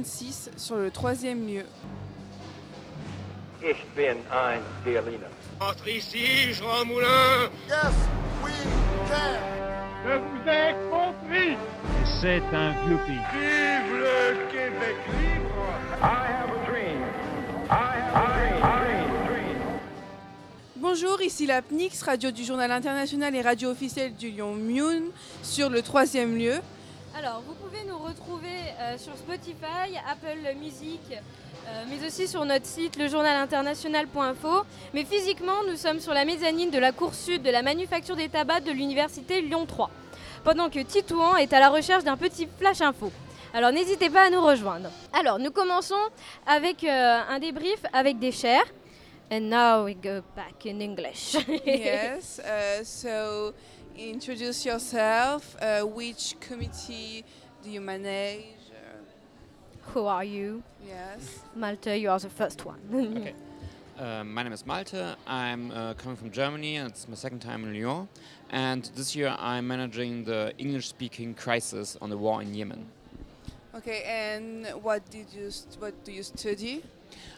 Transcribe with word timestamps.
26 0.00 0.50
sur 0.56 0.76
le 0.76 0.90
troisième 0.90 1.46
lieu. 1.46 1.64
Ich 3.62 3.76
bin 3.94 4.16
ein 4.32 4.60
Berliner. 4.82 5.28
Entre 5.60 5.88
ici, 5.88 6.54
Jean 6.54 6.86
Moulin 6.86 7.50
Yes, 7.68 7.92
we 8.42 8.50
can. 9.06 9.36
Je 10.06 10.16
vous 10.16 10.48
ai 10.48 10.74
compris 10.90 11.56
C'est 12.22 12.42
un 12.56 12.72
vieux 12.86 12.96
pays. 13.06 13.20
Vive 13.34 13.92
le 13.98 14.50
Québec 14.50 14.96
libre 15.20 15.66
I 16.00 16.26
have 16.32 16.50
a 16.50 16.70
dream. 16.70 17.02
I 17.68 18.00
have 18.14 18.62
a 18.62 19.26
dream. 19.28 19.58
Bonjour, 20.76 21.20
ici 21.20 21.44
la 21.44 21.60
PNIX, 21.60 22.02
radio 22.04 22.30
du 22.30 22.42
journal 22.44 22.70
international 22.70 23.34
et 23.34 23.42
radio 23.42 23.68
officielle 23.68 24.14
du 24.14 24.30
Lyon 24.30 24.54
Mune, 24.54 25.10
sur 25.42 25.68
le 25.68 25.82
troisième 25.82 26.38
lieu. 26.38 26.54
Alors, 27.18 27.42
vous 27.46 27.54
pouvez 27.54 27.84
nous 27.88 27.98
retrouver 27.98 28.48
euh, 28.78 28.96
sur 28.96 29.16
Spotify, 29.16 29.96
Apple 30.08 30.56
Music, 30.58 31.00
euh, 31.10 31.84
mais 31.88 32.06
aussi 32.06 32.28
sur 32.28 32.44
notre 32.44 32.66
site 32.66 32.96
lejournalinternational.info. 32.96 34.62
Mais 34.94 35.04
physiquement, 35.04 35.64
nous 35.68 35.76
sommes 35.76 35.98
sur 36.00 36.14
la 36.14 36.24
mezzanine 36.24 36.70
de 36.70 36.78
la 36.78 36.92
cour 36.92 37.14
sud 37.14 37.42
de 37.42 37.50
la 37.50 37.62
manufacture 37.62 38.14
des 38.14 38.28
tabacs 38.28 38.64
de 38.64 38.70
l'université 38.70 39.40
Lyon 39.40 39.66
3, 39.66 39.90
pendant 40.44 40.70
que 40.70 40.78
Titouan 40.78 41.36
est 41.36 41.52
à 41.52 41.58
la 41.58 41.68
recherche 41.68 42.04
d'un 42.04 42.16
petit 42.16 42.48
flash 42.58 42.80
info. 42.80 43.10
Alors 43.52 43.72
n'hésitez 43.72 44.08
pas 44.08 44.26
à 44.26 44.30
nous 44.30 44.40
rejoindre. 44.40 44.90
Alors, 45.12 45.40
nous 45.40 45.50
commençons 45.50 45.94
avec 46.46 46.84
euh, 46.84 47.20
un 47.28 47.40
débrief 47.40 47.80
avec 47.92 48.20
des 48.20 48.32
chairs. 48.32 48.66
And 49.32 49.48
now 49.48 49.84
we 49.84 49.94
go 49.94 50.22
back 50.34 50.66
in 50.66 50.80
English. 50.80 51.36
yes, 51.64 52.40
uh, 52.44 52.84
so 52.84 53.52
introduce 53.96 54.64
yourself. 54.64 55.56
Uh, 55.60 55.82
which 55.82 56.36
committee 56.40 57.24
do 57.62 57.70
you 57.70 57.80
manage? 57.80 58.44
Uh, 58.70 59.90
Who 59.92 60.06
are 60.06 60.24
you? 60.24 60.62
yes. 60.86 61.40
Malte, 61.54 61.98
you 61.98 62.10
are 62.10 62.18
the 62.18 62.30
first 62.30 62.64
one. 62.64 62.80
Okay. 63.20 63.34
Um, 63.98 64.32
my 64.32 64.42
name 64.42 64.52
is 64.54 64.64
Malte. 64.64 65.14
I'm 65.26 65.70
uh, 65.72 65.92
coming 65.92 66.16
from 66.16 66.30
Germany, 66.30 66.76
and 66.76 66.88
it's 66.90 67.06
my 67.06 67.14
second 67.14 67.40
time 67.40 67.64
in 67.64 67.74
Lyon. 67.74 68.08
And 68.48 68.90
this 68.96 69.14
year, 69.14 69.36
I'm 69.38 69.68
managing 69.68 70.24
the 70.24 70.54
English-speaking 70.56 71.34
crisis 71.34 71.98
on 72.00 72.08
the 72.08 72.16
war 72.16 72.40
in 72.40 72.54
Yemen. 72.54 72.86
Okay, 73.74 74.02
and 74.04 74.66
what 74.82 75.08
did 75.10 75.26
you 75.34 75.50
st- 75.50 75.76
what 75.82 76.02
do 76.02 76.12
you 76.12 76.22
study? 76.22 76.82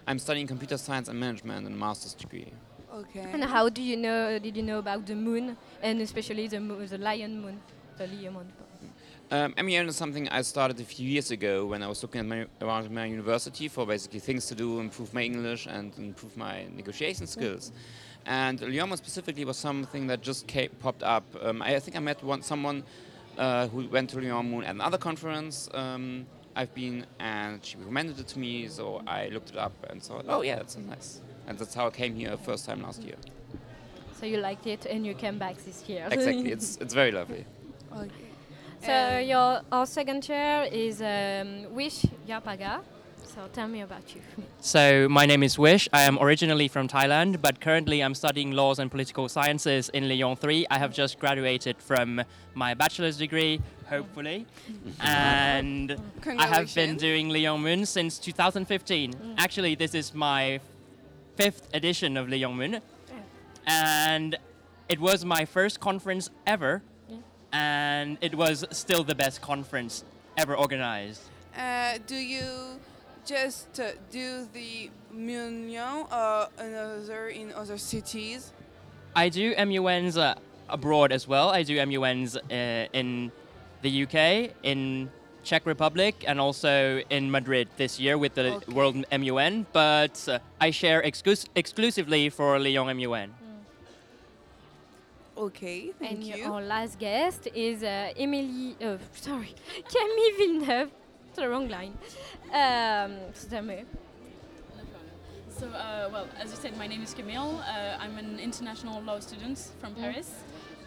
I'm 0.06 0.20
studying 0.20 0.46
computer 0.46 0.78
science 0.78 1.08
and 1.08 1.18
management 1.18 1.66
in 1.66 1.72
a 1.72 1.76
master's 1.76 2.14
degree. 2.14 2.52
Okay. 2.92 3.26
And 3.32 3.44
how 3.44 3.68
do 3.68 3.82
you 3.82 3.96
know? 3.96 4.38
Did 4.38 4.56
you 4.56 4.62
know 4.62 4.78
about 4.78 5.06
the 5.06 5.14
moon 5.14 5.56
and 5.82 6.00
especially 6.00 6.46
the 6.46 6.60
mo- 6.60 6.84
the 6.84 6.98
Lyon 6.98 7.40
MUN, 7.40 7.60
the 7.96 8.06
Lyon 8.06 8.34
MUN? 8.34 8.52
Um, 9.30 9.54
MUN 9.56 9.88
is 9.88 9.96
something 9.96 10.28
I 10.28 10.42
started 10.42 10.78
a 10.78 10.84
few 10.84 11.08
years 11.08 11.30
ago 11.30 11.64
when 11.64 11.82
I 11.82 11.88
was 11.88 12.02
looking 12.02 12.20
at 12.20 12.26
my, 12.26 12.46
around 12.60 12.90
my 12.90 13.06
university 13.06 13.68
for 13.68 13.86
basically 13.86 14.20
things 14.20 14.44
to 14.48 14.54
do, 14.54 14.78
improve 14.78 15.14
my 15.14 15.22
English 15.22 15.66
and 15.66 15.96
improve 15.96 16.36
my 16.36 16.66
negotiation 16.76 17.26
skills. 17.26 17.72
And 18.26 18.60
Lyon 18.60 18.94
specifically 18.98 19.46
was 19.46 19.56
something 19.56 20.06
that 20.08 20.20
just 20.20 20.46
came, 20.46 20.68
popped 20.80 21.02
up. 21.02 21.24
Um, 21.40 21.62
I, 21.62 21.76
I 21.76 21.80
think 21.80 21.96
I 21.96 22.00
met 22.00 22.22
one, 22.22 22.42
someone 22.42 22.84
uh, 23.38 23.68
who 23.68 23.88
went 23.88 24.10
to 24.10 24.20
Lyon 24.20 24.50
MUN 24.50 24.64
at 24.64 24.74
another 24.74 24.98
conference 24.98 25.66
um, 25.72 26.26
I've 26.54 26.74
been, 26.74 27.06
and 27.18 27.64
she 27.64 27.78
recommended 27.78 28.20
it 28.20 28.28
to 28.28 28.38
me, 28.38 28.68
so 28.68 29.02
I 29.06 29.28
looked 29.28 29.48
it 29.48 29.56
up 29.56 29.72
and 29.88 30.02
thought, 30.02 30.26
oh 30.28 30.42
yeah, 30.42 30.56
that's 30.56 30.76
nice. 30.76 31.22
And 31.46 31.58
that's 31.58 31.74
how 31.74 31.86
I 31.86 31.90
came 31.90 32.14
here 32.14 32.36
first 32.36 32.64
time 32.66 32.82
last 32.82 33.02
year. 33.02 33.16
So 34.18 34.26
you 34.26 34.38
liked 34.38 34.66
it 34.66 34.86
and 34.86 35.04
you 35.04 35.14
came 35.14 35.38
back 35.38 35.56
this 35.64 35.88
year. 35.88 36.06
Exactly, 36.10 36.52
it's, 36.56 36.76
it's 36.76 36.94
very 36.94 37.10
lovely. 37.10 37.44
okay. 37.92 38.10
so 38.80 38.92
And- 38.92 39.28
your 39.28 39.62
our 39.72 39.86
second 39.86 40.22
chair 40.22 40.64
is 40.70 41.00
um, 41.02 41.74
Wish 41.74 42.04
Yapaga. 42.28 42.80
So 43.34 43.48
tell 43.52 43.66
me 43.68 43.80
about 43.80 44.14
you. 44.14 44.20
So, 44.60 45.08
my 45.08 45.26
name 45.26 45.42
is 45.42 45.58
Wish. 45.58 45.88
I 45.92 46.02
am 46.02 46.18
originally 46.20 46.68
from 46.68 46.86
Thailand, 46.86 47.40
but 47.42 47.60
currently 47.60 48.00
I'm 48.00 48.14
studying 48.14 48.52
laws 48.52 48.78
and 48.78 48.88
political 48.90 49.28
sciences 49.28 49.88
in 49.88 50.08
Lyon 50.08 50.36
3. 50.36 50.66
I 50.70 50.78
have 50.78 50.92
just 50.92 51.18
graduated 51.18 51.76
from 51.82 52.22
my 52.54 52.74
bachelor's 52.74 53.16
degree, 53.16 53.60
hopefully, 53.88 54.46
and 55.00 55.96
I 56.38 56.46
have 56.46 56.72
been 56.74 56.96
doing 56.96 57.28
Lyon 57.30 57.60
MUN 57.62 57.86
since 57.86 58.18
2015. 58.20 59.34
Actually, 59.38 59.74
this 59.74 59.94
is 59.96 60.14
my 60.14 60.60
fifth 61.36 61.68
edition 61.74 62.16
of 62.16 62.28
Lyon 62.28 62.56
MUN, 62.56 62.80
and 63.66 64.36
it 64.88 65.00
was 65.00 65.24
my 65.24 65.44
first 65.44 65.80
conference 65.80 66.30
ever, 66.46 66.82
and 67.52 68.18
it 68.20 68.34
was 68.34 68.64
still 68.70 69.04
the 69.04 69.14
best 69.14 69.40
conference 69.40 70.04
ever 70.36 70.54
organized. 70.54 71.22
Uh, 71.56 71.98
do 72.06 72.16
you 72.16 72.80
just 73.26 73.78
uh, 73.78 73.92
do 74.10 74.46
the 74.52 74.90
Mignon 75.12 76.06
or 76.10 76.48
another 76.58 77.28
in 77.28 77.52
other 77.52 77.78
cities? 77.78 78.52
I 79.14 79.28
do 79.28 79.54
MUNs 79.56 80.16
uh, 80.16 80.34
abroad 80.68 81.12
as 81.12 81.28
well. 81.28 81.50
I 81.50 81.62
do 81.62 81.84
MUNs 81.84 82.36
uh, 82.36 82.86
in 82.92 83.30
the 83.82 84.04
UK, 84.04 84.54
in 84.62 85.10
Czech 85.44 85.66
Republic, 85.66 86.24
and 86.26 86.40
also 86.40 87.00
in 87.10 87.30
Madrid 87.30 87.68
this 87.76 87.98
year 88.00 88.16
with 88.18 88.34
the 88.34 88.54
Okay. 88.54 88.72
World 88.72 89.04
MUN. 89.10 89.66
But 89.72 90.28
uh, 90.28 90.38
I 90.60 90.70
share 90.70 91.02
exclus- 91.02 91.48
exclusively 91.54 92.30
for 92.30 92.58
Lyon 92.58 92.96
MUN. 92.96 93.34
Okay, 95.36 95.92
thank 95.98 96.12
and 96.12 96.24
you. 96.24 96.36
your- 96.36 96.52
our 96.52 96.62
last 96.62 96.98
guest 96.98 97.48
is 97.54 97.82
uh, 97.82 98.12
Emily. 98.16 98.76
Uh, 98.80 98.98
sorry, 99.14 99.54
Camille 99.88 100.36
Villeneuve. 100.38 100.90
It's 101.28 101.36
the 101.38 101.48
wrong 101.48 101.68
line. 101.68 101.96
Um, 102.52 103.16
so 103.32 103.62
me. 103.62 103.84
So, 105.58 105.68
uh, 105.68 106.08
well, 106.12 106.26
as 106.38 106.50
you 106.50 106.56
said, 106.56 106.76
my 106.76 106.86
name 106.86 107.02
is 107.02 107.14
Camille. 107.14 107.60
Uh, 107.66 107.96
I'm 107.98 108.18
an 108.18 108.38
international 108.40 109.00
law 109.02 109.20
student 109.20 109.58
from 109.80 109.94
Paris. 109.94 110.30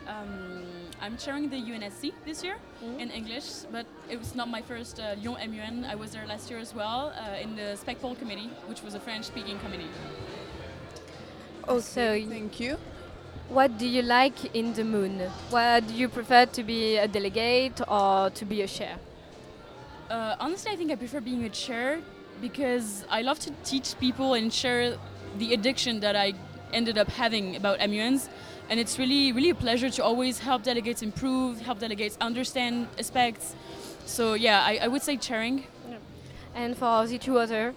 Um, 0.08 0.64
I'm 1.02 1.18
chairing 1.18 1.50
the 1.50 1.58
UNSC 1.58 2.14
this 2.26 2.44
year 2.44 2.56
in 2.98 3.12
English, 3.12 3.66
but 3.72 3.86
it 4.10 4.18
was 4.18 4.34
not 4.34 4.48
my 4.50 4.62
first 4.62 5.00
uh, 5.00 5.16
Lyon 5.22 5.52
MUN. 5.52 5.86
I 5.86 5.96
was 5.96 6.12
there 6.12 6.26
last 6.26 6.50
year 6.50 6.60
as 6.60 6.74
well 6.74 7.14
uh, 7.16 7.36
in 7.42 7.56
the 7.56 7.78
SPECPOL 7.78 8.18
committee, 8.18 8.50
which 8.68 8.82
was 8.82 8.96
a 8.96 9.00
French-speaking 9.00 9.60
committee. 9.60 9.90
Also, 11.68 12.20
thank 12.30 12.60
you. 12.60 12.78
What 13.50 13.78
do 13.78 13.88
you 13.88 14.02
like 14.02 14.56
in 14.56 14.74
the 14.74 14.84
moon? 14.84 15.20
What 15.50 15.88
do 15.88 15.94
you 15.94 16.10
prefer 16.10 16.46
to 16.46 16.64
be 16.64 16.98
a 16.98 17.08
delegate 17.08 17.82
or 17.88 18.30
to 18.32 18.46
be 18.46 18.62
a 18.62 18.68
chair? 18.68 18.98
Uh, 20.10 20.36
honestly, 20.40 20.72
I 20.72 20.76
think 20.76 20.92
I 20.92 20.96
prefer 20.96 21.20
being 21.20 21.44
a 21.44 21.50
chair 21.50 22.00
because 22.42 23.06
I 23.10 23.22
love 23.22 23.40
to 23.40 23.52
teach 23.64 24.00
people 24.00 24.34
and 24.34 24.52
share 24.52 24.98
the 25.38 25.54
addiction 25.54 26.00
that 26.00 26.16
I 26.16 26.34
ended 26.74 26.98
up 26.98 27.10
having 27.10 27.56
about 27.56 27.80
MUNs. 27.80 28.30
And 28.70 28.80
it's 28.80 28.98
really, 28.98 29.32
really 29.32 29.52
a 29.52 29.56
pleasure 29.56 29.90
to 29.90 30.04
always 30.04 30.40
help 30.40 30.64
delegates 30.64 31.02
improve, 31.02 31.62
help 31.62 31.80
delegates 31.80 32.18
understand 32.20 32.88
aspects. 32.98 33.56
So 34.06 34.34
yeah, 34.34 34.64
I, 34.64 34.80
I 34.84 34.88
would 34.88 35.04
say 35.04 35.18
chairing. 35.18 35.66
And 36.56 36.78
for 36.78 37.06
the 37.06 37.18
two 37.18 37.38
other, 37.38 37.74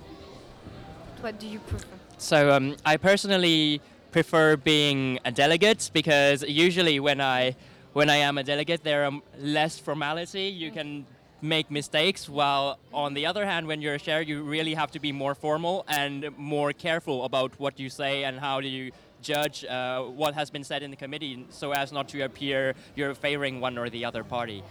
what 1.20 1.38
do 1.40 1.46
you 1.46 1.58
prefer? 1.58 1.86
So 2.16 2.52
um, 2.52 2.76
I 2.84 2.96
personally 2.96 3.80
prefer 4.12 4.56
being 4.56 5.18
a 5.24 5.32
delegate 5.32 5.90
because 5.92 6.42
usually 6.42 7.00
when 7.00 7.20
I 7.20 7.56
when 7.92 8.08
I 8.10 8.16
am 8.16 8.38
a 8.38 8.44
delegate, 8.44 8.84
there 8.84 9.04
are 9.06 9.12
less 9.40 9.78
formality. 9.78 10.44
You 10.44 10.70
can 10.70 11.06
make 11.40 11.70
mistakes, 11.70 12.28
while 12.28 12.78
on 12.92 13.14
the 13.14 13.26
other 13.26 13.44
hand, 13.44 13.66
when 13.66 13.80
you're 13.80 13.94
a 13.94 13.98
chair, 13.98 14.20
you 14.22 14.42
really 14.42 14.74
have 14.74 14.90
to 14.92 15.00
be 15.00 15.12
more 15.12 15.34
formal 15.34 15.84
and 15.88 16.26
more 16.36 16.72
careful 16.72 17.24
about 17.24 17.58
what 17.58 17.78
you 17.78 17.88
say 17.88 18.24
and 18.24 18.38
how 18.38 18.60
do 18.60 18.68
you 18.68 18.92
judge 19.22 19.64
uh, 19.64 20.02
what 20.02 20.34
has 20.34 20.50
been 20.50 20.64
said 20.64 20.82
in 20.82 20.90
the 20.90 20.96
committee, 20.96 21.46
so 21.50 21.72
as 21.72 21.92
not 21.92 22.08
to 22.10 22.20
appear 22.22 22.74
you're 22.96 23.14
favoring 23.14 23.60
one 23.60 23.78
or 23.78 23.90
the 23.90 24.04
other 24.04 24.24
party. 24.24 24.62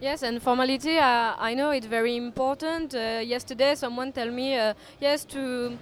Yes, 0.00 0.22
and 0.22 0.42
formality, 0.42 0.98
uh, 0.98 1.34
I 1.38 1.54
know 1.54 1.70
it's 1.70 1.86
very 1.86 2.16
important. 2.16 2.94
Uh, 2.94 3.20
yesterday, 3.24 3.74
someone 3.74 4.12
told 4.12 4.32
me, 4.32 4.56
uh, 4.58 4.74
yes, 5.00 5.24
to 5.26 5.78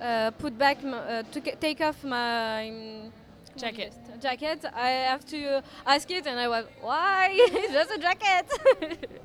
uh, 0.00 0.30
put 0.32 0.56
back, 0.58 0.78
m- 0.84 0.94
uh, 0.94 1.22
to 1.32 1.40
ca- 1.40 1.56
take 1.58 1.80
off 1.80 2.04
my 2.04 2.68
um, 2.68 3.12
Jacket. 3.56 3.94
Jacket. 4.20 4.64
I 4.74 4.90
have 5.10 5.24
to 5.26 5.62
ask 5.86 6.10
it, 6.10 6.26
and 6.26 6.38
I 6.38 6.48
was, 6.48 6.66
why? 6.82 7.30
it's 7.34 7.72
just 7.72 7.90
a 7.90 7.98
jacket. 7.98 9.10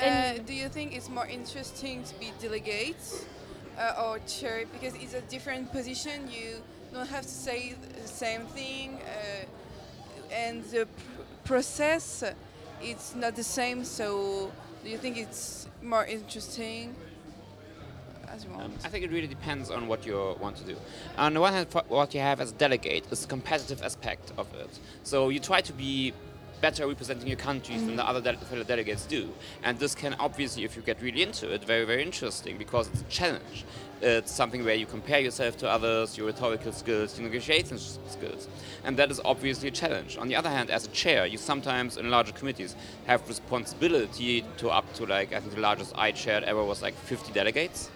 Uh, 0.00 0.34
do 0.44 0.52
you 0.52 0.68
think 0.68 0.92
it's 0.94 1.08
more 1.08 1.26
interesting 1.26 2.02
to 2.02 2.18
be 2.18 2.32
delegate 2.40 2.96
uh, 3.78 4.02
or 4.04 4.18
chair 4.26 4.64
because 4.72 4.92
it's 4.96 5.14
a 5.14 5.20
different 5.22 5.70
position? 5.70 6.28
You 6.28 6.60
don't 6.94 7.08
have 7.08 7.24
to 7.24 7.28
say 7.28 7.74
the 8.02 8.08
same 8.08 8.46
thing, 8.46 9.00
uh, 9.02 10.32
and 10.32 10.64
the 10.64 10.86
pr- 10.86 11.22
process 11.44 12.24
it's 12.80 13.14
not 13.14 13.34
the 13.34 13.42
same. 13.42 13.84
So, 13.84 14.52
do 14.82 14.90
you 14.90 14.98
think 14.98 15.16
it's 15.16 15.68
more 15.82 16.04
interesting? 16.04 16.94
Um, 18.58 18.72
I 18.84 18.88
think 18.88 19.04
it 19.04 19.12
really 19.12 19.28
depends 19.28 19.70
on 19.70 19.86
what 19.86 20.04
you 20.04 20.36
want 20.40 20.56
to 20.56 20.64
do. 20.64 20.76
On 21.16 21.34
the 21.34 21.40
one 21.40 21.52
hand, 21.52 21.68
what 21.88 22.14
you 22.14 22.20
have 22.20 22.40
as 22.40 22.50
a 22.50 22.54
delegate 22.54 23.06
is 23.12 23.20
the 23.20 23.28
competitive 23.28 23.80
aspect 23.82 24.32
of 24.36 24.52
it. 24.54 24.70
So 25.04 25.28
you 25.28 25.38
try 25.38 25.60
to 25.60 25.72
be 25.72 26.12
better 26.64 26.86
representing 26.86 27.28
your 27.28 27.36
countries 27.36 27.84
than 27.84 27.94
the 27.94 28.02
mm-hmm. 28.02 28.16
other 28.16 28.32
de- 28.32 28.46
fellow 28.46 28.64
delegates 28.64 29.04
do. 29.04 29.28
And 29.62 29.78
this 29.78 29.94
can 29.94 30.14
obviously, 30.14 30.64
if 30.64 30.76
you 30.76 30.82
get 30.90 30.98
really 31.02 31.22
into 31.22 31.52
it, 31.52 31.62
very, 31.62 31.84
very 31.84 32.02
interesting 32.02 32.56
because 32.56 32.88
it's 32.88 33.02
a 33.02 33.10
challenge. 33.20 33.66
It's 34.00 34.32
something 34.32 34.64
where 34.64 34.74
you 34.74 34.86
compare 34.86 35.20
yourself 35.20 35.58
to 35.58 35.68
others, 35.68 36.16
your 36.16 36.26
rhetorical 36.26 36.72
skills, 36.72 37.18
your 37.18 37.28
negotiation 37.28 37.76
skills. 38.16 38.48
And 38.82 38.96
that 38.96 39.10
is 39.10 39.20
obviously 39.26 39.68
a 39.68 39.72
challenge. 39.82 40.16
On 40.16 40.26
the 40.26 40.36
other 40.36 40.48
hand, 40.48 40.70
as 40.70 40.86
a 40.86 40.92
chair, 41.02 41.26
you 41.26 41.36
sometimes 41.36 41.98
in 41.98 42.08
larger 42.08 42.32
committees 42.32 42.76
have 43.04 43.28
responsibility 43.28 44.42
to 44.56 44.70
up 44.70 44.90
to 44.94 45.04
like, 45.04 45.34
I 45.34 45.40
think 45.40 45.54
the 45.54 45.60
largest 45.60 45.92
I 45.98 46.12
chaired 46.12 46.44
ever 46.44 46.64
was 46.64 46.80
like 46.80 46.94
50 46.94 47.34
delegates. 47.34 47.90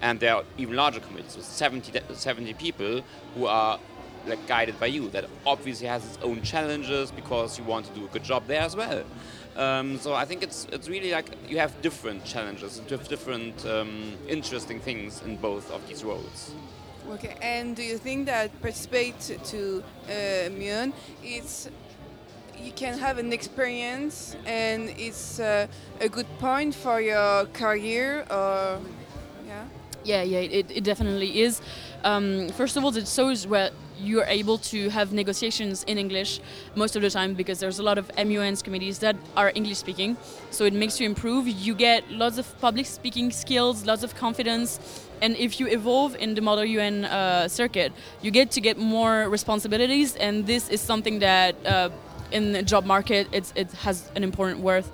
And 0.00 0.18
there 0.18 0.34
are 0.34 0.44
even 0.58 0.74
larger 0.74 0.98
committees 0.98 1.36
with 1.36 1.46
70, 1.46 1.92
de- 1.92 2.14
70 2.16 2.54
people 2.54 3.02
who 3.36 3.46
are 3.46 3.78
like 4.26 4.46
guided 4.46 4.78
by 4.78 4.86
you. 4.86 5.08
That 5.10 5.26
obviously 5.46 5.86
has 5.86 6.04
its 6.04 6.18
own 6.22 6.42
challenges 6.42 7.10
because 7.10 7.58
you 7.58 7.64
want 7.64 7.86
to 7.86 7.92
do 7.92 8.04
a 8.04 8.08
good 8.08 8.24
job 8.24 8.46
there 8.46 8.62
as 8.62 8.76
well. 8.76 9.04
Um, 9.56 9.98
so 9.98 10.14
I 10.14 10.24
think 10.24 10.42
it's 10.42 10.66
it's 10.72 10.88
really 10.88 11.10
like 11.10 11.26
you 11.48 11.58
have 11.58 11.80
different 11.82 12.24
challenges, 12.24 12.80
diff- 12.88 13.08
different 13.08 13.66
um, 13.66 14.14
interesting 14.28 14.80
things 14.80 15.22
in 15.22 15.36
both 15.36 15.70
of 15.70 15.86
these 15.88 16.04
roles. 16.04 16.54
Okay, 17.10 17.36
and 17.42 17.76
do 17.76 17.82
you 17.82 17.98
think 17.98 18.26
that 18.26 18.48
participate 18.62 19.20
to 19.20 19.82
uh, 20.08 20.48
Myon, 20.50 20.92
it's 21.22 21.68
you 22.62 22.72
can 22.72 22.96
have 22.98 23.18
an 23.18 23.32
experience 23.32 24.36
and 24.46 24.88
it's 24.90 25.40
uh, 25.40 25.66
a 26.00 26.08
good 26.08 26.26
point 26.38 26.74
for 26.74 27.00
your 27.00 27.46
career 27.46 28.24
or 28.30 28.78
yeah? 29.46 29.64
Yeah, 30.04 30.22
yeah, 30.22 30.38
it, 30.38 30.70
it 30.70 30.84
definitely 30.84 31.42
is. 31.42 31.60
Um, 32.04 32.48
first 32.50 32.76
of 32.76 32.84
all, 32.84 32.96
it 32.96 33.06
shows 33.06 33.46
where 33.46 33.70
you're 34.02 34.24
able 34.24 34.58
to 34.58 34.88
have 34.90 35.12
negotiations 35.12 35.84
in 35.84 35.98
English 35.98 36.40
most 36.74 36.96
of 36.96 37.02
the 37.02 37.10
time 37.10 37.34
because 37.34 37.60
there's 37.60 37.78
a 37.78 37.82
lot 37.82 37.98
of 37.98 38.10
MUNs 38.16 38.62
committees 38.62 38.98
that 38.98 39.16
are 39.36 39.52
English 39.54 39.78
speaking. 39.78 40.16
So 40.50 40.64
it 40.64 40.72
makes 40.72 41.00
you 41.00 41.06
improve. 41.06 41.46
You 41.46 41.74
get 41.74 42.10
lots 42.10 42.38
of 42.38 42.46
public 42.60 42.86
speaking 42.86 43.30
skills, 43.30 43.86
lots 43.86 44.02
of 44.02 44.14
confidence. 44.14 44.80
And 45.20 45.36
if 45.36 45.60
you 45.60 45.68
evolve 45.68 46.16
in 46.16 46.34
the 46.34 46.40
Model 46.40 46.64
UN 46.64 47.04
uh, 47.04 47.48
circuit, 47.48 47.92
you 48.22 48.30
get 48.30 48.50
to 48.52 48.60
get 48.60 48.76
more 48.78 49.28
responsibilities. 49.28 50.16
And 50.16 50.46
this 50.46 50.68
is 50.68 50.80
something 50.80 51.20
that 51.20 51.54
uh, 51.64 51.90
in 52.32 52.52
the 52.52 52.62
job 52.62 52.84
market, 52.84 53.28
it 53.32 53.70
has 53.72 54.10
an 54.16 54.24
important 54.24 54.60
worth. 54.60 54.90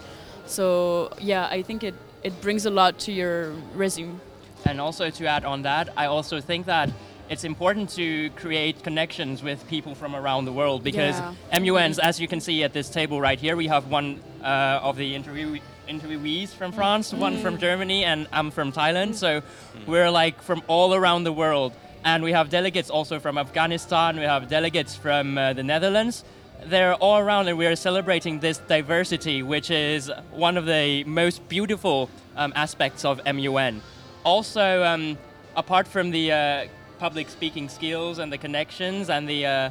So 0.47 1.11
yeah, 1.21 1.47
I 1.47 1.63
think 1.63 1.83
it, 1.83 1.95
it 2.23 2.41
brings 2.41 2.67
a 2.67 2.71
lot 2.71 2.99
to 3.01 3.13
your 3.13 3.53
resume. 3.75 4.19
And 4.65 4.81
also 4.81 5.09
to 5.09 5.27
add 5.27 5.45
on 5.45 5.63
that, 5.63 5.91
I 5.97 6.07
also 6.07 6.41
think 6.41 6.67
that 6.67 6.91
it's 7.29 7.45
important 7.45 7.91
to 7.91 8.31
create 8.31 8.83
connections 8.83 9.43
with 9.43 9.67
people 9.69 9.95
from 9.95 10.15
around 10.15 10.45
the 10.47 10.53
world 10.53 10.83
because 10.83 11.17
Yeah. 11.19 11.59
MUNs, 11.61 11.99
as 11.99 12.19
you 12.21 12.29
can 12.29 12.41
see 12.41 12.63
at 12.65 12.73
this 12.73 12.89
table 12.89 13.21
right 13.21 13.39
here, 13.39 13.57
we 13.57 13.67
have 13.69 13.87
one 13.91 14.21
uh, 14.43 14.81
of 14.83 14.97
the 14.97 15.15
interview- 15.15 15.59
interviewees 15.89 16.49
from 16.51 16.73
France, 16.73 17.13
one 17.13 17.39
from 17.39 17.59
Germany, 17.59 18.05
and 18.05 18.27
I'm 18.33 18.51
from 18.51 18.73
Thailand. 18.73 19.15
So 19.15 19.43
we're 19.87 20.11
like 20.11 20.41
from 20.43 20.63
all 20.69 20.95
around 20.95 21.25
the 21.25 21.33
world. 21.33 21.73
And 22.05 22.23
we 22.23 22.33
have 22.33 22.49
delegates 22.49 22.91
also 22.91 23.19
from 23.19 23.37
Afghanistan, 23.39 24.17
we 24.17 24.23
have 24.23 24.49
delegates 24.49 24.95
from 24.95 25.37
uh, 25.37 25.53
the 25.53 25.63
Netherlands. 25.65 26.25
They're 26.65 26.95
all 26.95 27.19
around, 27.19 27.49
and 27.49 27.59
we 27.59 27.67
are 27.67 27.77
celebrating 27.77 28.41
this 28.41 28.59
diversity, 28.59 29.43
which 29.43 29.71
is 29.71 30.11
one 30.33 30.57
of 30.57 30.67
the 30.67 31.05
most 31.05 31.47
beautiful 31.49 32.09
um, 32.37 32.53
aspects 32.57 33.05
of 33.05 33.21
MUN. 33.27 33.81
Also, 34.25 34.83
um, 34.83 35.19
apart 35.57 35.87
from 35.89 36.11
the 36.11 36.33
uh, 36.33 36.67
public 36.99 37.29
speaking 37.29 37.69
skills 37.69 38.19
and 38.19 38.33
the 38.33 38.39
connections 38.39 39.11
and 39.11 39.29
the 39.29 39.47
uh, 39.47 39.71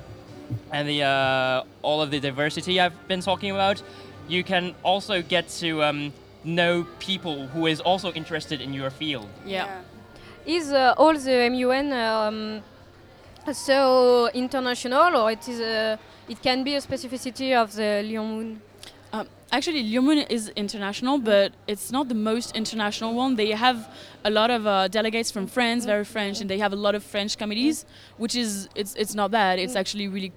and 0.71 0.88
the 0.88 1.03
uh, 1.03 1.63
all 1.81 2.01
of 2.01 2.12
the 2.12 2.19
diversity 2.19 2.79
I've 2.79 3.07
been 3.07 3.21
talking 3.21 3.51
about, 3.51 3.81
you 4.27 4.44
can 4.44 4.75
also 4.83 5.21
get 5.21 5.50
to 5.59 5.83
um, 5.83 6.13
know 6.44 6.85
people 7.00 7.47
who 7.47 7.68
is 7.68 7.79
also 7.81 8.12
interested 8.13 8.62
in 8.62 8.74
your 8.74 8.89
field. 8.89 9.27
yeah. 9.45 9.81
Is 10.45 10.71
uh, 10.71 10.94
all 10.97 11.13
the 11.13 11.50
MUN 11.50 11.91
um, 11.91 12.63
so 13.51 14.30
international, 14.33 15.18
or 15.18 15.31
it 15.31 15.45
is 15.50 15.59
a, 15.59 16.00
it 16.30 16.41
can 16.41 16.63
be 16.63 16.75
a 16.75 16.80
specificity 16.80 17.53
of 17.53 17.75
the 17.75 18.01
Lyon 18.01 18.38
MUN? 18.38 18.62
Actually, 19.49 19.81
Lyon 19.83 20.05
MUN 20.05 20.17
is 20.29 20.49
international, 20.57 21.19
but 21.19 21.53
it's 21.67 21.89
not 21.89 22.09
the 22.09 22.15
most 22.15 22.53
international 22.55 23.13
one. 23.13 23.38
They 23.38 23.51
have 23.51 23.88
a 24.25 24.29
lot 24.29 24.49
of 24.51 24.67
uh, 24.67 24.89
delegates 24.89 25.31
from 25.31 25.47
France, 25.47 25.85
very 25.85 26.03
French, 26.03 26.41
and 26.41 26.49
they 26.49 26.57
have 26.59 26.73
a 26.73 26.75
lot 26.75 26.95
of 26.95 27.03
French 27.03 27.38
committees, 27.38 27.85
which 28.17 28.35
is 28.35 28.67
it's 28.75 28.94
it's 28.95 29.15
not 29.15 29.31
bad. 29.31 29.57
It's 29.57 29.75
actually 29.77 30.09
really 30.09 30.33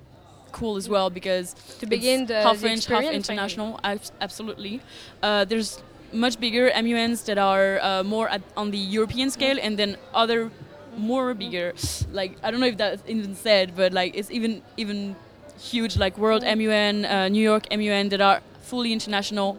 cool 0.52 0.76
as 0.76 0.88
well 0.88 1.10
because 1.10 1.54
To 1.80 1.86
begin 1.86 2.26
the- 2.26 2.42
half 2.42 2.54
the 2.54 2.60
French, 2.60 2.86
half 2.86 3.02
international. 3.04 3.80
Abs- 3.82 4.12
absolutely. 4.20 4.80
Uh, 5.22 5.44
there's 5.44 5.82
much 6.12 6.38
bigger 6.38 6.70
MUNs 6.80 7.22
that 7.24 7.38
are 7.38 7.80
uh, 7.82 8.02
more 8.04 8.28
at, 8.28 8.42
on 8.56 8.70
the 8.70 8.78
European 8.78 9.30
scale, 9.30 9.58
and 9.60 9.76
then 9.76 9.96
other 10.14 10.50
more 10.96 11.34
bigger. 11.34 11.72
Like 12.12 12.36
I 12.44 12.50
don't 12.52 12.60
know 12.60 12.66
if 12.66 12.76
that's 12.76 13.02
even 13.08 13.34
said, 13.34 13.74
but 13.74 13.92
like 13.92 14.14
it's 14.14 14.30
even 14.30 14.62
even 14.76 15.16
huge, 15.58 15.96
like 15.96 16.16
World 16.16 16.42
MUN, 16.44 17.04
uh, 17.04 17.28
New 17.28 17.42
York 17.42 17.66
MUN 17.76 18.08
that 18.10 18.20
are 18.20 18.40
fully 18.70 18.92
international. 18.92 19.58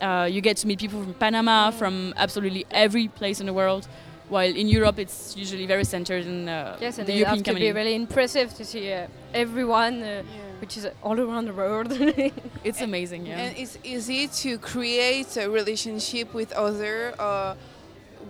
Uh, 0.00 0.28
you 0.30 0.40
get 0.40 0.56
to 0.58 0.66
meet 0.66 0.78
people 0.78 1.02
from 1.02 1.14
Panama, 1.14 1.70
from 1.70 2.14
absolutely 2.16 2.64
every 2.70 3.08
place 3.08 3.40
in 3.40 3.46
the 3.46 3.52
world. 3.52 3.88
While 4.28 4.54
in 4.62 4.68
Europe, 4.68 4.98
it's 5.04 5.36
usually 5.36 5.66
very 5.66 5.84
centered 5.84 6.24
in 6.24 6.48
uh, 6.48 6.76
Yes, 6.80 6.98
and 6.98 7.06
the 7.08 7.14
it 7.14 7.18
European 7.18 7.44
has 7.44 7.54
to 7.54 7.60
be 7.60 7.72
really 7.72 7.94
impressive 7.94 8.54
to 8.54 8.64
see 8.64 8.92
uh, 8.92 9.06
everyone, 9.34 10.02
uh, 10.02 10.22
which 10.60 10.76
is 10.78 10.86
all 11.02 11.18
around 11.18 11.46
the 11.50 11.56
world. 11.62 11.90
It's 12.68 12.82
amazing, 12.82 13.26
yeah. 13.26 13.40
And 13.40 13.56
it's 13.62 13.76
easy 13.82 14.28
to 14.42 14.58
create 14.58 15.36
a 15.36 15.48
relationship 15.48 16.34
with 16.34 16.52
other 16.52 17.14
or 17.18 17.56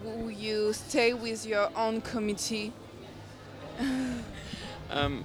will 0.04 0.30
you 0.30 0.72
stay 0.72 1.12
with 1.12 1.46
your 1.46 1.68
own 1.76 2.00
committee? 2.00 2.72
Um, 4.92 5.24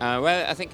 uh, 0.00 0.20
well, 0.22 0.50
I 0.50 0.54
think 0.54 0.70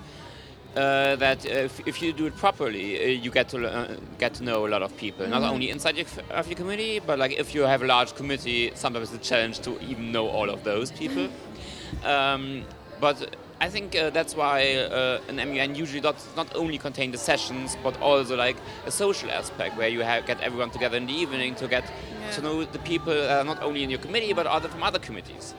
uh, 0.76 1.17
that 1.17 1.44
if, 1.46 1.81
if 1.87 2.02
you 2.02 2.12
do 2.12 2.26
it 2.26 2.37
properly, 2.37 3.00
uh, 3.02 3.06
you 3.08 3.31
get 3.31 3.49
to 3.49 3.67
uh, 3.67 3.96
get 4.19 4.34
to 4.34 4.44
know 4.44 4.67
a 4.67 4.69
lot 4.69 4.82
of 4.82 4.96
people, 4.96 5.26
not 5.26 5.43
only 5.43 5.70
inside 5.70 5.96
your, 5.96 6.06
of 6.31 6.46
your 6.49 6.56
committee, 6.56 6.99
but 6.99 7.19
like 7.19 7.32
if 7.32 7.55
you 7.55 7.62
have 7.62 7.82
a 7.82 7.87
large 7.87 8.14
committee, 8.14 8.70
sometimes 8.75 9.12
it's 9.12 9.26
a 9.26 9.28
challenge 9.31 9.61
to 9.61 9.81
even 9.81 10.12
know 10.12 10.28
all 10.28 10.50
of 10.50 10.62
those 10.64 10.90
people. 10.93 11.28
um, 12.05 12.64
but 13.00 13.37
I 13.58 13.70
think 13.70 13.96
uh, 13.96 14.11
that's 14.11 14.37
why 14.37 14.75
uh, 14.75 15.20
an 15.28 15.37
MUN 15.37 15.75
usually 15.75 16.00
does 16.00 16.26
not 16.37 16.55
only 16.55 16.76
contain 16.76 17.11
the 17.11 17.19
sessions, 17.19 17.76
but 17.82 17.99
also 18.02 18.37
like 18.37 18.56
a 18.85 18.90
social 18.90 19.30
aspect 19.30 19.78
where 19.78 19.88
you 19.88 20.00
have, 20.00 20.26
get 20.26 20.40
everyone 20.42 20.71
together 20.71 20.99
in 20.99 21.06
the 21.06 21.14
evening 21.14 21.54
to 21.56 21.68
get 21.68 21.90
to 22.33 22.42
know 22.42 22.64
the 22.64 22.78
people 22.80 23.12
uh, 23.12 23.42
not 23.45 23.62
only 23.62 23.83
in 23.83 23.88
your 23.88 23.99
committee 24.00 24.33
but 24.35 24.47
other 24.47 24.68
from 24.68 24.83
other 24.83 24.99
committees. 24.99 25.54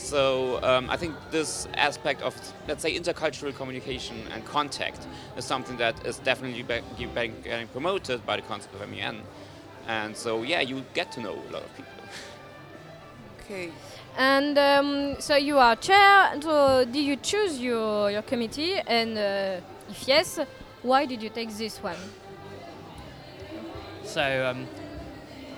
So 0.00 0.60
um, 0.64 0.90
I 0.90 0.96
think 0.96 1.14
this 1.30 1.68
aspect 1.74 2.22
of 2.22 2.34
let's 2.66 2.82
say 2.82 2.98
intercultural 2.98 3.54
communication 3.54 4.16
and 4.32 4.44
contact 4.44 5.06
is 5.36 5.44
something 5.44 5.76
that 5.76 6.04
is 6.06 6.18
definitely 6.18 6.62
be- 6.62 7.06
be- 7.06 7.32
getting 7.44 7.68
promoted 7.68 8.26
by 8.26 8.36
the 8.36 8.42
concept 8.42 8.74
of 8.74 8.80
MUN. 8.88 9.20
And 9.86 10.16
so 10.16 10.42
yeah, 10.42 10.62
you 10.62 10.84
get 10.94 11.12
to 11.12 11.20
know 11.20 11.34
a 11.34 11.52
lot 11.52 11.62
of 11.62 11.76
people. 11.76 11.92
Okay. 13.44 13.70
and 14.16 14.58
um, 14.58 15.16
so 15.20 15.36
you 15.36 15.58
are 15.58 15.76
chair. 15.76 16.40
So 16.40 16.84
did 16.84 17.04
you 17.04 17.16
choose 17.16 17.60
your 17.60 18.10
your 18.10 18.22
committee? 18.22 18.74
And 18.86 19.18
uh, 19.18 19.60
if 19.90 20.08
yes, 20.08 20.40
why 20.82 21.06
did 21.06 21.22
you 21.22 21.30
take 21.30 21.50
this 21.56 21.78
one? 21.82 21.96
So 24.04 24.22
um, 24.50 24.66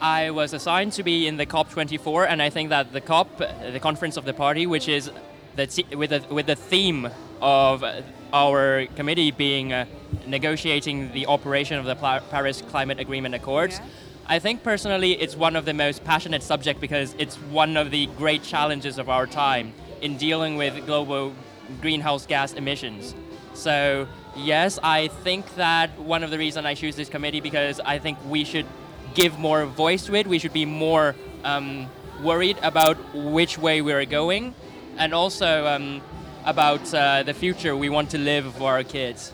I 0.03 0.33
was 0.33 0.53
assigned 0.53 0.95
to 0.95 1.05
be 1.05 1.29
in 1.29 1.37
the 1.37 1.47
COP24, 1.47 2.27
and 2.29 2.43
I 2.43 2.51
think 2.51 2.71
that 2.71 2.93
the 2.93 3.01
COP, 3.01 3.39
the 3.39 3.79
conference 3.81 4.17
of 4.17 4.25
the 4.25 4.35
party, 4.35 4.67
which 4.67 4.89
is 4.89 5.09
the 5.55 5.69
t- 5.69 5.87
with 5.95 6.11
the 6.11 6.25
with 6.29 6.47
the 6.47 6.57
theme 6.57 7.09
of 7.41 7.85
our 8.33 8.87
committee 8.97 9.31
being 9.31 9.73
uh, 9.73 9.85
negotiating 10.27 11.13
the 11.13 11.27
operation 11.27 11.79
of 11.79 11.85
the 11.85 11.95
Paris 11.95 12.63
Climate 12.63 12.99
Agreement 12.99 13.37
Accords. 13.37 13.81
I 14.27 14.41
think 14.41 14.65
personally 14.65 15.13
it's 15.13 15.37
one 15.37 15.55
of 15.55 15.67
the 15.67 15.75
most 15.75 16.03
passionate 16.03 16.43
subject 16.43 16.81
because 16.81 17.15
it's 17.17 17.37
one 17.37 17.77
of 17.77 17.93
the 17.93 18.07
great 18.19 18.43
challenges 18.43 18.99
of 18.99 19.09
our 19.09 19.29
time 19.29 19.73
in 20.01 20.17
dealing 20.17 20.57
with 20.57 20.85
global 20.85 21.33
greenhouse 21.81 22.27
gas 22.27 22.55
emissions. 22.55 23.15
So 23.55 24.09
yes, 24.35 24.81
I 24.83 25.09
think 25.23 25.55
that 25.55 25.97
one 25.97 26.25
of 26.25 26.31
the 26.31 26.39
reasons 26.39 26.67
I 26.67 26.75
choose 26.75 26.97
this 26.97 27.09
committee 27.09 27.41
because 27.41 27.79
I 27.79 28.01
think 28.01 28.19
we 28.27 28.43
should 28.43 28.67
give 29.15 29.39
more 29.39 29.67
voice 29.67 30.07
to 30.07 30.15
it. 30.15 30.27
We 30.27 30.39
should 30.39 30.53
be 30.53 30.65
more 30.65 31.15
um, 31.45 31.87
worried 32.23 32.59
about 32.63 32.97
which 33.15 33.59
way 33.59 33.83
we're 33.83 34.05
going, 34.05 34.55
and 34.99 35.15
also 35.15 35.67
um, 35.67 36.01
about 36.45 36.93
uh, 36.95 37.23
the 37.23 37.35
future 37.35 37.77
we 37.77 37.89
want 37.89 38.11
to 38.11 38.19
live 38.19 38.55
for 38.55 38.73
our 38.73 38.85
kids. 38.85 39.33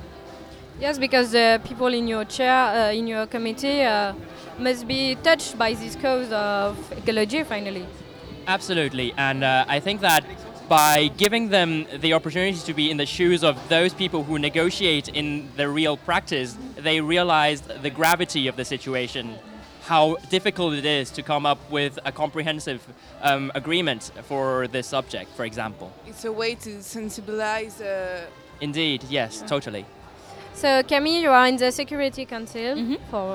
Yes, 0.81 0.99
because 0.99 1.33
the 1.33 1.61
people 1.65 1.89
in 1.89 2.07
your 2.07 2.25
chair, 2.25 2.53
uh, 2.53 2.93
in 2.93 3.07
your 3.07 3.27
committee, 3.27 3.83
uh, 3.83 4.15
must 4.59 4.87
be 4.87 5.17
touched 5.17 5.59
by 5.59 5.75
this 5.75 5.97
cause 5.97 6.31
of 6.31 6.77
ecology. 6.93 7.43
Finally, 7.43 7.87
Absolutely, 8.49 9.13
and 9.19 9.45
uh, 9.45 9.67
I 9.69 9.79
think 9.79 10.01
that 10.01 10.25
by 10.71 11.09
giving 11.19 11.51
them 11.51 11.87
the 12.01 12.15
opportunity 12.15 12.59
to 12.59 12.73
be 12.73 12.91
in 12.91 12.97
the 12.97 13.05
shoes 13.05 13.45
of 13.45 13.69
those 13.69 13.93
people 13.93 14.25
who 14.25 14.39
negotiate 14.39 15.09
in 15.09 15.51
the 15.57 15.69
real 15.69 15.99
practice, 15.99 16.57
they 16.77 17.03
realize 17.03 17.61
the 17.61 17.91
gravity 17.91 18.49
of 18.49 18.57
the 18.57 18.65
situation, 18.65 19.35
how 19.89 20.17
difficult 20.29 20.75
it 20.75 20.85
is 20.85 21.11
to 21.13 21.23
come 21.23 21.47
up 21.47 21.59
with 21.71 21.99
a 22.05 22.13
comprehensive 22.13 22.81
um, 23.23 23.51
agreement 23.55 24.11
for 24.29 24.69
this 24.69 24.87
subject, 24.87 25.31
for 25.37 25.45
example. 25.47 25.91
It's 26.07 26.25
a 26.27 26.33
way 26.33 26.55
to 26.57 26.71
sensibilize. 26.83 27.81
Uh, 27.81 28.27
Indeed, 28.61 29.05
yes, 29.09 29.43
totally. 29.47 29.85
So 30.55 30.83
Camille, 30.83 31.23
you 31.23 31.31
are 31.31 31.47
in 31.47 31.57
the 31.57 31.71
Security 31.71 32.25
Council. 32.27 32.75
Mhm. 32.77 32.99
For 33.11 33.27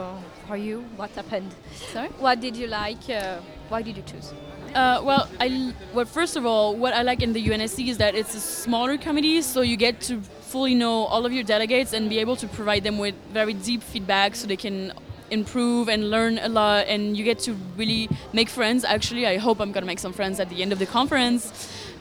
for 0.47 0.57
you, 0.57 0.81
what 0.97 1.09
happened? 1.15 1.51
Sorry? 1.93 2.09
What 2.19 2.39
did 2.41 2.55
you 2.57 2.67
like? 2.67 3.03
Uh, 3.09 3.39
why 3.69 3.81
did 3.81 3.95
you 3.97 4.03
choose? 4.03 4.33
Uh, 4.75 4.99
well, 5.03 5.27
I 5.39 5.47
l- 5.47 5.73
well, 5.93 6.05
first 6.05 6.35
of 6.35 6.45
all, 6.45 6.75
what 6.75 6.93
I 6.93 7.01
like 7.03 7.21
in 7.23 7.33
the 7.33 7.39
UNSC 7.49 7.87
is 7.89 7.97
that 7.97 8.13
it's 8.15 8.35
a 8.35 8.39
smaller 8.39 8.97
committee, 8.97 9.41
so 9.41 9.61
you 9.61 9.77
get 9.77 10.01
to 10.09 10.19
fully 10.51 10.75
know 10.75 11.05
all 11.05 11.25
of 11.25 11.31
your 11.31 11.43
delegates 11.45 11.93
and 11.93 12.09
be 12.09 12.19
able 12.19 12.35
to 12.35 12.47
provide 12.47 12.83
them 12.83 12.97
with 12.99 13.15
very 13.33 13.53
deep 13.53 13.81
feedback, 13.83 14.35
so 14.35 14.47
they 14.47 14.57
can 14.57 14.91
improve 15.33 15.89
and 15.89 16.09
learn 16.09 16.37
a 16.37 16.47
lot, 16.47 16.87
and 16.87 17.17
you 17.17 17.23
get 17.23 17.39
to 17.39 17.53
really 17.75 18.07
make 18.31 18.49
friends. 18.49 18.85
Actually, 18.85 19.25
I 19.27 19.37
hope 19.37 19.59
I'm 19.59 19.71
gonna 19.71 19.85
make 19.85 19.99
some 19.99 20.13
friends 20.13 20.39
at 20.39 20.49
the 20.49 20.61
end 20.61 20.71
of 20.71 20.79
the 20.79 20.85
conference. 20.85 21.41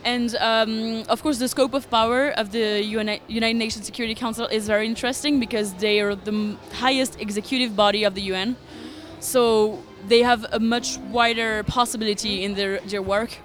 And 0.05 0.35
um, 0.37 1.05
of 1.09 1.23
course, 1.23 1.39
the 1.39 1.49
scope 1.49 1.75
of 1.75 1.89
power 1.91 2.31
of 2.31 2.51
the 2.51 2.83
Uni- 2.83 3.23
United 3.29 3.59
Nations 3.59 3.87
Security 3.87 4.15
Council 4.15 4.47
is 4.47 4.67
very 4.67 4.87
interesting 4.87 5.41
because 5.41 5.75
they 5.75 6.01
are 6.01 6.15
the 6.15 6.57
highest 6.73 7.21
executive 7.21 7.77
body 7.77 8.05
of 8.05 8.15
the 8.15 8.23
UN. 8.33 8.57
So 9.21 9.81
they 10.09 10.21
have 10.23 10.45
a 10.53 10.59
much 10.59 10.99
wider 11.11 11.63
possibility 11.63 12.45
in 12.45 12.55
their, 12.55 12.81
their 12.81 13.03
work. 13.03 13.39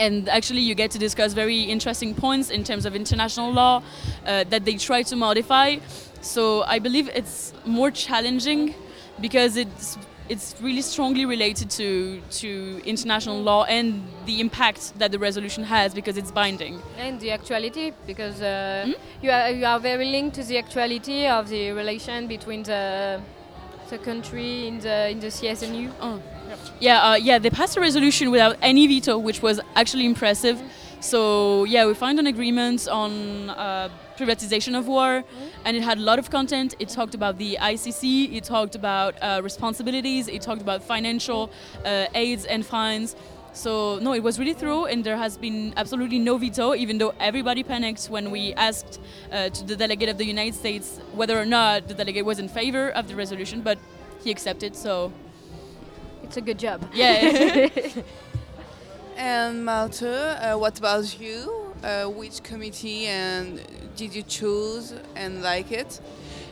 And 0.00 0.28
actually, 0.28 0.60
you 0.60 0.74
get 0.74 0.90
to 0.92 0.98
discuss 0.98 1.32
very 1.32 1.62
interesting 1.62 2.14
points 2.14 2.50
in 2.50 2.62
terms 2.64 2.84
of 2.84 2.94
international 2.94 3.52
law 3.52 3.82
uh, 4.26 4.44
that 4.44 4.64
they 4.64 4.76
try 4.76 5.02
to 5.04 5.16
modify. 5.16 5.76
So 6.20 6.62
I 6.64 6.78
believe 6.80 7.08
it's 7.14 7.52
more 7.64 7.90
challenging 7.90 8.74
because 9.20 9.56
it's 9.56 9.98
it's 10.28 10.54
really 10.60 10.82
strongly 10.82 11.24
related 11.24 11.70
to 11.70 12.20
to 12.30 12.80
international 12.84 13.40
law 13.40 13.64
and 13.64 14.02
the 14.26 14.40
impact 14.40 14.92
that 14.98 15.10
the 15.10 15.18
resolution 15.18 15.64
has 15.64 15.94
because 15.94 16.16
it's 16.16 16.30
binding. 16.30 16.80
And 16.98 17.18
the 17.20 17.30
actuality, 17.30 17.92
because 18.06 18.42
uh, 18.42 18.92
you 19.22 19.30
are 19.30 19.50
you 19.50 19.64
are 19.64 19.80
very 19.80 20.06
linked 20.06 20.36
to 20.36 20.44
the 20.44 20.58
actuality 20.58 21.26
of 21.26 21.48
the 21.48 21.72
relation 21.72 22.26
between 22.26 22.62
the 22.62 23.20
the 23.90 23.98
country 23.98 24.68
in 24.68 24.80
the 24.80 25.10
in 25.10 25.20
the 25.20 25.28
CSNU. 25.28 25.90
Oh. 26.00 26.20
Yeah, 26.80 27.10
uh, 27.10 27.14
yeah, 27.16 27.38
they 27.38 27.50
passed 27.50 27.76
a 27.76 27.80
resolution 27.80 28.30
without 28.30 28.56
any 28.62 28.86
veto, 28.86 29.18
which 29.18 29.42
was 29.42 29.60
actually 29.74 30.06
impressive. 30.06 30.60
So 31.00 31.64
yeah, 31.64 31.86
we 31.86 31.94
found 31.94 32.18
an 32.18 32.26
agreement 32.26 32.88
on 32.88 33.50
uh, 33.50 33.88
privatization 34.16 34.76
of 34.76 34.88
war, 34.88 35.24
and 35.64 35.76
it 35.76 35.82
had 35.82 35.98
a 35.98 36.00
lot 36.00 36.18
of 36.18 36.28
content. 36.30 36.74
It 36.80 36.88
talked 36.88 37.14
about 37.14 37.38
the 37.38 37.56
ICC, 37.60 38.34
it 38.34 38.44
talked 38.44 38.74
about 38.74 39.14
uh, 39.22 39.40
responsibilities, 39.42 40.26
it 40.28 40.42
talked 40.42 40.60
about 40.60 40.82
financial 40.82 41.50
uh, 41.84 42.06
aids 42.14 42.44
and 42.44 42.66
fines. 42.66 43.14
So 43.52 43.98
no, 44.00 44.12
it 44.12 44.22
was 44.22 44.38
really 44.38 44.54
thorough, 44.54 44.84
and 44.84 45.02
there 45.04 45.16
has 45.16 45.36
been 45.38 45.72
absolutely 45.76 46.18
no 46.18 46.36
veto, 46.36 46.74
even 46.74 46.98
though 46.98 47.14
everybody 47.20 47.62
panicked 47.62 48.06
when 48.06 48.30
we 48.30 48.52
asked 48.54 49.00
uh, 49.32 49.48
to 49.50 49.64
the 49.64 49.76
delegate 49.76 50.08
of 50.08 50.18
the 50.18 50.24
United 50.26 50.54
States 50.54 51.00
whether 51.12 51.40
or 51.40 51.46
not 51.46 51.86
the 51.88 51.94
delegate 51.94 52.24
was 52.24 52.38
in 52.38 52.48
favor 52.48 52.90
of 52.90 53.08
the 53.08 53.14
resolution, 53.14 53.60
but 53.62 53.78
he 54.22 54.30
accepted. 54.30 54.74
So 54.76 55.12
It's 56.24 56.36
a 56.36 56.40
good 56.42 56.58
job. 56.58 56.82
yeah. 56.92 57.68
and 59.18 59.64
Malte, 59.64 60.06
uh, 60.06 60.56
what 60.56 60.78
about 60.78 61.20
you? 61.20 61.74
Uh, 61.82 62.06
which 62.06 62.42
committee 62.42 63.06
and 63.06 63.60
did 63.96 64.14
you 64.14 64.22
choose 64.22 64.94
and 65.16 65.42
like 65.42 65.70
it? 65.72 66.00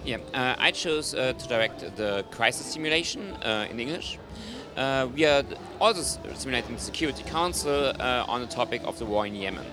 Yeah, 0.04 0.18
uh, 0.35 0.54
I 0.58 0.73
chose 0.73 1.12
to 1.12 1.35
direct 1.49 1.96
the 1.96 2.25
crisis 2.30 2.66
simulation 2.66 3.37
in 3.70 3.80
English. 3.80 4.18
Uh, 4.76 5.08
we 5.14 5.25
are 5.25 5.42
also 5.80 6.02
simulating 6.35 6.75
the 6.75 6.80
Security 6.80 7.23
Council 7.23 7.94
uh, 7.99 8.25
on 8.28 8.42
the 8.42 8.46
topic 8.46 8.82
of 8.85 8.99
the 8.99 9.06
war 9.06 9.26
in 9.26 9.35
Yemen. 9.35 9.64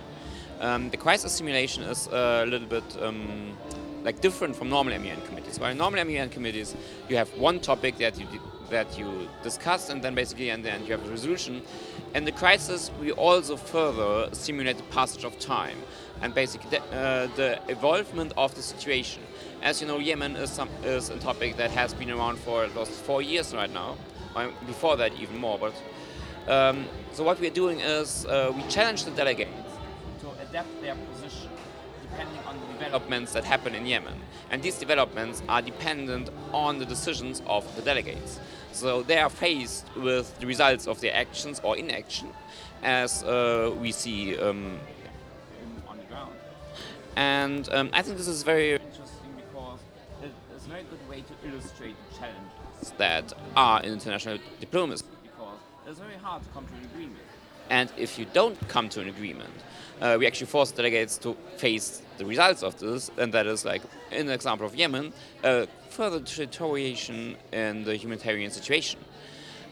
Um, 0.61 0.89
the 0.91 0.97
crisis 0.97 1.33
simulation 1.33 1.83
is 1.83 2.07
a 2.07 2.45
little 2.45 2.67
bit 2.67 2.83
um, 3.01 3.57
like 4.03 4.21
different 4.21 4.55
from 4.55 4.69
normal 4.69 4.97
MUN 4.97 5.21
committees. 5.27 5.59
While 5.59 5.71
in 5.71 5.77
normal 5.77 6.05
MUN 6.05 6.29
committees, 6.29 6.73
you 7.09 7.17
have 7.17 7.29
one 7.37 7.59
topic 7.59 7.97
that 7.97 8.17
you 8.17 8.25
that 8.73 8.97
you 8.97 9.29
discuss, 9.41 9.89
and 9.89 10.01
then 10.03 10.13
basically, 10.13 10.49
and 10.49 10.63
then 10.63 10.85
you 10.85 10.91
have 10.91 11.05
a 11.05 11.09
resolution. 11.09 11.61
In 12.13 12.25
the 12.25 12.31
crisis, 12.31 12.91
we 12.99 13.11
also 13.11 13.55
further 13.55 14.29
simulate 14.33 14.77
the 14.77 14.83
passage 14.83 15.23
of 15.23 15.39
time 15.39 15.77
and 16.21 16.33
basically 16.33 16.69
the, 16.69 16.81
uh, 16.95 17.27
the 17.35 17.59
evolvement 17.67 18.33
of 18.37 18.53
the 18.55 18.61
situation. 18.61 19.21
As 19.61 19.81
you 19.81 19.87
know, 19.87 19.99
Yemen 19.99 20.35
is, 20.35 20.49
some, 20.49 20.69
is 20.83 21.09
a 21.09 21.17
topic 21.19 21.57
that 21.57 21.71
has 21.71 21.93
been 21.93 22.11
around 22.11 22.37
for 22.39 22.67
the 22.67 22.79
last 22.79 22.91
four 22.91 23.21
years 23.21 23.53
right 23.53 23.71
now, 23.71 23.97
or 24.35 24.51
before 24.65 24.95
that 24.97 25.13
even 25.19 25.37
more. 25.37 25.57
But 25.57 25.73
um, 26.47 26.85
so 27.11 27.23
what 27.23 27.39
we're 27.39 27.51
doing 27.51 27.79
is 27.79 28.25
uh, 28.25 28.51
we 28.55 28.63
challenge 28.63 29.05
the 29.05 29.11
delegates 29.11 29.51
to 30.21 30.27
adapt 30.49 30.81
their 30.81 30.95
position 30.95 31.49
depending 32.01 32.39
on 32.45 32.59
the 32.59 32.67
developments 32.73 33.33
that 33.33 33.43
happen 33.43 33.73
in 33.73 33.85
Yemen. 33.85 34.13
And 34.51 34.61
these 34.61 34.77
developments 34.77 35.41
are 35.49 35.61
dependent 35.61 36.29
on 36.51 36.77
the 36.77 36.85
decisions 36.85 37.41
of 37.47 37.63
the 37.75 37.81
delegates. 37.81 38.39
So 38.73 39.03
they 39.03 39.19
are 39.19 39.29
faced 39.29 39.85
with 39.95 40.37
the 40.39 40.47
results 40.47 40.87
of 40.87 40.99
their 40.99 41.13
actions 41.13 41.61
or 41.63 41.77
inaction, 41.77 42.29
as 42.81 43.23
uh, 43.23 43.73
we 43.79 43.91
see 43.91 44.37
um, 44.39 44.79
on 45.87 45.97
the 45.97 46.03
ground. 46.03 46.33
And 47.15 47.69
um, 47.71 47.91
I 47.93 48.01
think 48.01 48.17
this 48.17 48.27
is 48.27 48.41
very 48.41 48.73
interesting 48.73 49.33
because 49.37 49.79
it's 50.23 50.65
a 50.65 50.69
very 50.69 50.83
good 50.83 51.07
way 51.07 51.21
to 51.21 51.47
illustrate 51.47 51.95
the 52.09 52.17
challenges 52.17 52.93
that 52.97 53.31
are 53.55 53.81
in 53.83 53.93
international 53.93 54.39
diplomacy. 54.59 55.05
Because 55.21 55.59
it's 55.87 55.99
very 55.99 56.15
hard 56.15 56.41
to 56.41 56.49
come 56.49 56.65
to 56.65 56.73
an 56.73 56.85
agreement. 56.85 57.19
And 57.69 57.91
if 57.95 58.17
you 58.17 58.25
don't 58.33 58.59
come 58.67 58.89
to 58.89 59.01
an 59.01 59.07
agreement, 59.07 59.53
uh, 60.01 60.17
we 60.19 60.27
actually 60.27 60.47
force 60.47 60.71
delegates 60.71 61.17
to 61.19 61.35
face 61.57 62.01
the 62.17 62.25
results 62.25 62.63
of 62.63 62.79
this, 62.79 63.11
and 63.17 63.33
that 63.33 63.47
is 63.47 63.65
like 63.65 63.81
in 64.11 64.27
the 64.27 64.33
example 64.33 64.65
of 64.65 64.75
Yemen, 64.75 65.13
uh, 65.43 65.65
further 65.89 66.19
deterioration 66.19 67.35
in 67.51 67.83
the 67.83 67.95
humanitarian 67.95 68.51
situation. 68.51 68.99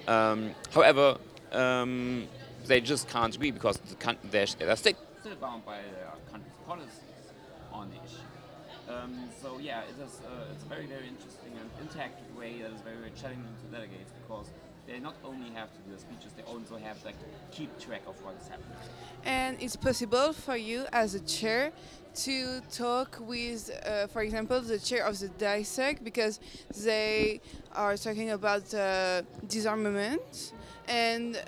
Um, 0.07 0.55
however, 0.73 1.17
um, 1.51 2.27
they 2.65 2.81
just 2.81 3.09
can't 3.09 3.35
agree 3.35 3.51
because 3.51 3.77
the 3.77 3.95
they're, 4.29 4.45
they're 4.59 4.75
still 4.75 4.93
bound 5.39 5.65
by 5.65 5.77
their 5.77 6.09
country's 6.31 6.53
policies 6.65 7.25
on 7.71 7.89
the 7.89 7.95
issue. 7.95 8.25
Um, 8.89 9.29
so 9.41 9.57
yeah, 9.59 9.81
it 9.81 9.95
is, 10.03 10.19
uh, 10.25 10.51
it's 10.51 10.63
a 10.63 10.67
very, 10.67 10.85
very 10.85 11.07
interesting 11.07 11.53
and 11.59 11.89
interactive 11.89 12.37
way 12.37 12.61
that 12.61 12.71
is 12.71 12.81
very, 12.81 12.97
very 12.97 13.11
challenging 13.11 13.55
to 13.63 13.71
delegates 13.71 14.11
because 14.21 14.47
they 14.91 14.99
not 14.99 15.15
only 15.23 15.49
have 15.51 15.71
to 15.71 15.79
do 15.87 15.93
the 15.93 15.99
speeches, 15.99 16.33
they 16.33 16.43
also 16.43 16.75
have 16.77 16.99
to 16.99 17.05
like, 17.07 17.15
keep 17.51 17.79
track 17.79 18.01
of 18.07 18.15
what 18.23 18.35
is 18.41 18.47
happening. 18.47 18.77
And 19.23 19.57
it's 19.61 19.75
possible 19.75 20.33
for 20.33 20.57
you 20.57 20.85
as 20.91 21.15
a 21.15 21.21
chair 21.21 21.71
to 22.25 22.59
talk 22.71 23.17
with, 23.21 23.71
uh, 23.85 24.07
for 24.07 24.21
example, 24.21 24.59
the 24.59 24.79
chair 24.79 25.05
of 25.05 25.17
the 25.19 25.29
DISEC 25.29 26.03
because 26.03 26.39
they 26.83 27.39
are 27.73 27.95
talking 27.95 28.31
about 28.31 28.73
uh, 28.73 29.21
disarmament. 29.47 30.51
And 30.87 31.41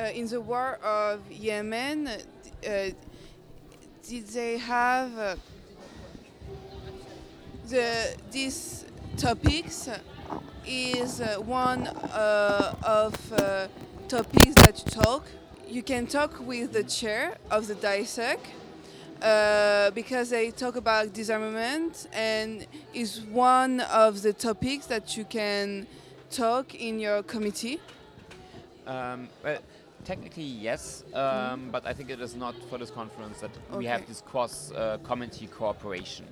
uh, 0.00 0.04
in 0.14 0.26
the 0.26 0.40
war 0.40 0.78
of 0.82 1.20
Yemen, 1.30 2.08
uh, 2.08 2.18
did 4.08 4.26
they 4.28 4.58
have 4.58 5.16
uh, 5.18 5.36
the 7.68 8.16
these 8.32 8.86
topics 9.16 9.88
is 10.66 11.20
uh, 11.20 11.36
one 11.38 11.86
uh, 11.86 12.74
of 12.82 13.32
uh, 13.32 13.68
topics 14.08 14.54
that 14.62 14.82
you 14.84 15.02
talk. 15.02 15.24
You 15.68 15.82
can 15.82 16.06
talk 16.06 16.40
with 16.46 16.72
the 16.72 16.84
chair 16.84 17.36
of 17.50 17.66
the 17.66 17.74
DISEC 17.74 18.38
uh, 19.22 19.90
because 19.90 20.30
they 20.30 20.50
talk 20.50 20.76
about 20.76 21.12
disarmament 21.12 22.08
and 22.12 22.66
is 22.94 23.20
one 23.20 23.80
of 23.80 24.22
the 24.22 24.32
topics 24.32 24.86
that 24.86 25.16
you 25.16 25.24
can 25.24 25.86
talk 26.30 26.74
in 26.74 26.98
your 26.98 27.22
committee. 27.22 27.80
Um, 28.86 29.28
well, 29.44 29.58
technically 30.04 30.44
yes, 30.44 31.04
um, 31.14 31.68
but 31.70 31.86
I 31.86 31.92
think 31.92 32.10
it 32.10 32.20
is 32.20 32.34
not 32.34 32.54
for 32.70 32.78
this 32.78 32.90
conference 32.90 33.40
that 33.40 33.50
we 33.76 33.84
have 33.86 34.06
this 34.06 34.22
cross 34.22 34.72
uh, 34.72 34.98
committee 35.02 35.46
cooperation. 35.46 36.26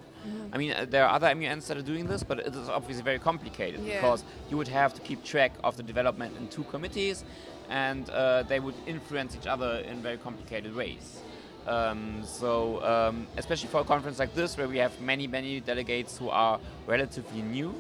I 0.53 0.59
mean, 0.59 0.73
uh, 0.73 0.87
there 0.89 1.05
are 1.07 1.13
other 1.15 1.35
MUNs 1.35 1.67
that 1.69 1.77
are 1.77 1.83
doing 1.83 2.07
this, 2.07 2.23
but 2.23 2.39
it 2.41 2.55
is 2.55 2.69
obviously 2.69 3.03
very 3.03 3.19
complicated 3.19 3.81
Yeah. 3.81 3.97
because 3.97 4.25
you 4.51 4.57
would 4.57 4.69
have 4.69 4.95
to 4.95 5.01
keep 5.01 5.25
track 5.25 5.53
of 5.65 5.77
the 5.77 5.83
development 5.83 6.37
in 6.39 6.49
two 6.49 6.65
committees, 6.65 7.25
and 7.69 8.09
uh, 8.11 8.43
they 8.45 8.61
would 8.61 8.75
influence 8.87 9.37
each 9.37 9.47
other 9.47 9.79
in 9.91 10.01
very 10.03 10.17
complicated 10.19 10.75
ways. 10.75 11.21
Um, 11.67 12.23
so, 12.25 12.83
um, 12.85 13.27
especially 13.37 13.69
for 13.69 13.81
a 13.81 13.85
conference 13.85 14.19
like 14.19 14.35
this, 14.35 14.57
where 14.57 14.69
we 14.69 14.79
have 14.79 15.01
many, 15.01 15.27
many 15.27 15.61
delegates 15.61 16.17
who 16.17 16.29
are 16.31 16.61
relatively 16.87 17.43
new, 17.43 17.75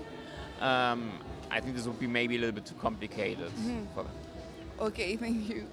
um, 0.61 1.13
I 1.51 1.61
think 1.61 1.77
this 1.77 1.87
would 1.87 2.01
be 2.01 2.09
maybe 2.09 2.37
a 2.37 2.39
little 2.41 2.55
bit 2.55 2.67
too 2.67 2.75
complicated 2.81 3.51
for 3.95 4.03
them. 4.03 4.13
Okay, 4.81 5.17
thank 5.25 5.49
you. 5.49 5.67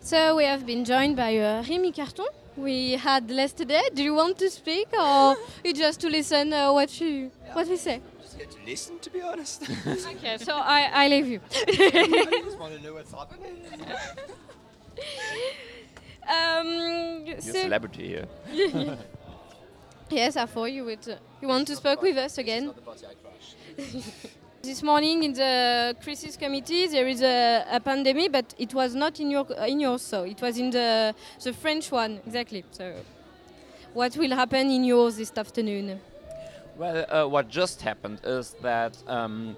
So 0.00 0.36
we 0.36 0.44
have 0.44 0.66
been 0.66 0.84
joined 0.84 1.16
by 1.16 1.36
uh, 1.36 1.62
Rémi 1.62 1.94
Carton. 1.94 2.26
We 2.56 2.92
had 2.92 3.30
less 3.30 3.52
today. 3.52 3.82
Do 3.94 4.02
you 4.02 4.14
want 4.14 4.38
to 4.38 4.50
speak 4.50 4.88
or 4.98 5.36
you 5.64 5.72
just 5.74 6.00
to 6.00 6.08
listen 6.08 6.52
uh, 6.52 6.72
what 6.72 7.00
you 7.00 7.30
what 7.52 7.68
we 7.68 7.76
say? 7.76 8.00
Just 8.20 8.38
get 8.38 8.50
to 8.50 8.58
listen, 8.66 8.98
to 9.00 9.10
be 9.10 9.20
honest. 9.20 9.62
Okay, 10.16 10.38
so 10.38 10.54
I, 10.56 10.90
I 11.04 11.08
leave 11.08 11.26
you. 11.28 11.40
I 11.52 12.42
just 12.44 12.58
want 12.58 12.76
to 12.76 12.82
know 12.82 12.94
what's 12.94 13.12
happening. 13.12 13.56
um, 16.28 17.26
You're 17.26 17.36
a 17.38 17.42
so- 17.42 17.52
celebrity 17.52 18.06
here. 18.08 18.26
yes, 20.10 20.36
I 20.36 20.46
thought 20.46 20.72
you 20.72 20.84
would. 20.86 21.08
Uh, 21.08 21.16
you 21.40 21.48
want 21.48 21.66
to 21.68 21.76
speak 21.76 22.02
with 22.02 22.16
us 22.16 22.38
again? 22.38 22.72
This 24.62 24.82
morning 24.82 25.22
in 25.22 25.32
the 25.32 25.96
crisis 26.02 26.36
committee 26.36 26.86
there 26.86 27.08
is 27.08 27.22
a, 27.22 27.64
a 27.70 27.80
pandemic, 27.80 28.30
but 28.30 28.54
it 28.58 28.74
was 28.74 28.94
not 28.94 29.18
in 29.18 29.30
your 29.30 29.46
in 29.66 29.80
yours. 29.80 30.02
So 30.02 30.24
it 30.24 30.42
was 30.42 30.58
in 30.58 30.68
the 30.68 31.14
the 31.42 31.54
French 31.54 31.90
one 31.90 32.20
exactly. 32.26 32.62
So 32.70 32.92
what 33.94 34.14
will 34.18 34.34
happen 34.36 34.70
in 34.70 34.84
yours 34.84 35.16
this 35.16 35.32
afternoon? 35.34 35.98
Well, 36.76 37.06
uh, 37.08 37.26
what 37.26 37.48
just 37.48 37.80
happened 37.80 38.20
is 38.22 38.54
that 38.60 38.98
um, 39.06 39.56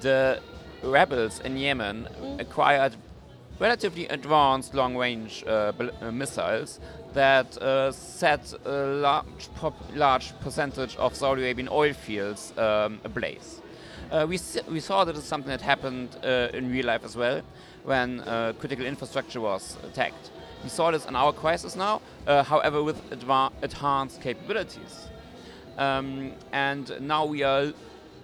the 0.00 0.40
rebels 0.84 1.40
in 1.40 1.56
Yemen 1.56 2.06
acquired 2.38 2.94
relatively 3.58 4.06
advanced 4.06 4.72
long-range 4.72 5.42
uh, 5.48 5.72
uh, 6.00 6.12
missiles 6.12 6.78
that 7.12 7.58
uh, 7.58 7.90
set 7.90 8.54
a 8.64 8.86
large, 8.86 9.48
large 9.94 10.32
percentage 10.40 10.94
of 10.96 11.16
Saudi 11.16 11.42
Arabian 11.42 11.68
oil 11.68 11.92
fields 11.92 12.52
um, 12.56 13.00
ablaze. 13.02 13.60
Uh, 14.10 14.26
we, 14.26 14.38
we 14.70 14.80
saw 14.80 15.04
that 15.04 15.14
it's 15.14 15.26
something 15.26 15.50
that 15.50 15.60
happened 15.60 16.16
uh, 16.24 16.48
in 16.54 16.70
real 16.70 16.86
life 16.86 17.04
as 17.04 17.14
well 17.14 17.42
when 17.84 18.20
uh, 18.20 18.54
critical 18.58 18.86
infrastructure 18.86 19.40
was 19.40 19.76
attacked. 19.84 20.30
We 20.62 20.70
saw 20.70 20.90
this 20.90 21.04
in 21.04 21.14
our 21.14 21.32
crisis 21.32 21.76
now, 21.76 22.00
uh, 22.26 22.42
however, 22.42 22.82
with 22.82 23.00
enhanced 23.62 24.22
capabilities. 24.22 25.08
Um, 25.76 26.32
and 26.52 26.90
now 27.00 27.26
we 27.26 27.42
are 27.42 27.72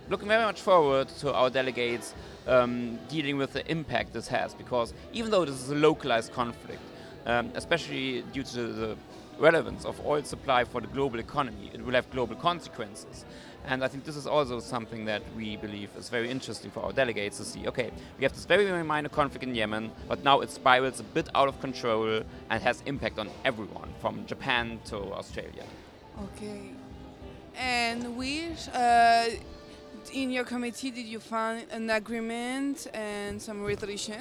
looking 0.08 0.28
very 0.28 0.44
much 0.44 0.62
forward 0.62 1.08
to 1.20 1.34
our 1.34 1.50
delegates 1.50 2.14
um, 2.46 2.98
dealing 3.08 3.36
with 3.36 3.52
the 3.52 3.70
impact 3.70 4.14
this 4.14 4.28
has, 4.28 4.54
because 4.54 4.94
even 5.12 5.30
though 5.30 5.44
this 5.44 5.62
is 5.62 5.70
a 5.70 5.74
localized 5.74 6.32
conflict, 6.32 6.82
um, 7.26 7.50
especially 7.54 8.22
due 8.32 8.42
to 8.42 8.66
the 8.68 8.96
relevance 9.38 9.84
of 9.84 10.00
oil 10.06 10.22
supply 10.22 10.64
for 10.64 10.80
the 10.80 10.86
global 10.88 11.18
economy, 11.18 11.70
it 11.74 11.84
will 11.84 11.94
have 11.94 12.10
global 12.10 12.36
consequences. 12.36 13.26
And 13.66 13.83
I 13.83 13.88
think 13.88 14.04
this 14.04 14.16
is 14.16 14.26
also 14.26 14.61
something 14.61 15.06
that 15.06 15.23
we 15.35 15.56
believe 15.56 15.88
is 15.99 16.11
very 16.11 16.30
interesting 16.30 16.71
for 16.71 16.80
our 16.85 16.92
delegates 16.92 17.38
to 17.38 17.44
see. 17.44 17.66
Okay, 17.66 17.90
we 18.18 18.25
have 18.25 18.33
this 18.35 18.44
very, 18.44 18.66
very 18.66 18.85
minor 18.85 19.09
conflict 19.09 19.42
in 19.42 19.54
Yemen, 19.54 19.90
but 20.06 20.23
now 20.23 20.40
it 20.40 20.50
spirals 20.50 21.00
a 21.00 21.02
bit 21.02 21.28
out 21.35 21.49
of 21.49 21.59
control 21.61 22.23
and 22.50 22.62
has 22.62 22.83
impact 22.85 23.18
on 23.18 23.30
everyone, 23.44 23.88
from 24.00 24.26
Japan 24.26 24.78
to 24.87 24.97
Australia. 25.14 25.64
Okay. 26.25 26.73
And 27.56 28.16
which, 28.16 28.68
uh, 28.75 29.28
in 30.12 30.30
your 30.30 30.44
committee, 30.44 30.90
did 30.90 31.06
you 31.06 31.21
find 31.21 31.66
an 31.71 31.88
agreement 31.88 32.87
and 32.92 33.40
some 33.40 33.62
resolution? 33.62 34.21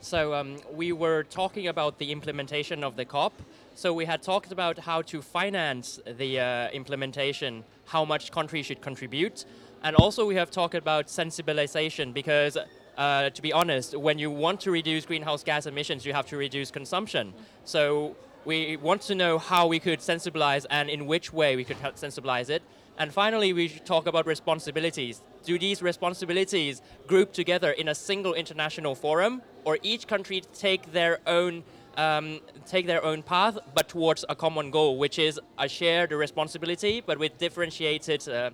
So 0.00 0.32
um, 0.32 0.56
we 0.72 0.92
were 0.92 1.24
talking 1.24 1.68
about 1.68 1.98
the 1.98 2.10
implementation 2.12 2.84
of 2.84 2.96
the 2.96 3.04
COP. 3.04 3.32
So 3.74 3.94
we 3.94 4.04
had 4.04 4.22
talked 4.22 4.52
about 4.52 4.78
how 4.78 5.02
to 5.02 5.22
finance 5.22 6.00
the 6.04 6.40
uh, 6.40 6.68
implementation, 6.70 7.64
how 7.86 8.04
much 8.04 8.30
countries 8.30 8.66
should 8.66 8.80
contribute, 8.80 9.44
and 9.82 9.96
also 9.96 10.26
we 10.26 10.34
have 10.34 10.50
talked 10.50 10.74
about 10.74 11.06
sensibilization 11.06 12.12
because. 12.12 12.56
Uh, 12.98 13.30
to 13.30 13.40
be 13.40 13.50
honest, 13.50 13.96
when 13.96 14.18
you 14.18 14.30
want 14.30 14.60
to 14.60 14.70
reduce 14.70 15.06
greenhouse 15.06 15.42
gas 15.42 15.64
emissions, 15.64 16.04
you 16.04 16.12
have 16.12 16.26
to 16.26 16.36
reduce 16.36 16.70
consumption. 16.70 17.32
So 17.64 18.14
we 18.44 18.76
want 18.76 19.00
to 19.02 19.14
know 19.14 19.38
how 19.38 19.68
we 19.68 19.78
could 19.78 20.00
sensibilize 20.00 20.66
and 20.68 20.90
in 20.90 21.06
which 21.06 21.32
way 21.32 21.56
we 21.56 21.64
could 21.64 21.78
sensibilize 21.78 22.50
it. 22.50 22.62
And 22.98 23.10
finally, 23.10 23.54
we 23.54 23.68
should 23.68 23.86
talk 23.86 24.06
about 24.06 24.26
responsibilities. 24.26 25.22
Do 25.44 25.58
these 25.58 25.80
responsibilities 25.80 26.82
group 27.06 27.32
together 27.32 27.70
in 27.70 27.88
a 27.88 27.94
single 27.94 28.34
international 28.34 28.94
forum, 28.94 29.40
or 29.64 29.78
each 29.82 30.06
country 30.06 30.42
take 30.52 30.92
their 30.92 31.20
own 31.26 31.64
um, 32.00 32.40
take 32.74 32.86
their 32.86 33.04
own 33.10 33.22
path, 33.22 33.58
but 33.74 33.86
towards 33.88 34.24
a 34.28 34.36
common 34.44 34.70
goal, 34.70 34.92
which 35.04 35.18
is 35.18 35.34
a 35.58 35.68
shared 35.68 36.12
responsibility, 36.12 36.94
but 37.08 37.16
with 37.18 37.32
differentiated. 37.38 38.28
Uh, 38.28 38.50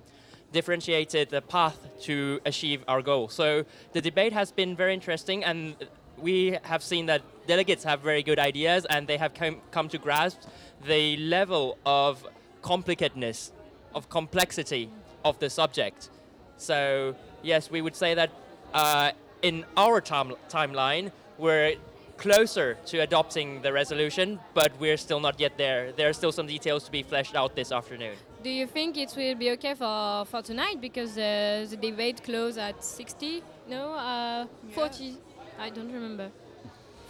differentiated 0.53 1.33
uh, 1.33 1.41
path 1.41 1.77
to 1.99 2.39
achieve 2.45 2.81
our 2.87 3.01
goal. 3.01 3.27
So 3.27 3.65
the 3.91 3.99
debate 3.99 4.31
has 4.31 4.49
been 4.49 4.77
very 4.77 4.93
interesting, 4.93 5.43
and 5.43 5.75
we 6.17 6.57
have 6.63 6.81
seen 6.81 7.07
that 7.07 7.21
delegates 7.47 7.83
have 7.83 7.99
very 7.99 8.23
good 8.23 8.39
ideas, 8.39 8.85
and 8.89 9.07
they 9.07 9.17
have 9.17 9.33
come, 9.33 9.57
come 9.71 9.89
to 9.89 9.97
grasp 9.97 10.39
the 10.87 11.17
level 11.17 11.77
of 11.85 12.25
complicatedness, 12.61 13.51
of 13.93 14.07
complexity 14.07 14.89
of 15.25 15.37
the 15.39 15.49
subject. 15.49 16.09
So 16.55 17.13
yes, 17.43 17.69
we 17.69 17.81
would 17.81 17.97
say 17.97 18.13
that 18.13 18.29
uh, 18.73 19.11
in 19.41 19.65
our 19.75 19.99
time, 19.99 20.33
timeline, 20.49 21.11
we're 21.37 21.75
closer 22.17 22.77
to 22.87 22.99
adopting 22.99 23.61
the 23.61 23.71
resolution, 23.71 24.39
but 24.53 24.71
we're 24.79 24.97
still 24.97 25.19
not 25.19 25.39
yet 25.39 25.57
there. 25.57 25.91
There 25.91 26.09
are 26.09 26.13
still 26.13 26.31
some 26.31 26.47
details 26.47 26.83
to 26.85 26.91
be 26.91 27.03
fleshed 27.03 27.35
out 27.35 27.55
this 27.55 27.71
afternoon. 27.71 28.15
Do 28.43 28.49
you 28.49 28.67
think 28.67 28.97
it 28.97 29.13
will 29.15 29.35
be 29.35 29.51
okay 29.51 29.73
for, 29.73 30.25
for 30.25 30.41
tonight 30.41 30.81
because 30.81 31.17
uh, 31.17 31.65
the 31.69 31.77
debate 31.77 32.23
closed 32.23 32.57
at 32.57 32.83
60? 32.83 33.43
No, 33.69 33.93
uh, 33.93 34.45
40. 34.71 35.17
I 35.59 35.69
don't 35.69 35.91
remember. 35.91 36.29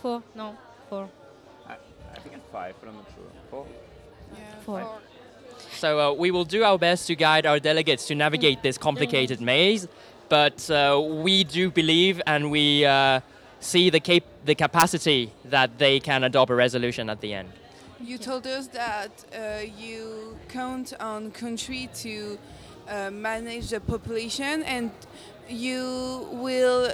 Four? 0.02 0.24
No, 0.36 0.56
four. 0.90 1.10
I, 1.68 1.74
I 2.14 2.20
think 2.20 2.36
it's 2.36 2.48
five, 2.52 2.76
but 2.80 2.90
I'm 2.90 2.96
not 2.96 3.06
sure. 3.16 3.26
Four? 3.50 3.66
Four. 4.66 5.00
So 5.72 6.00
uh, 6.00 6.14
we 6.14 6.32
will 6.32 6.46
do 6.46 6.64
our 6.64 6.78
best 6.78 7.08
to 7.08 7.16
guide 7.16 7.46
our 7.46 7.60
delegates 7.60 8.08
to 8.08 8.16
navigate 8.16 8.64
this 8.64 8.78
complicated 8.78 9.42
maze, 9.42 9.88
but 10.30 10.70
uh, 10.70 11.00
we 11.02 11.44
do 11.44 11.70
believe 11.72 12.22
and 12.26 12.52
we 12.52 12.86
uh, 12.86 13.20
see 13.60 13.90
the, 13.90 14.00
cap- 14.00 14.24
the 14.48 14.56
capacity 14.56 15.32
that 15.46 15.78
they 15.78 16.00
can 16.00 16.24
adopt 16.24 16.50
a 16.50 16.56
resolution 16.56 17.10
at 17.10 17.20
the 17.20 17.34
end. 17.34 17.50
You 18.00 18.18
told 18.18 18.48
us 18.48 18.68
that 18.68 19.12
uh, 19.34 19.66
you 19.78 20.38
count 20.48 20.94
on 21.00 21.32
country 21.32 21.90
to 21.96 22.40
uh, 22.88 23.12
manage 23.12 23.70
the 23.72 23.82
population, 23.82 24.64
and 24.64 24.92
you 25.50 26.28
will 26.32 26.92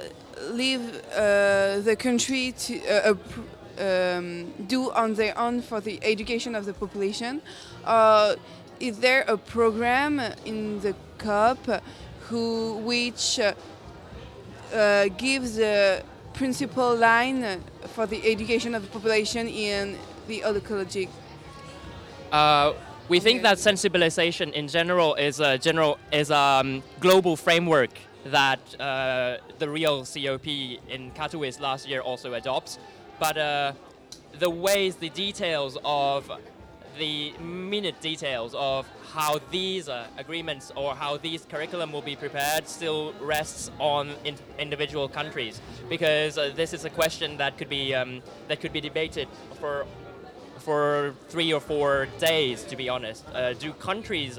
leave 0.50 0.80
uh, 1.12 1.78
the 1.80 1.96
country 1.96 2.52
to 2.64 2.72
uh, 2.88 3.14
um, 3.78 4.52
do 4.66 4.90
on 4.92 5.14
their 5.14 5.38
own 5.38 5.62
for 5.62 5.80
the 5.80 6.00
education 6.02 6.56
of 6.56 6.64
the 6.64 6.74
population. 6.74 7.40
Uh, 7.84 8.34
is 8.80 8.98
there 8.98 9.22
a 9.28 9.36
program 9.36 10.20
in 10.44 10.80
the 10.80 10.94
COP 11.18 11.82
who 12.28 12.78
which 12.78 13.38
uh, 13.38 15.08
gives 15.16 15.56
the 15.56 16.02
principal 16.34 16.94
line 16.94 17.62
for 17.94 18.06
the 18.06 18.20
education 18.30 18.74
of 18.74 18.82
the 18.82 18.88
population 18.88 19.48
in 19.48 19.96
the 20.26 20.42
ecology. 20.44 21.08
Uh, 22.32 22.74
we 23.08 23.20
think 23.20 23.42
that 23.42 23.58
sensibilization 23.58 24.52
in 24.52 24.66
general 24.66 25.14
is 25.14 25.40
a 25.40 25.58
general 25.58 25.98
is 26.12 26.30
a 26.30 26.36
um, 26.36 26.82
global 27.00 27.36
framework 27.36 27.90
that 28.26 28.60
uh, 28.80 29.36
the 29.58 29.68
real 29.68 30.04
COP 30.04 30.46
in 30.46 31.10
Katowice 31.12 31.60
last 31.60 31.86
year 31.86 32.00
also 32.00 32.34
adopts, 32.34 32.78
but 33.20 33.36
uh, 33.36 33.72
the 34.38 34.50
ways, 34.50 34.96
the 34.96 35.10
details 35.10 35.76
of 35.84 36.30
the 36.98 37.32
minute 37.38 38.00
details 38.00 38.54
of 38.54 38.86
how 39.12 39.40
these 39.50 39.88
uh, 39.88 40.06
agreements 40.16 40.72
or 40.76 40.94
how 40.94 41.16
these 41.16 41.44
curriculum 41.44 41.92
will 41.92 42.02
be 42.02 42.16
prepared 42.16 42.68
still 42.68 43.12
rests 43.20 43.70
on 43.78 44.10
in 44.24 44.36
individual 44.58 45.08
countries. 45.08 45.60
Because 45.88 46.38
uh, 46.38 46.52
this 46.54 46.72
is 46.72 46.84
a 46.84 46.90
question 46.90 47.36
that 47.38 47.58
could 47.58 47.68
be 47.68 47.94
um, 47.94 48.22
that 48.48 48.60
could 48.60 48.72
be 48.72 48.80
debated 48.80 49.28
for 49.60 49.86
for 50.58 51.14
three 51.28 51.52
or 51.52 51.60
four 51.60 52.08
days 52.18 52.64
to 52.64 52.76
be 52.76 52.88
honest. 52.88 53.24
Uh, 53.34 53.52
do 53.52 53.72
countries 53.72 54.38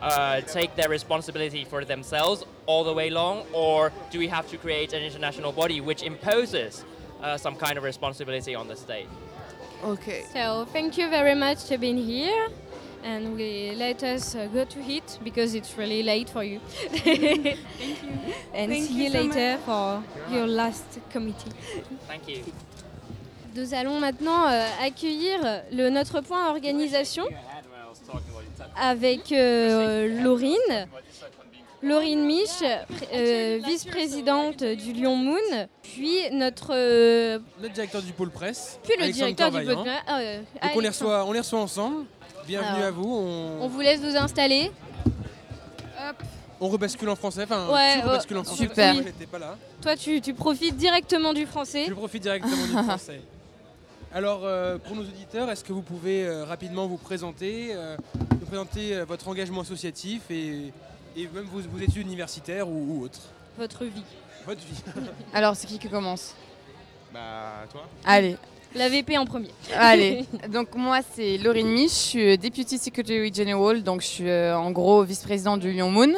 uh, 0.00 0.40
take 0.42 0.74
their 0.76 0.88
responsibility 0.88 1.64
for 1.64 1.84
themselves 1.84 2.44
all 2.66 2.84
the 2.84 2.92
way 2.92 3.10
long 3.10 3.44
or 3.52 3.92
do 4.10 4.18
we 4.18 4.28
have 4.28 4.48
to 4.48 4.56
create 4.56 4.92
an 4.92 5.02
international 5.02 5.52
body 5.52 5.80
which 5.80 6.02
imposes 6.02 6.84
uh, 7.22 7.36
some 7.36 7.54
kind 7.54 7.76
of 7.76 7.84
responsibility 7.84 8.54
on 8.54 8.66
the 8.66 8.76
state 8.76 9.06
Okay. 9.84 10.24
So 10.32 10.66
thank 10.72 10.98
you 10.98 11.08
very 11.08 11.34
much 11.34 11.64
for 11.68 11.78
being 11.78 11.96
here. 11.96 12.48
And 13.02 13.34
we 13.34 13.72
let 13.76 14.02
us 14.02 14.34
uh, 14.34 14.46
go 14.52 14.64
to 14.64 14.78
eat 14.86 15.18
because 15.24 15.54
it's 15.54 15.78
really 15.78 16.02
late 16.02 16.28
for 16.28 16.44
you. 16.44 16.60
thank 16.90 17.22
you. 17.22 17.56
And 18.52 18.70
Thank 18.70 18.88
see 18.88 18.94
you 18.94 19.04
you, 19.04 19.10
so 19.10 19.18
later 19.22 19.52
much. 19.56 19.60
for 19.64 20.02
your 20.30 20.46
last 20.46 20.84
committee. 21.10 21.50
thank 22.06 22.28
you 22.28 22.42
Nous 23.56 23.72
allons 23.74 23.98
maintenant 23.98 24.46
euh, 24.48 24.68
accueillir 24.82 25.62
le, 25.72 25.88
notre 25.88 26.20
point 26.20 26.50
organisation. 26.50 27.24
avec 28.76 29.32
euh, 29.32 30.22
Laurine. 30.22 30.86
Laurine 31.82 32.24
Mich, 32.26 32.62
euh, 32.62 33.58
vice-présidente 33.64 34.62
du 34.62 34.92
Lyon 34.92 35.16
Moon, 35.16 35.66
puis 35.82 36.18
notre, 36.32 36.72
euh, 36.74 37.38
Notre 37.60 37.72
directeur 37.74 38.02
du 38.02 38.12
pôle 38.12 38.30
presse. 38.30 38.78
puis 38.82 38.92
le 38.98 39.04
Alexandre 39.04 39.34
directeur 39.34 39.50
du 39.50 39.66
Corvaillant. 39.66 39.84
podcast. 39.84 40.04
euh, 40.10 40.38
Donc 40.62 40.70
on 40.76 40.80
les, 40.80 40.88
reçoit, 40.88 41.24
on 41.24 41.32
les 41.32 41.38
reçoit 41.40 41.60
ensemble. 41.60 42.04
Bienvenue 42.46 42.68
Alors, 42.82 42.86
à 42.86 42.90
vous. 42.90 43.08
On, 43.14 43.62
On 43.62 43.68
vous 43.68 43.80
laisse 43.80 44.00
vous 44.00 44.14
installer. 44.14 44.70
on 46.60 46.68
rebascule 46.68 47.08
en 47.08 47.16
français. 47.16 47.44
Enfin, 47.44 47.66
Ouais, 47.72 47.94
tu 47.94 47.98
ouais, 48.00 48.04
rebascules 48.04 48.36
en 48.36 48.44
français. 48.44 48.62
super. 48.64 48.94
pas 49.30 49.38
là. 49.38 49.56
Toi, 49.80 49.96
tu, 49.96 50.20
tu 50.20 50.34
profites 50.34 50.76
directement 50.76 51.32
du 51.32 51.46
français. 51.46 51.86
Je 51.88 51.94
profite 51.94 52.22
directement 52.22 52.66
du 52.66 52.72
français. 52.88 53.20
Alors, 54.12 54.40
euh, 54.44 54.76
pour 54.76 54.96
nos 54.96 55.02
auditeurs, 55.02 55.48
est-ce 55.50 55.62
que 55.64 55.72
vous 55.72 55.82
pouvez 55.82 56.26
euh, 56.26 56.44
rapidement 56.44 56.86
vous 56.88 56.96
présenter, 56.96 57.68
euh, 57.70 57.96
nous 58.40 58.46
présenter 58.46 58.96
euh, 58.96 59.04
votre 59.04 59.28
engagement 59.28 59.60
associatif 59.60 60.22
et, 60.30 60.72
et 61.16 61.28
même 61.34 61.44
vos, 61.44 61.60
vos 61.60 61.78
études 61.78 62.06
universitaires 62.06 62.68
ou, 62.68 62.86
ou 62.98 63.04
autres 63.04 63.20
Votre 63.58 63.84
vie. 63.84 64.02
Votre 64.46 64.60
vie. 64.60 64.82
Alors, 65.34 65.56
c'est 65.56 65.66
qui 65.66 65.78
qui 65.78 65.88
commence 65.88 66.34
Bah, 67.12 67.66
toi 67.70 67.86
Allez. 68.04 68.36
La 68.74 68.88
VP 68.88 69.18
en 69.18 69.26
premier. 69.26 69.50
Allez, 69.76 70.24
donc 70.48 70.74
moi 70.76 71.00
c'est 71.14 71.38
Laurine 71.38 71.68
Mich, 71.72 71.90
je 71.90 71.96
suis 71.96 72.30
euh, 72.30 72.36
Deputy 72.36 72.78
Secretary 72.78 73.34
General, 73.34 73.82
donc 73.82 74.00
je 74.00 74.06
suis 74.06 74.28
euh, 74.28 74.56
en 74.56 74.70
gros 74.70 75.02
vice-présidente 75.02 75.58
du 75.58 75.72
Lyon 75.72 75.90
Moon. 75.90 76.12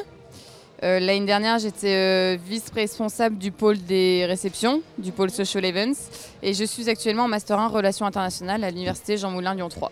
Euh, 0.82 0.98
L'année 0.98 1.24
dernière, 1.24 1.58
j'étais 1.60 1.94
euh, 1.94 2.36
vice-responsable 2.44 3.38
du 3.38 3.52
pôle 3.52 3.78
des 3.78 4.26
réceptions, 4.26 4.82
du 4.98 5.12
pôle 5.12 5.30
Social 5.30 5.64
Events, 5.64 6.10
et 6.42 6.52
je 6.54 6.64
suis 6.64 6.90
actuellement 6.90 7.24
en 7.24 7.28
Master 7.28 7.58
1 7.58 7.68
Relations 7.68 8.04
internationales 8.04 8.64
à 8.64 8.70
l'Université 8.70 9.16
Jean 9.16 9.30
Moulin 9.30 9.54
Lyon 9.54 9.68
3. 9.68 9.90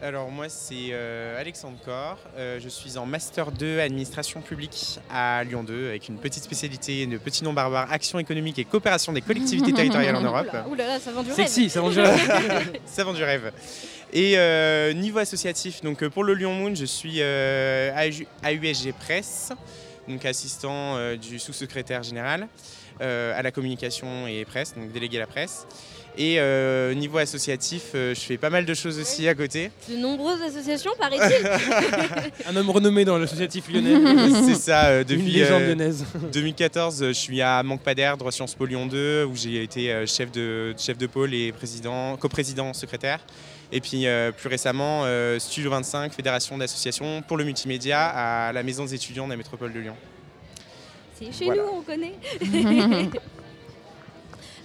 Alors 0.00 0.30
moi 0.30 0.48
c'est 0.48 0.88
euh, 0.90 1.40
Alexandre 1.40 1.78
Corr, 1.84 2.18
Euh, 2.36 2.58
je 2.60 2.68
suis 2.68 2.98
en 2.98 3.06
Master 3.06 3.52
2 3.52 3.80
Administration 3.80 4.40
publique 4.40 4.98
à 5.10 5.44
Lyon 5.44 5.62
2 5.64 5.88
avec 5.88 6.08
une 6.08 6.16
petite 6.18 6.42
spécialité, 6.42 7.06
de 7.06 7.18
petit 7.18 7.44
nom 7.44 7.52
barbare, 7.52 7.90
action 7.92 8.18
économique 8.18 8.58
et 8.58 8.64
coopération 8.64 9.12
des 9.12 9.20
collectivités 9.20 9.72
territoriales 9.72 10.16
en 10.16 10.22
Europe. 10.30 10.48
Oula, 10.70 10.98
ça 10.98 11.12
vend 11.12 11.22
du 11.22 11.30
Sexy, 11.32 11.62
rêve. 11.62 11.70
ça 11.70 11.80
vend 11.80 11.90
du 11.90 12.00
rêve. 12.00 12.72
ça 12.86 13.04
vend 13.04 13.12
du 13.12 13.22
rêve. 13.24 13.52
Et 14.12 14.36
euh, 14.36 14.92
niveau 14.92 15.18
associatif, 15.18 15.80
donc 15.82 16.06
pour 16.08 16.24
le 16.24 16.34
Lyon 16.34 16.52
Moon, 16.54 16.74
je 16.74 16.84
suis 16.84 17.16
euh, 17.20 17.90
AU 17.96 18.24
AUSG 18.46 18.92
Presse, 18.92 19.52
donc 20.08 20.24
assistant 20.24 20.96
euh, 20.96 21.16
du 21.16 21.38
sous-secrétaire 21.38 22.02
général 22.02 22.48
euh, 23.00 23.38
à 23.38 23.42
la 23.42 23.50
communication 23.50 24.26
et 24.26 24.44
presse, 24.44 24.74
donc 24.74 24.92
délégué 24.92 25.16
à 25.16 25.20
la 25.20 25.26
presse. 25.26 25.66
Et 26.18 26.38
euh, 26.38 26.92
niveau 26.92 27.16
associatif, 27.16 27.92
euh, 27.94 28.14
je 28.14 28.20
fais 28.20 28.36
pas 28.36 28.50
mal 28.50 28.66
de 28.66 28.74
choses 28.74 28.98
aussi 28.98 29.26
à 29.28 29.34
côté. 29.34 29.70
De 29.88 29.96
nombreuses 29.96 30.42
associations, 30.42 30.90
paraît-il. 30.98 31.46
Un 32.46 32.54
homme 32.56 32.68
renommé 32.68 33.06
dans 33.06 33.16
l'associatif 33.16 33.70
lyonnais. 33.72 33.96
C'est 34.46 34.56
ça, 34.56 34.86
euh, 34.88 35.04
Une 35.08 35.16
depuis 35.16 35.42
euh, 35.42 35.68
lyonnaise. 35.68 36.04
2014, 36.34 37.02
euh, 37.02 37.08
je 37.08 37.12
suis 37.14 37.40
à 37.40 37.62
Manque 37.62 37.80
pas 37.80 37.94
d'air, 37.94 38.18
droit 38.18 38.30
Sciences 38.30 38.54
Po 38.54 38.66
Lyon 38.66 38.84
2, 38.86 39.24
où 39.24 39.34
j'ai 39.34 39.62
été 39.62 39.90
euh, 39.90 40.04
chef 40.06 40.30
de, 40.30 40.74
chef 40.76 40.98
de 40.98 41.06
pôle 41.06 41.32
et 41.32 41.50
président, 41.50 42.18
coprésident 42.18 42.74
secrétaire. 42.74 43.20
Et 43.72 43.80
puis 43.80 44.06
euh, 44.06 44.32
plus 44.32 44.50
récemment, 44.50 45.04
euh, 45.06 45.38
Studio 45.38 45.70
25, 45.70 46.12
fédération 46.12 46.58
d'associations 46.58 47.22
pour 47.26 47.38
le 47.38 47.44
multimédia 47.44 48.04
à 48.48 48.52
la 48.52 48.62
Maison 48.62 48.84
des 48.84 48.94
étudiants 48.94 49.24
de 49.24 49.30
la 49.30 49.38
métropole 49.38 49.72
de 49.72 49.80
Lyon. 49.80 49.96
C'est 51.18 51.32
chez 51.32 51.46
Voilà. 51.46 51.62
nous, 51.62 51.78
on 51.78 51.80
connaît. 51.80 52.12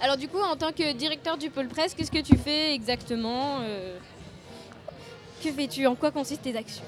Alors 0.00 0.16
du 0.16 0.28
coup, 0.28 0.38
en 0.40 0.56
tant 0.56 0.72
que 0.72 0.92
directeur 0.92 1.36
du 1.36 1.50
pôle 1.50 1.68
presse, 1.68 1.94
qu'est-ce 1.94 2.10
que 2.10 2.20
tu 2.22 2.36
fais 2.36 2.72
exactement 2.74 3.58
euh, 3.62 3.96
Que 5.42 5.50
fais-tu 5.50 5.86
En 5.86 5.94
quoi 5.96 6.10
consistent 6.10 6.42
tes 6.42 6.56
actions? 6.56 6.84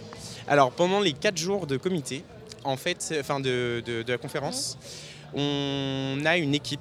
Alors 0.47 0.71
pendant 0.73 1.01
les 1.01 1.13
4 1.13 1.37
jours 1.37 1.67
de 1.67 1.77
comité, 1.77 2.25
en 2.65 2.77
fait, 2.77 3.15
enfin 3.21 3.41
de, 3.41 3.83
de- 3.85 4.03
de 4.03 4.13
la 4.13 4.19
conférence, 4.19 4.79
on 5.35 6.19
a 6.25 6.37
une 6.37 6.55
équipe 6.55 6.81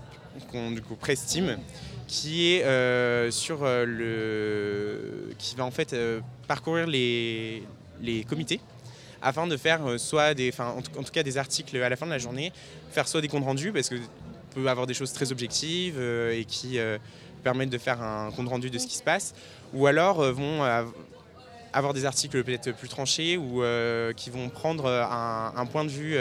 qu'on 0.51 0.71
du 0.71 0.81
coup 0.81 0.95
presse 0.95 1.25
team 1.25 1.57
qui 2.07 2.53
est 2.53 2.63
euh, 2.63 3.29
sur 3.31 3.59
euh, 3.63 3.85
le 3.85 5.33
qui 5.37 5.55
va 5.55 5.65
en 5.65 5.71
fait 5.71 5.93
euh, 5.93 6.21
parcourir 6.47 6.87
les, 6.87 7.61
les 8.01 8.23
comités 8.23 8.59
afin 9.21 9.45
de 9.47 9.57
faire 9.57 9.81
soit 9.99 10.33
des 10.33 10.49
enfin 10.49 10.73
en, 10.77 10.81
tout- 10.81 10.97
en 10.97 11.03
tout 11.03 11.11
cas 11.11 11.21
des 11.23 11.37
articles 11.37 11.75
à 11.81 11.89
la 11.89 11.95
fin 11.95 12.05
de 12.05 12.11
la 12.11 12.17
journée, 12.17 12.51
faire 12.91 13.07
soit 13.07 13.21
des 13.21 13.27
comptes 13.27 13.43
rendus 13.43 13.71
parce 13.71 13.89
que 13.89 13.95
peut 14.53 14.67
avoir 14.67 14.87
des 14.87 14.93
choses 14.93 15.13
très 15.13 15.31
objectives 15.31 15.95
euh, 15.97 16.37
et 16.37 16.45
qui 16.45 16.79
euh, 16.79 16.97
permettent 17.43 17.69
de 17.69 17.77
faire 17.77 18.01
un 18.01 18.31
compte 18.31 18.49
rendu 18.49 18.69
de 18.69 18.77
ce 18.77 18.87
qui 18.87 18.95
se 18.97 19.03
passe 19.03 19.33
ou 19.73 19.87
alors 19.87 20.19
euh, 20.21 20.31
vont 20.31 20.61
avoir 21.71 21.93
des 21.93 22.05
articles 22.05 22.43
peut-être 22.43 22.71
plus 22.75 22.89
tranchés 22.89 23.37
ou 23.37 23.61
qui 24.15 24.29
vont 24.31 24.49
prendre 24.49 24.87
un, 24.87 25.53
un 25.55 25.65
point 25.67 25.85
de 25.85 25.89
vue 25.89 26.17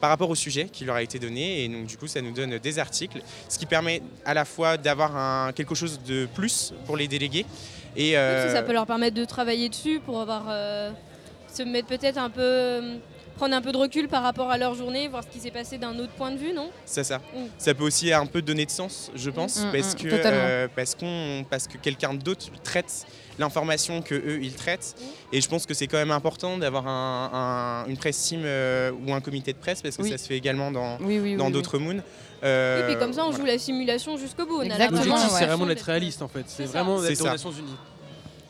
par 0.00 0.10
rapport 0.10 0.28
au 0.28 0.34
sujet 0.34 0.64
qui 0.64 0.84
leur 0.84 0.96
a 0.96 1.02
été 1.02 1.20
donné. 1.20 1.62
Et 1.64 1.68
donc, 1.68 1.86
du 1.86 1.96
coup, 1.96 2.08
ça 2.08 2.20
nous 2.20 2.32
donne 2.32 2.58
des 2.58 2.78
articles, 2.80 3.22
ce 3.48 3.56
qui 3.56 3.66
permet 3.66 4.02
à 4.24 4.34
la 4.34 4.44
fois 4.44 4.76
d'avoir 4.76 5.16
un- 5.16 5.52
quelque 5.52 5.76
chose 5.76 6.00
de 6.04 6.26
plus 6.34 6.74
pour 6.86 6.96
les 6.96 7.06
délégués. 7.06 7.46
Et, 7.96 8.14
ça 8.14 8.62
peut 8.62 8.72
leur 8.72 8.86
permettre 8.86 9.14
de 9.14 9.24
travailler 9.24 9.68
dessus 9.68 10.00
pour 10.04 10.20
avoir 10.20 10.46
euh, 10.48 10.90
se 11.52 11.62
mettre 11.62 11.88
peut-être 11.88 12.18
un 12.18 12.30
peu 12.30 12.40
euh, 12.40 12.96
prendre 13.42 13.56
un 13.56 13.60
peu 13.60 13.72
de 13.72 13.76
recul 13.76 14.06
par 14.06 14.22
rapport 14.22 14.52
à 14.52 14.56
leur 14.56 14.72
journée, 14.76 15.08
voir 15.08 15.24
ce 15.24 15.28
qui 15.28 15.40
s'est 15.40 15.50
passé 15.50 15.76
d'un 15.76 15.98
autre 15.98 16.12
point 16.12 16.30
de 16.30 16.36
vue, 16.36 16.52
non? 16.52 16.70
C'est 16.86 17.02
ça. 17.02 17.18
Mm. 17.18 17.38
Ça 17.58 17.74
peut 17.74 17.82
aussi 17.82 18.12
un 18.12 18.24
peu 18.24 18.40
donner 18.40 18.64
de 18.66 18.70
sens, 18.70 19.10
je 19.16 19.30
pense, 19.30 19.58
Mm, 19.64 19.72
parce, 19.72 19.94
mm, 19.94 19.96
que, 19.98 20.08
totalement. 20.10 20.40
euh, 20.44 20.68
parce, 20.76 20.94
qu'on, 20.94 21.44
parce 21.50 21.66
que 21.66 21.76
quelqu'un 21.76 22.14
d'autre 22.14 22.46
traite 22.62 23.04
l'information 23.40 24.00
que 24.00 24.14
eux 24.14 24.38
ils 24.44 24.54
traitent. 24.54 24.94
Et 25.32 25.40
je 25.40 25.48
pense 25.48 25.66
que 25.66 25.74
c'est 25.74 25.88
quand 25.88 25.96
même 25.96 26.12
important 26.12 26.56
d'avoir 26.56 26.86
un- 26.86 27.30
un- 27.84 27.90
une 27.90 27.96
presse 27.96 28.22
team 28.28 28.42
euh, 28.44 28.92
ou 29.04 29.12
un 29.12 29.20
comité 29.20 29.52
de 29.52 29.58
presse, 29.58 29.82
parce 29.82 29.96
que 29.96 30.02
Oui. 30.02 30.10
ça 30.10 30.18
se 30.18 30.28
fait 30.28 30.36
également 30.36 30.70
dans, 30.70 30.98
Oui, 31.00 31.18
oui, 31.18 31.34
dans 31.34 31.46
oui, 31.46 31.52
d'autres 31.52 31.78
moons. 31.78 31.98
Et 31.98 32.02
Euh, 32.44 32.86
puis 32.88 32.96
comme 32.96 33.12
ça, 33.12 33.22
on 33.24 33.30
voilà. 33.30 33.38
joue 33.38 33.46
la 33.46 33.58
simulation 33.58 34.16
jusqu'au 34.18 34.46
bout. 34.46 34.60
L'objectif, 34.62 35.02
c'est 35.36 35.46
vraiment 35.46 35.66
d'être- 35.66 35.82
réaliste 35.82 36.22
en 36.22 36.28
fait. 36.28 36.44
C'est 36.46 36.66
C'est 36.66 36.72
ça. 36.72 36.82
vraiment 36.84 37.00
d'être 37.02 37.20
aux. 37.20 37.24
Nations 37.24 37.50
Unies. 37.50 37.76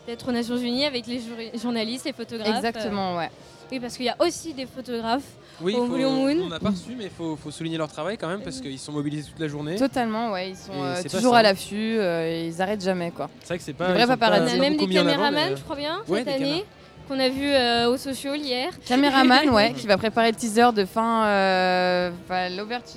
d'être 0.06 0.28
aux 0.28 0.32
Nations 0.32 0.56
Unies 0.58 0.84
avec 0.84 1.06
les 1.06 1.20
jour- 1.20 1.60
journalistes, 1.62 2.04
les 2.04 2.12
photographes. 2.12 2.56
Exactement, 2.56 3.16
ouais. 3.16 3.30
Oui, 3.72 3.80
parce 3.80 3.96
qu'il 3.96 4.04
y 4.04 4.10
a 4.10 4.16
aussi 4.18 4.52
des 4.52 4.66
photographes 4.66 5.22
Oui, 5.58 5.74
au 5.74 5.86
faut- 5.86 5.94
Blue 5.94 6.04
Moon. 6.04 6.42
on 6.44 6.48
n'a 6.50 6.60
pas 6.60 6.68
reçu, 6.68 6.94
mais 6.94 7.04
il 7.04 7.10
faut, 7.10 7.36
faut 7.36 7.50
souligner 7.50 7.78
leur 7.78 7.88
travail 7.88 8.18
quand 8.18 8.28
même 8.28 8.42
parce 8.42 8.60
qu'ils 8.60 8.78
sont 8.78 8.92
mobilisés 8.92 9.30
toute 9.30 9.40
la 9.40 9.48
journée. 9.48 9.76
Totalement, 9.76 10.30
ouais. 10.32 10.50
Ils 10.50 10.56
sont 10.56 10.72
euh, 10.74 11.02
toujours 11.10 11.34
à 11.34 11.42
l'affût, 11.42 11.96
euh, 11.98 12.28
et 12.28 12.48
ils 12.48 12.60
arrêtent 12.60 12.84
jamais, 12.84 13.10
quoi. 13.12 13.30
C'est 13.40 13.46
vrai 13.48 13.56
que 13.58 13.64
c'est 13.64 13.72
pas. 13.72 13.86
Des 13.86 13.94
vrais 13.94 14.06
paparazzi. 14.06 14.52
On 14.54 14.58
a 14.58 14.60
même 14.60 14.76
des 14.76 14.86
caméramans, 14.88 15.32
mais- 15.32 15.56
je 15.56 15.62
crois 15.62 15.76
bien, 15.76 16.02
Ouais, 16.06 16.18
cette 16.18 16.34
année, 16.34 16.66
qu'on 17.08 17.18
a 17.18 17.30
vu 17.30 17.46
euh, 17.46 17.88
aux 17.88 17.96
sociaux 17.96 18.34
hier. 18.34 18.72
Caméraman, 18.84 19.48
ouais, 19.54 19.72
qui 19.72 19.86
va 19.86 19.96
préparer 19.96 20.32
le 20.32 20.36
teaser 20.36 20.70
de 20.74 20.84
fin, 20.84 21.24
euh, 21.24 22.10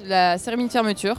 la 0.06 0.38
cérémonie 0.38 0.68
de 0.68 0.74
fermeture. 0.74 1.16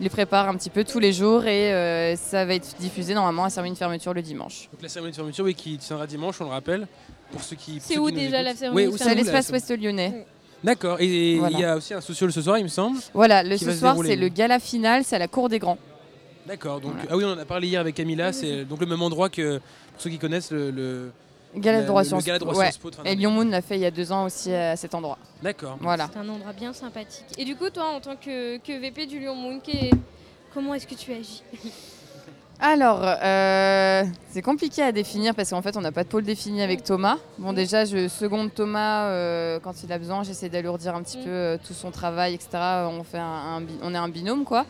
Il 0.00 0.04
les 0.04 0.10
prépare 0.10 0.48
un 0.48 0.54
petit 0.56 0.68
peu 0.70 0.84
tous 0.84 0.98
les 0.98 1.12
jours 1.12 1.46
et 1.46 1.72
euh, 1.72 2.16
ça 2.16 2.44
va 2.44 2.54
être 2.54 2.76
diffusé 2.78 3.14
normalement 3.14 3.42
à 3.44 3.46
la 3.46 3.50
cérémonie 3.50 3.74
de 3.74 3.78
fermeture 3.78 4.12
le 4.12 4.20
dimanche. 4.22 4.68
Donc 4.72 4.82
la 4.82 4.88
cérémonie 4.90 5.12
de 5.12 5.16
fermeture, 5.16 5.44
oui, 5.44 5.54
qui 5.54 5.78
tiendra 5.78 6.06
dimanche, 6.06 6.38
on 6.40 6.44
le 6.44 6.50
rappelle. 6.50 6.86
Pour 7.32 7.42
ceux 7.42 7.56
qui. 7.56 7.78
C'est 7.80 7.96
où 7.98 8.06
qui 8.06 8.12
déjà 8.12 8.42
la 8.42 8.54
cérémonie 8.54 8.88
Oui, 8.88 8.94
C'est 8.98 9.08
à 9.10 9.14
l'espace 9.14 9.48
ouest 9.50 9.70
lyonnais. 9.76 10.26
D'accord. 10.62 11.00
Et 11.00 11.32
il 11.34 11.38
Voilà. 11.38 11.58
y 11.58 11.64
a 11.64 11.76
aussi 11.76 11.94
un 11.94 12.00
social 12.00 12.30
ce 12.32 12.42
soir, 12.42 12.58
il 12.58 12.64
me 12.64 12.68
semble. 12.68 12.98
Voilà, 13.14 13.42
le 13.42 13.56
ce 13.56 13.72
soir 13.72 13.96
c'est 14.04 14.16
le 14.16 14.28
gala 14.28 14.58
final, 14.58 15.02
c'est 15.04 15.16
à 15.16 15.18
la 15.18 15.28
cour 15.28 15.48
des 15.48 15.58
grands. 15.58 15.78
D'accord. 16.46 16.80
Donc 16.80 16.92
Voilà. 16.92 17.08
ah 17.10 17.16
oui, 17.16 17.24
on 17.24 17.32
en 17.32 17.38
a 17.38 17.44
parlé 17.44 17.66
hier 17.68 17.80
avec 17.80 17.94
Camilla. 17.94 18.32
C'est 18.32 18.64
donc 18.64 18.80
le 18.80 18.86
même 18.86 19.02
endroit 19.02 19.28
que 19.30 19.58
pour 19.58 20.00
ceux 20.02 20.10
qui 20.10 20.18
connaissent 20.18 20.50
le. 20.50 20.70
le- 20.70 21.10
Gala 21.56 21.78
la- 21.78 21.82
de 21.82 21.86
droit 21.88 22.04
fin 22.04 22.18
Et. 23.04 23.14
Lyon 23.14 23.30
Moon 23.30 23.44
l'a 23.48 23.62
fait 23.62 23.76
il 23.76 23.80
y 23.80 23.86
a 23.86 23.90
deux 23.90 24.12
ans 24.12 24.24
aussi 24.24 24.52
à 24.52 24.76
cet 24.76 24.94
endroit. 24.94 25.18
D'accord. 25.42 25.76
Voilà. 25.80 26.08
C'est 26.12 26.18
un 26.18 26.28
endroit 26.28 26.52
bien 26.52 26.72
sympathique. 26.72 27.24
Et 27.38 27.44
du 27.44 27.56
coup, 27.56 27.70
toi, 27.70 27.86
en 27.94 28.00
tant 28.00 28.16
que, 28.16 28.58
que 28.58 28.78
VP 28.78 29.06
du 29.06 29.18
Lyon 29.18 29.34
Moon, 29.34 29.60
comment 30.54 30.74
est-ce 30.74 30.86
que 30.86 30.94
tu 30.94 31.12
agis 31.12 31.42
Alors, 32.58 33.00
euh, 33.04 34.02
c'est 34.30 34.40
compliqué 34.40 34.80
à 34.82 34.90
définir 34.90 35.34
parce 35.34 35.50
qu'en 35.50 35.60
fait, 35.60 35.76
on 35.76 35.82
n'a 35.82 35.92
pas 35.92 36.04
de 36.04 36.08
pôle 36.08 36.22
défini 36.24 36.62
avec 36.62 36.82
Thomas. 36.84 37.18
Bon, 37.36 37.52
déjà, 37.52 37.84
je 37.84 38.08
seconde 38.08 38.54
Thomas 38.54 39.08
euh, 39.08 39.60
quand 39.60 39.82
il 39.82 39.92
a 39.92 39.98
besoin. 39.98 40.22
J'essaie 40.22 40.48
d'alourdir 40.48 40.94
un 40.94 41.02
petit 41.02 41.18
Mm. 41.18 41.24
peu 41.24 41.30
euh, 41.30 41.58
tout 41.66 41.74
son 41.74 41.90
travail, 41.90 42.32
etc. 42.32 42.48
On, 42.90 43.02
fait 43.04 43.18
un, 43.18 43.24
un 43.56 43.60
bi- 43.60 43.78
on 43.82 43.92
est 43.94 43.98
un 43.98 44.08
binôme, 44.08 44.44
quoi. 44.44 44.64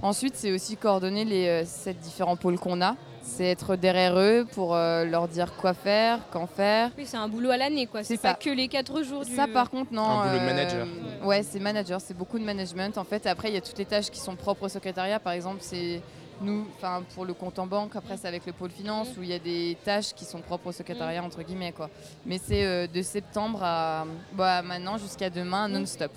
Ensuite, 0.00 0.34
c'est 0.36 0.50
aussi 0.50 0.78
coordonner 0.78 1.26
les 1.26 1.46
euh, 1.48 1.64
sept 1.66 1.98
différents 2.00 2.36
pôles 2.36 2.58
qu'on 2.58 2.80
a. 2.80 2.96
C'est 3.26 3.44
être 3.44 3.76
derrière 3.76 4.18
eux 4.18 4.46
pour 4.52 4.74
euh, 4.74 5.04
leur 5.04 5.28
dire 5.28 5.52
quoi 5.56 5.74
faire, 5.74 6.20
quand 6.30 6.46
faire. 6.46 6.90
Oui, 6.96 7.04
c'est 7.06 7.16
un 7.16 7.28
boulot 7.28 7.50
à 7.50 7.56
l'année, 7.56 7.86
quoi. 7.86 8.02
C'est 8.04 8.16
pas 8.16 8.34
que 8.34 8.50
les 8.50 8.68
quatre 8.68 9.02
jours 9.02 9.24
du. 9.24 9.34
Ça, 9.34 9.46
par 9.46 9.68
contre, 9.68 9.92
non. 9.92 10.04
Un 10.04 10.26
boulot 10.26 10.38
de 10.38 10.42
euh, 10.42 10.46
manager. 10.46 10.86
Ouais, 11.22 11.42
c'est 11.42 11.58
manager, 11.58 12.00
c'est 12.00 12.16
beaucoup 12.16 12.38
de 12.38 12.44
management. 12.44 12.96
En 12.96 13.04
fait, 13.04 13.26
après, 13.26 13.48
il 13.48 13.54
y 13.54 13.58
a 13.58 13.60
toutes 13.60 13.78
les 13.78 13.84
tâches 13.84 14.10
qui 14.10 14.20
sont 14.20 14.36
propres 14.36 14.64
au 14.64 14.68
secrétariat. 14.68 15.18
Par 15.18 15.32
exemple, 15.32 15.58
c'est 15.60 16.00
nous, 16.40 16.66
enfin, 16.76 17.02
pour 17.14 17.24
le 17.24 17.34
compte 17.34 17.58
en 17.58 17.66
banque. 17.66 17.96
Après, 17.96 18.16
c'est 18.16 18.28
avec 18.28 18.46
le 18.46 18.52
pôle 18.52 18.70
finance 18.70 19.08
où 19.18 19.22
il 19.22 19.28
y 19.28 19.34
a 19.34 19.38
des 19.38 19.76
tâches 19.84 20.14
qui 20.14 20.24
sont 20.24 20.40
propres 20.40 20.68
au 20.68 20.72
secrétariat, 20.72 21.22
entre 21.22 21.42
guillemets, 21.42 21.72
quoi. 21.72 21.90
Mais 22.24 22.38
c'est 22.38 22.64
euh, 22.64 22.86
de 22.86 23.02
septembre 23.02 23.60
à 23.62 24.06
bah, 24.32 24.62
maintenant 24.62 24.98
jusqu'à 24.98 25.30
demain, 25.30 25.68
non-stop. 25.68 26.12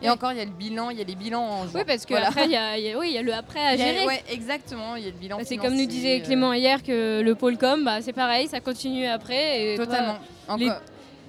Et 0.00 0.08
encore, 0.10 0.32
il 0.32 0.38
y 0.38 0.40
a 0.40 0.44
le 0.44 0.50
bilan, 0.50 0.90
il 0.90 0.98
y 0.98 1.00
a 1.00 1.04
les 1.04 1.14
bilans 1.16 1.42
en 1.42 1.62
juin. 1.64 1.72
Oui, 1.74 1.82
parce 1.86 2.04
que 2.06 2.10
Voilà. 2.14 2.28
après, 2.28 2.44
il 2.44 2.52
y 2.52 2.56
a, 2.56 2.78
il 2.78 2.84
y 2.84 2.92
a- 2.92 2.98
oui, 2.98 3.08
il 3.10 3.14
y 3.14 3.18
a 3.18 3.22
le 3.22 3.34
après 3.34 3.60
à 3.60 3.76
gérer. 3.76 4.06
ouais, 4.06 4.22
exactement, 4.30 4.94
il 4.96 5.04
y 5.04 5.06
a 5.08 5.10
le 5.10 5.16
bilan. 5.16 5.36
Bah, 5.38 5.42
c'est 5.44 5.56
comme 5.56 5.74
nous 5.74 5.86
disait 5.86 6.20
euh, 6.20 6.24
Clément 6.24 6.52
hier 6.52 6.82
que 6.82 7.20
le 7.20 7.34
pôle 7.34 7.58
com, 7.58 7.84
bah, 7.84 8.00
c'est 8.00 8.12
pareil, 8.12 8.46
ça 8.48 8.60
continue 8.60 9.06
après. 9.06 9.72
Et 9.72 9.76
toi, 9.76 9.86
Totalement. 9.86 10.18
les, 10.56 10.66
Encore- 10.66 10.80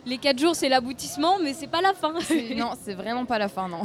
les 0.05 0.17
quatre 0.17 0.39
jours, 0.39 0.55
c'est 0.55 0.69
l'aboutissement, 0.69 1.37
mais 1.43 1.53
c'est 1.53 1.67
pas 1.67 1.81
la 1.81 1.93
fin. 1.93 2.13
non, 2.55 2.71
c'est 2.83 2.93
vraiment 2.93 3.25
pas 3.25 3.39
la 3.39 3.49
fin, 3.49 3.67
non. 3.67 3.81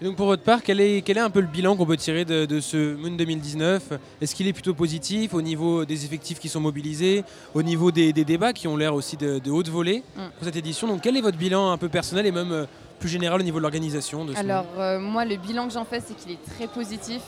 Et 0.00 0.04
donc 0.04 0.16
pour 0.16 0.26
votre 0.26 0.42
part, 0.42 0.62
quel 0.62 0.78
est, 0.82 1.00
quel 1.00 1.16
est 1.16 1.20
un 1.20 1.30
peu 1.30 1.40
le 1.40 1.46
bilan 1.46 1.74
qu'on 1.74 1.86
peut 1.86 1.96
tirer 1.96 2.26
de, 2.26 2.44
de 2.44 2.60
ce 2.60 2.94
Moon 2.96 3.12
2019 3.16 3.92
Est-ce 4.20 4.34
qu'il 4.34 4.46
est 4.46 4.52
plutôt 4.52 4.74
positif 4.74 5.32
au 5.32 5.40
niveau 5.40 5.86
des 5.86 6.04
effectifs 6.04 6.38
qui 6.38 6.50
sont 6.50 6.60
mobilisés, 6.60 7.24
au 7.54 7.62
niveau 7.62 7.90
des, 7.90 8.12
des 8.12 8.24
débats 8.26 8.52
qui 8.52 8.68
ont 8.68 8.76
l'air 8.76 8.94
aussi 8.94 9.16
de, 9.16 9.38
de 9.38 9.50
haute 9.50 9.68
volée 9.68 10.02
Mm. 10.14 10.20
pour 10.36 10.44
cette 10.44 10.56
édition? 10.56 10.86
Donc 10.86 11.00
quel 11.00 11.16
est 11.16 11.22
votre 11.22 11.38
bilan 11.38 11.70
un 11.70 11.78
peu 11.78 11.88
personnel 11.88 12.26
et 12.26 12.30
même 12.30 12.52
euh, 12.52 12.66
plus 12.98 13.08
général 13.08 13.40
au 13.40 13.44
niveau 13.44 13.58
de 13.58 13.62
l'organisation 13.62 14.24
de 14.24 14.34
ce 14.34 14.38
Alors, 14.38 14.66
euh, 14.78 14.98
moi, 14.98 15.24
le 15.24 15.36
bilan 15.36 15.66
que 15.66 15.72
j'en 15.72 15.84
fais, 15.84 16.00
c'est 16.00 16.14
qu'il 16.14 16.32
est 16.32 16.44
très 16.44 16.66
positif. 16.66 17.22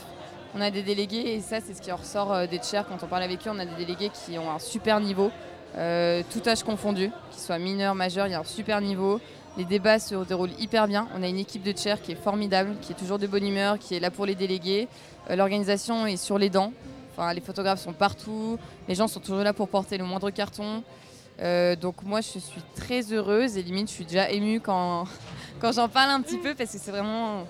On 0.55 0.61
a 0.61 0.71
des 0.71 0.81
délégués, 0.81 1.35
et 1.35 1.41
ça, 1.41 1.59
c'est 1.61 1.73
ce 1.73 1.81
qui 1.81 1.91
en 1.91 1.97
ressort 1.97 2.33
euh, 2.33 2.47
des 2.47 2.59
chairs 2.61 2.85
quand 2.87 3.03
on 3.03 3.07
parle 3.07 3.23
avec 3.23 3.45
eux. 3.47 3.51
On 3.53 3.59
a 3.59 3.65
des 3.65 3.75
délégués 3.75 4.09
qui 4.09 4.37
ont 4.39 4.51
un 4.51 4.59
super 4.59 4.99
niveau, 4.99 5.31
euh, 5.77 6.23
tout 6.31 6.47
âge 6.47 6.63
confondu, 6.63 7.11
qu'ils 7.31 7.41
soient 7.41 7.59
mineurs, 7.59 7.95
majeurs, 7.95 8.27
il 8.27 8.31
y 8.31 8.35
a 8.35 8.39
un 8.39 8.43
super 8.43 8.81
niveau. 8.81 9.19
Les 9.57 9.65
débats 9.65 9.99
se 9.99 10.15
déroulent 10.25 10.57
hyper 10.59 10.87
bien. 10.87 11.07
On 11.17 11.23
a 11.23 11.27
une 11.27 11.37
équipe 11.37 11.63
de 11.63 11.77
chair 11.77 12.01
qui 12.01 12.13
est 12.13 12.21
formidable, 12.21 12.75
qui 12.81 12.93
est 12.93 12.95
toujours 12.95 13.19
de 13.19 13.27
bonne 13.27 13.45
humeur, 13.45 13.77
qui 13.77 13.95
est 13.95 13.99
là 13.99 14.09
pour 14.09 14.25
les 14.25 14.35
délégués. 14.35 14.87
L'organisation 15.29 16.05
est 16.07 16.17
sur 16.17 16.37
les 16.37 16.49
dents. 16.49 16.71
Enfin, 17.11 17.33
les 17.33 17.41
photographes 17.41 17.81
sont 17.81 17.91
partout. 17.91 18.57
Les 18.87 18.95
gens 18.95 19.07
sont 19.07 19.19
toujours 19.19 19.43
là 19.43 19.51
pour 19.51 19.67
porter 19.67 19.97
le 19.97 20.05
moindre 20.05 20.29
carton. 20.29 20.83
Euh, 21.41 21.75
donc 21.75 22.03
moi, 22.03 22.21
je 22.21 22.39
suis 22.39 22.61
très 22.75 23.13
heureuse 23.13 23.57
et 23.57 23.63
limite, 23.63 23.87
je 23.89 23.93
suis 23.93 24.05
déjà 24.05 24.29
émue 24.29 24.59
quand, 24.59 25.05
quand 25.59 25.71
j'en 25.71 25.89
parle 25.89 26.11
un 26.11 26.21
petit 26.21 26.37
peu 26.37 26.55
parce 26.55 26.71
que 26.71 26.77
c'est 26.77 26.91
vraiment 26.91 27.45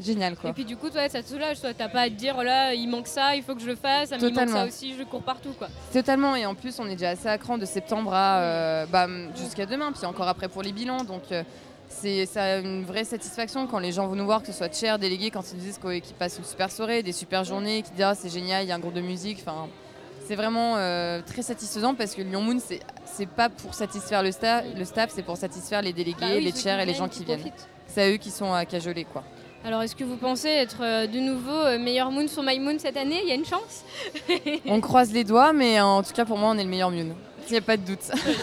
génial, 0.00 0.36
quoi. 0.36 0.50
Et 0.50 0.52
puis 0.52 0.64
du 0.64 0.76
coup, 0.76 0.90
toi, 0.90 1.08
ça 1.08 1.22
te 1.22 1.28
soulage, 1.28 1.60
toi, 1.60 1.72
t'as 1.74 1.88
pas 1.88 2.02
à 2.02 2.08
te 2.08 2.14
dire, 2.14 2.36
oh 2.38 2.42
là, 2.42 2.74
il 2.74 2.88
manque 2.88 3.06
ça, 3.06 3.34
il 3.34 3.42
faut 3.42 3.54
que 3.54 3.60
je 3.60 3.66
le 3.66 3.76
fasse, 3.76 4.10
ça 4.10 4.16
me 4.16 4.22
manque 4.22 4.30
Totalement. 4.30 4.56
ça 4.56 4.66
aussi, 4.66 4.94
je 4.98 5.02
cours 5.04 5.22
partout, 5.22 5.52
quoi. 5.56 5.68
Totalement, 5.92 6.36
et 6.36 6.46
en 6.46 6.54
plus 6.54 6.78
on 6.78 6.86
est 6.86 6.96
déjà 6.96 7.10
assez 7.10 7.28
à 7.28 7.38
cran 7.38 7.58
de 7.58 7.64
septembre 7.64 8.12
à 8.12 8.38
euh, 8.38 8.86
bah, 8.86 9.06
jusqu'à 9.36 9.66
demain, 9.66 9.92
puis 9.92 10.04
encore 10.06 10.28
après 10.28 10.48
pour 10.48 10.62
les 10.62 10.72
bilans. 10.72 11.04
Donc 11.04 11.22
euh, 11.32 11.42
c'est 11.88 12.26
ça 12.26 12.58
une 12.58 12.84
vraie 12.84 13.04
satisfaction 13.04 13.66
quand 13.66 13.78
les 13.78 13.92
gens 13.92 14.06
vont 14.06 14.16
nous 14.16 14.24
voir, 14.24 14.40
que 14.42 14.48
ce 14.48 14.52
soit 14.52 14.74
chers, 14.74 14.98
délégués, 14.98 15.30
quand 15.30 15.44
ils 15.52 15.58
disent 15.58 15.78
qu'ils 15.78 16.14
passent 16.18 16.38
une 16.38 16.44
super 16.44 16.70
soirée, 16.70 17.02
des 17.02 17.12
super 17.12 17.44
journées, 17.44 17.82
qu'ils 17.82 17.94
disent 17.94 18.04
ah, 18.04 18.14
c'est 18.14 18.30
génial, 18.30 18.64
il 18.64 18.68
y 18.68 18.72
a 18.72 18.74
un 18.74 18.80
groupe 18.80 18.94
de 18.94 19.00
musique. 19.00 19.38
Enfin, 19.40 19.68
c'est 20.26 20.34
vraiment 20.36 20.74
euh, 20.76 21.20
très 21.24 21.42
satisfaisant 21.42 21.94
parce 21.94 22.14
que 22.14 22.22
Lyon 22.22 22.40
Moon, 22.42 22.58
c'est 22.64 22.80
c'est 23.04 23.28
pas 23.28 23.48
pour 23.48 23.74
satisfaire 23.74 24.22
le, 24.22 24.30
sta- 24.30 24.62
le 24.76 24.84
staff, 24.84 25.10
c'est 25.14 25.22
pour 25.22 25.36
satisfaire 25.36 25.80
les 25.82 25.92
délégués, 25.92 26.16
Bah 26.20 26.26
oui, 26.36 26.44
les 26.44 26.52
chairs 26.54 26.80
et 26.80 26.86
les 26.86 26.94
gens 26.94 27.08
qui 27.08 27.20
qui 27.20 27.24
viennent. 27.24 27.52
C'est 27.86 28.02
à 28.02 28.10
eux 28.10 28.16
qui 28.16 28.30
sont 28.30 28.52
à 28.52 28.64
cajoler, 28.66 29.04
quoi. 29.04 29.22
Alors, 29.64 29.82
est-ce 29.82 29.96
que 29.96 30.04
vous 30.04 30.16
pensez 30.16 30.48
être 30.48 30.76
euh, 30.82 31.06
de 31.06 31.18
nouveau 31.18 31.50
euh, 31.50 31.78
meilleur 31.78 32.10
Moon 32.10 32.28
sur 32.28 32.42
My 32.42 32.58
Moon 32.60 32.76
cette 32.78 32.96
année? 32.96 33.20
Il 33.22 33.28
y 33.28 33.32
a 33.32 33.34
une 33.34 33.44
chance? 33.46 33.84
On 34.66 34.80
croise 34.80 35.12
les 35.12 35.24
doigts, 35.24 35.52
mais 35.52 35.80
en 35.80 36.02
tout 36.02 36.12
cas 36.12 36.24
pour 36.24 36.36
moi, 36.38 36.50
on 36.50 36.58
est 36.58 36.62
le 36.64 36.68
meilleur 36.70 36.90
Moon. 36.90 37.14
Il 37.48 37.52
n'y 37.52 37.58
a 37.58 37.62
pas 37.62 37.76
de 37.76 37.82
doute. 37.86 38.00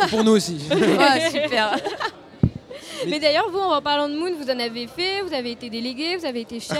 Pour 0.09 0.23
nous 0.23 0.31
aussi. 0.31 0.57
Ah, 0.99 1.19
super. 1.29 1.75
Mais 3.07 3.19
d'ailleurs, 3.19 3.49
vous, 3.51 3.59
en 3.59 3.81
parlant 3.81 4.07
de 4.07 4.15
Moon, 4.15 4.31
vous 4.39 4.49
en 4.49 4.59
avez 4.59 4.87
fait, 4.87 5.21
vous 5.27 5.33
avez 5.33 5.51
été 5.51 5.69
délégué, 5.69 6.15
vous 6.15 6.25
avez 6.25 6.41
été 6.41 6.59
cher. 6.61 6.77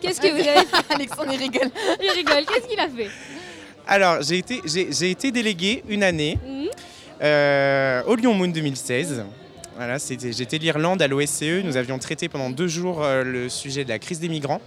Qu'est-ce 0.00 0.20
que 0.20 0.26
vous 0.26 0.40
avez 0.48 0.66
fait? 0.66 0.94
Alexandre, 0.94 1.30
il 1.32 1.38
rigole. 1.38 1.70
Il 2.02 2.10
rigole, 2.10 2.44
qu'est-ce 2.46 2.66
qu'il 2.66 2.80
a 2.80 2.88
fait? 2.88 3.08
Alors, 3.86 4.22
j'ai 4.22 4.38
été, 4.38 4.60
j'ai, 4.64 4.88
j'ai 4.92 5.10
été 5.10 5.30
délégué 5.32 5.82
une 5.88 6.02
année 6.02 6.38
Mhm. 6.46 6.68
euh, 7.22 8.02
au 8.06 8.14
Lyon 8.14 8.34
Moon 8.34 8.48
2016. 8.48 9.24
Voilà, 9.76 9.98
c'était, 9.98 10.32
j'étais 10.32 10.58
l'Irlande 10.58 11.02
à 11.02 11.08
l'OSCE. 11.08 11.62
Nous 11.64 11.76
avions 11.76 11.98
traité 11.98 12.28
pendant 12.28 12.50
deux 12.50 12.68
jours 12.68 13.02
euh, 13.02 13.24
le 13.24 13.48
sujet 13.48 13.84
de 13.84 13.88
la 13.88 13.98
crise 13.98 14.20
des 14.20 14.28
migrants. 14.28 14.60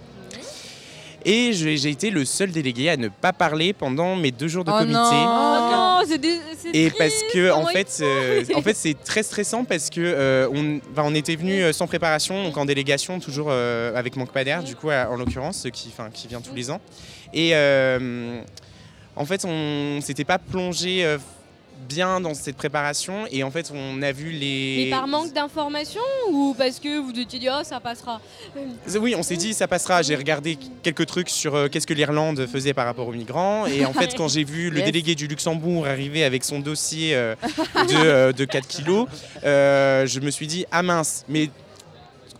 Et 1.24 1.52
j'ai, 1.54 1.76
j'ai 1.76 1.90
été 1.90 2.10
le 2.10 2.24
seul 2.24 2.52
délégué 2.52 2.88
à 2.88 2.96
ne 2.96 3.08
pas 3.08 3.32
parler 3.32 3.72
pendant 3.72 4.14
mes 4.14 4.30
deux 4.30 4.46
jours 4.46 4.62
de 4.62 4.70
Oh 4.70 4.78
comité. 4.78 4.94
non. 4.94 5.10
Oh 5.10 5.72
non, 5.72 6.00
c'est 6.06 6.18
dé- 6.18 6.38
c'est 6.56 6.68
Et 6.72 6.88
triste, 6.90 6.98
parce 6.98 7.32
que 7.32 7.50
en 7.50 7.66
fait, 7.66 7.98
euh, 8.00 8.44
en 8.54 8.62
fait, 8.62 8.74
c'est 8.76 8.94
très 9.02 9.24
stressant 9.24 9.64
parce 9.64 9.90
que 9.90 10.00
euh, 10.00 10.48
on, 10.54 10.78
on 10.96 11.14
était 11.16 11.34
venu 11.34 11.72
sans 11.72 11.88
préparation, 11.88 12.44
donc 12.44 12.56
en 12.56 12.64
délégation, 12.64 13.18
toujours 13.18 13.48
euh, 13.50 13.96
avec 13.96 14.14
mon 14.14 14.24
compadre, 14.24 14.62
du 14.62 14.76
coup, 14.76 14.90
à- 14.90 15.08
en 15.10 15.16
l'occurrence, 15.16 15.66
qui, 15.72 15.92
qui 16.14 16.28
vient 16.28 16.40
tous 16.40 16.54
les 16.54 16.70
ans. 16.70 16.80
Et 17.34 17.50
euh, 17.54 18.40
en 19.16 19.24
fait, 19.24 19.44
on 19.44 20.00
s'était 20.00 20.24
pas 20.24 20.38
plongé 20.38 21.04
euh, 21.04 21.18
bien 21.88 22.20
dans 22.20 22.34
cette 22.34 22.56
préparation, 22.56 23.26
et 23.30 23.42
en 23.44 23.50
fait, 23.50 23.70
on 23.72 24.02
a 24.02 24.10
vu 24.10 24.30
les. 24.30 24.84
Mais 24.86 24.90
par 24.90 25.06
manque 25.06 25.32
d'informations 25.32 26.00
ou 26.30 26.54
parce 26.58 26.80
que 26.80 26.98
vous 26.98 27.10
étiez 27.18 27.38
dit, 27.38 27.48
oh, 27.50 27.62
ça 27.62 27.78
passera? 27.80 28.20
Oui, 28.98 29.14
on 29.16 29.22
s'est 29.22 29.36
dit 29.36 29.54
ça 29.54 29.68
passera. 29.68 30.02
J'ai 30.02 30.16
regardé 30.16 30.58
quelques 30.82 31.06
trucs 31.06 31.28
sur 31.30 31.54
euh, 31.54 31.68
qu'est-ce 31.68 31.86
que 31.86 31.94
l'Irlande 31.94 32.46
faisait 32.46 32.74
par 32.74 32.86
rapport 32.86 33.06
aux 33.06 33.12
migrants. 33.12 33.66
Et 33.66 33.84
en 33.86 33.92
fait, 33.92 34.14
quand 34.16 34.28
j'ai 34.28 34.42
vu 34.44 34.70
le 34.70 34.78
Yes. 34.78 34.86
délégué 34.86 35.14
du 35.14 35.26
Luxembourg 35.28 35.86
arriver 35.86 36.24
avec 36.24 36.42
son 36.44 36.58
dossier 36.60 37.14
euh, 37.14 37.34
de, 37.88 37.94
euh, 37.94 38.32
de 38.32 38.44
4 38.44 38.66
kilos, 38.66 39.06
je 39.44 40.20
me 40.20 40.30
suis 40.30 40.46
dit 40.46 40.64
ah 40.72 40.82
mince. 40.82 41.24
Mais 41.28 41.50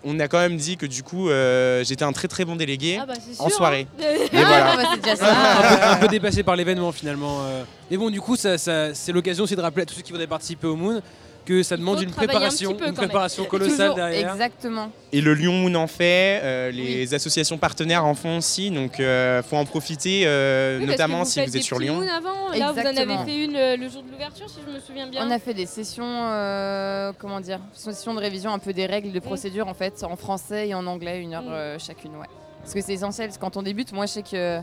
on 0.06 0.18
a 0.20 0.28
quand 0.28 0.38
même 0.38 0.56
dit 0.56 0.76
que 0.76 0.86
du 0.86 1.02
coup, 1.02 1.28
euh, 1.28 1.82
j'étais 1.84 2.04
un 2.04 2.12
très 2.12 2.28
très 2.28 2.44
bon 2.44 2.56
délégué 2.56 2.98
Ah 3.02 3.06
bah 3.06 3.14
sûr. 3.14 3.44
en 3.44 3.48
soirée. 3.50 3.86
hein. 4.00 4.04
Et 4.04 4.28
voilà. 4.36 4.72
Ah, 4.72 4.76
bah, 4.76 4.82
c'est 4.94 5.00
déjà 5.02 5.12
un, 5.12 5.16
ça. 5.16 5.76
peu, 5.78 5.84
un 5.84 5.96
peu 5.96 6.08
dépassé 6.08 6.42
par 6.42 6.54
l'événement 6.56 6.92
finalement. 6.92 7.40
euh. 7.42 7.64
Mais 7.90 7.96
bon, 7.96 8.10
du 8.10 8.20
coup, 8.20 8.36
ça, 8.36 8.56
ça- 8.58 8.94
c'est 8.94 9.12
l'occasion 9.12 9.44
aussi 9.44 9.56
de 9.56 9.60
rappeler 9.60 9.82
à 9.82 9.86
tous 9.86 9.94
ceux 9.94 10.02
qui 10.02 10.12
voudraient 10.12 10.26
participer 10.26 10.66
au 10.66 10.76
Moon 10.76 11.00
que 11.46 11.62
ça 11.62 11.78
demande 11.78 12.02
une 12.02 12.10
un 12.10 12.12
préparation, 12.12 12.76
une 12.86 12.92
préparation 12.92 13.44
colossale 13.46 13.76
Toujours, 13.78 13.94
derrière. 13.94 14.32
exactement. 14.32 14.90
Et 15.12 15.22
le 15.22 15.32
Lyon 15.32 15.52
Moon 15.54 15.74
en 15.76 15.86
fait, 15.86 16.40
euh, 16.42 16.70
les 16.70 17.14
associations 17.14 17.56
partenaires 17.56 18.04
en 18.04 18.14
font 18.14 18.36
aussi, 18.38 18.70
donc 18.70 19.00
euh, 19.00 19.42
faut 19.42 19.56
en 19.56 19.64
profiter, 19.64 20.24
euh, 20.26 20.78
Oui, 20.80 20.86
notamment 20.86 21.22
vous 21.22 21.30
si 21.30 21.40
vous 21.40 21.50
des 21.50 21.56
êtes 21.56 21.62
sur 21.62 21.78
Lyon. 21.78 21.94
moons 21.94 22.08
avant. 22.08 22.50
Là, 22.54 22.72
vous 22.72 22.80
en 22.80 22.96
avez 22.96 23.24
fait 23.24 23.44
une 23.44 23.56
euh, 23.56 23.76
le 23.78 23.88
jour 23.88 24.02
de 24.02 24.10
l'ouverture, 24.10 24.50
si 24.50 24.58
je 24.66 24.70
me 24.74 24.78
souviens 24.80 25.06
bien. 25.06 25.26
On 25.26 25.30
a 25.30 25.38
fait 25.38 25.54
des 25.54 25.64
sessions, 25.66 26.04
euh, 26.04 27.12
comment 27.18 27.40
dire, 27.40 27.60
sessions 27.72 28.12
de 28.12 28.20
révision 28.20 28.52
un 28.52 28.58
peu 28.58 28.72
des 28.74 28.84
règles 28.86 29.12
de 29.12 29.20
procédure 29.20 29.68
en 29.68 29.74
fait, 29.74 30.04
en 30.04 30.16
français 30.16 30.68
et 30.68 30.74
en 30.74 30.86
anglais, 30.86 31.22
une 31.22 31.32
heure 31.34 31.78
chacune, 31.80 32.16
ouais. 32.16 32.26
Parce 32.60 32.74
que 32.74 32.80
c'est 32.80 32.94
essentiel, 32.94 33.28
parce 33.28 33.38
que 33.38 33.42
quand 33.42 33.56
on 33.56 33.62
débute, 33.62 33.92
moi 33.92 34.06
je 34.06 34.12
sais 34.12 34.22
que 34.22 34.60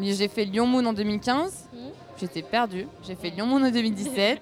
j'ai 0.00 0.28
fait 0.28 0.46
Lyon 0.46 0.66
Moon 0.66 0.84
en 0.86 0.94
2015, 0.94 1.68
Mm. 1.72 1.76
j'étais 2.18 2.42
perdue. 2.42 2.86
J'ai 3.06 3.14
fait 3.14 3.28
Lyon 3.30 3.44
Moon 3.46 3.62
en 3.62 3.70
2017. 3.70 4.40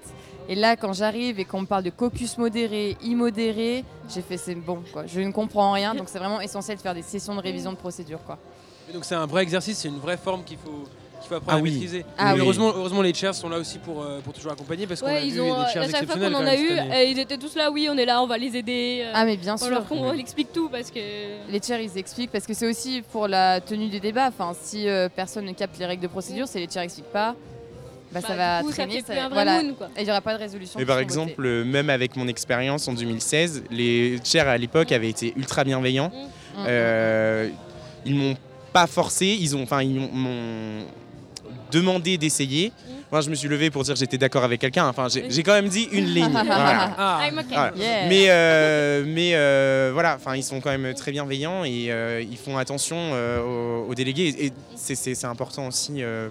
Et 0.49 0.55
là, 0.55 0.75
quand 0.75 0.93
j'arrive 0.93 1.39
et 1.39 1.45
qu'on 1.45 1.61
me 1.61 1.65
parle 1.65 1.83
de 1.83 1.89
caucus 1.91 2.37
modéré, 2.37 2.97
immodéré, 3.03 3.85
j'ai 4.13 4.21
fait 4.21 4.37
c'est 4.37 4.55
bon, 4.55 4.79
quoi. 4.91 5.05
Je 5.05 5.19
ne 5.21 5.31
comprends 5.31 5.71
rien, 5.71 5.93
donc 5.95 6.09
c'est 6.09 6.19
vraiment 6.19 6.41
essentiel 6.41 6.77
de 6.77 6.81
faire 6.81 6.93
des 6.95 7.03
sessions 7.03 7.35
de 7.35 7.41
révision 7.41 7.71
de 7.71 7.77
procédure, 7.77 8.19
quoi. 8.25 8.37
Et 8.89 8.93
donc 8.93 9.05
c'est 9.05 9.15
un 9.15 9.25
vrai 9.27 9.43
exercice, 9.43 9.77
c'est 9.77 9.87
une 9.87 9.99
vraie 9.99 10.17
forme 10.17 10.43
qu'il 10.43 10.57
faut, 10.57 10.83
qu'il 11.21 11.29
faut 11.29 11.35
apprendre 11.35 11.57
Ah 11.57 11.59
à 11.59 11.61
oui. 11.61 11.71
maîtriser. 11.71 12.03
Ah 12.17 12.33
oui. 12.33 12.39
heureusement, 12.41 12.73
heureusement, 12.75 13.01
les 13.01 13.13
chairs 13.13 13.35
sont 13.35 13.47
là 13.47 13.57
aussi 13.59 13.77
pour, 13.77 14.01
euh, 14.01 14.19
pour 14.19 14.33
toujours 14.33 14.51
accompagner 14.51 14.87
parce 14.87 14.99
qu'on 14.99 15.07
a 15.07 15.11
Ouais, 15.13 15.21
vu 15.21 15.27
ils 15.27 15.41
ont, 15.41 15.63
des 15.63 15.69
chairs 15.71 15.83
à 15.83 15.87
chaque 15.89 16.05
fois 16.11 16.15
qu'on 16.19 16.33
en 16.33 16.45
a 16.45 16.55
eu, 16.57 16.69
euh, 16.71 17.03
ils 17.03 17.19
étaient 17.19 17.37
tous 17.37 17.55
là, 17.55 17.71
oui, 17.71 17.87
on 17.89 17.97
est 17.97 18.05
là, 18.05 18.21
on 18.21 18.27
va 18.27 18.37
les 18.37 18.57
aider. 18.57 19.03
euh, 19.05 19.11
Ah 19.13 19.23
mais 19.23 19.37
bien 19.37 19.53
on 19.53 19.57
sûr. 19.57 19.69
leur 19.69 19.85
on 19.91 20.13
explique 20.13 20.51
tout 20.51 20.67
parce 20.67 20.91
que. 20.91 20.99
Les 21.49 21.61
chairs, 21.61 21.79
ils 21.79 21.97
expliquent 21.97 22.31
parce 22.31 22.45
que 22.47 22.53
c'est 22.55 22.67
aussi 22.67 23.03
pour 23.13 23.27
la 23.29 23.61
tenue 23.61 23.87
des 23.87 23.99
débats. 24.01 24.27
Enfin, 24.27 24.53
si 24.59 24.89
euh, 24.89 25.07
personne 25.15 25.45
ne 25.45 25.53
capte 25.53 25.77
les 25.79 25.85
règles 25.85 26.03
de 26.03 26.07
procédure, 26.07 26.47
si 26.47 26.57
les 26.57 26.67
chairs 26.69 26.81
n'expliquent 26.81 27.13
pas, 27.13 27.35
bah, 28.13 28.19
Bah, 28.19 28.27
ça 28.27 28.33
du 28.33 28.37
va 28.37 28.61
coup, 28.61 28.69
ça 28.71 28.75
traîner. 28.85 28.93
fait 29.01 29.03
plus 29.13 29.17
un 29.19 29.29
vrai 29.29 29.33
voilà. 29.33 29.63
moon, 29.63 29.73
quoi. 29.73 29.87
Et 29.97 30.01
il 30.01 30.05
n'y 30.05 30.11
aura 30.11 30.21
pas 30.21 30.33
de 30.33 30.39
résolution. 30.39 30.79
Et 30.79 30.83
qui 30.83 30.87
par 30.87 30.99
exemple, 30.99 31.33
votées. 31.37 31.69
même 31.69 31.89
avec 31.89 32.15
mon 32.15 32.27
expérience 32.27 32.87
en 32.87 32.93
2016, 32.93 33.63
les 33.71 34.19
chairs 34.23 34.47
à 34.47 34.57
l'époque 34.57 34.91
avaient 34.91 35.09
été 35.09 35.33
ultra 35.37 35.63
bienveillants. 35.63 36.09
Mm, 36.13 36.63
Euh, 36.67 37.49
ils 38.05 38.15
m'ont 38.15 38.35
pas 38.73 38.87
forcé, 38.87 39.25
ils 39.39 39.55
ont, 39.55 39.63
enfin, 39.63 39.81
ils 39.83 39.93
m'ont- 39.99 40.85
demandé 41.71 42.17
d'essayer. 42.17 42.71
Moi, 43.13 43.21
je 43.21 43.29
me 43.29 43.35
suis 43.35 43.47
levé 43.47 43.69
pour 43.69 43.83
dire 43.83 43.93
que 43.93 43.99
j'étais 43.99 44.17
d'accord 44.17 44.43
avec 44.43 44.59
quelqu'un. 44.59 44.87
Enfin, 44.87 45.07
j'ai 45.09 45.43
quand 45.43 45.53
même 45.53 45.69
dit 45.69 45.87
une 45.93 46.05
ligne. 46.13 46.29
voilà. 46.31 46.93
Ah, 46.97 47.19
I'm 47.25 47.37
okay. 47.37 47.47
Voilà. 47.49 47.71
Yeah. 47.77 48.07
Mais, 48.09 48.25
euh, 48.29 49.03
mais 49.07 49.31
euh, 49.35 49.91
voilà, 49.93 50.15
enfin, 50.15 50.35
ils 50.35 50.43
sont 50.43 50.59
quand 50.59 50.69
même 50.77 50.93
très 50.93 51.11
bienveillants 51.11 51.63
et 51.63 51.87
euh, 51.89 52.21
ils 52.29 52.37
font 52.37 52.57
attention 52.57 52.97
euh, 52.97 53.41
aux, 53.85 53.89
aux 53.89 53.95
délégués. 53.95 54.35
Et 54.37 54.51
c'est- 54.75 54.95
c'est 54.95 55.15
c'est 55.15 55.27
important 55.27 55.67
aussi 55.67 56.03
euh, 56.03 56.27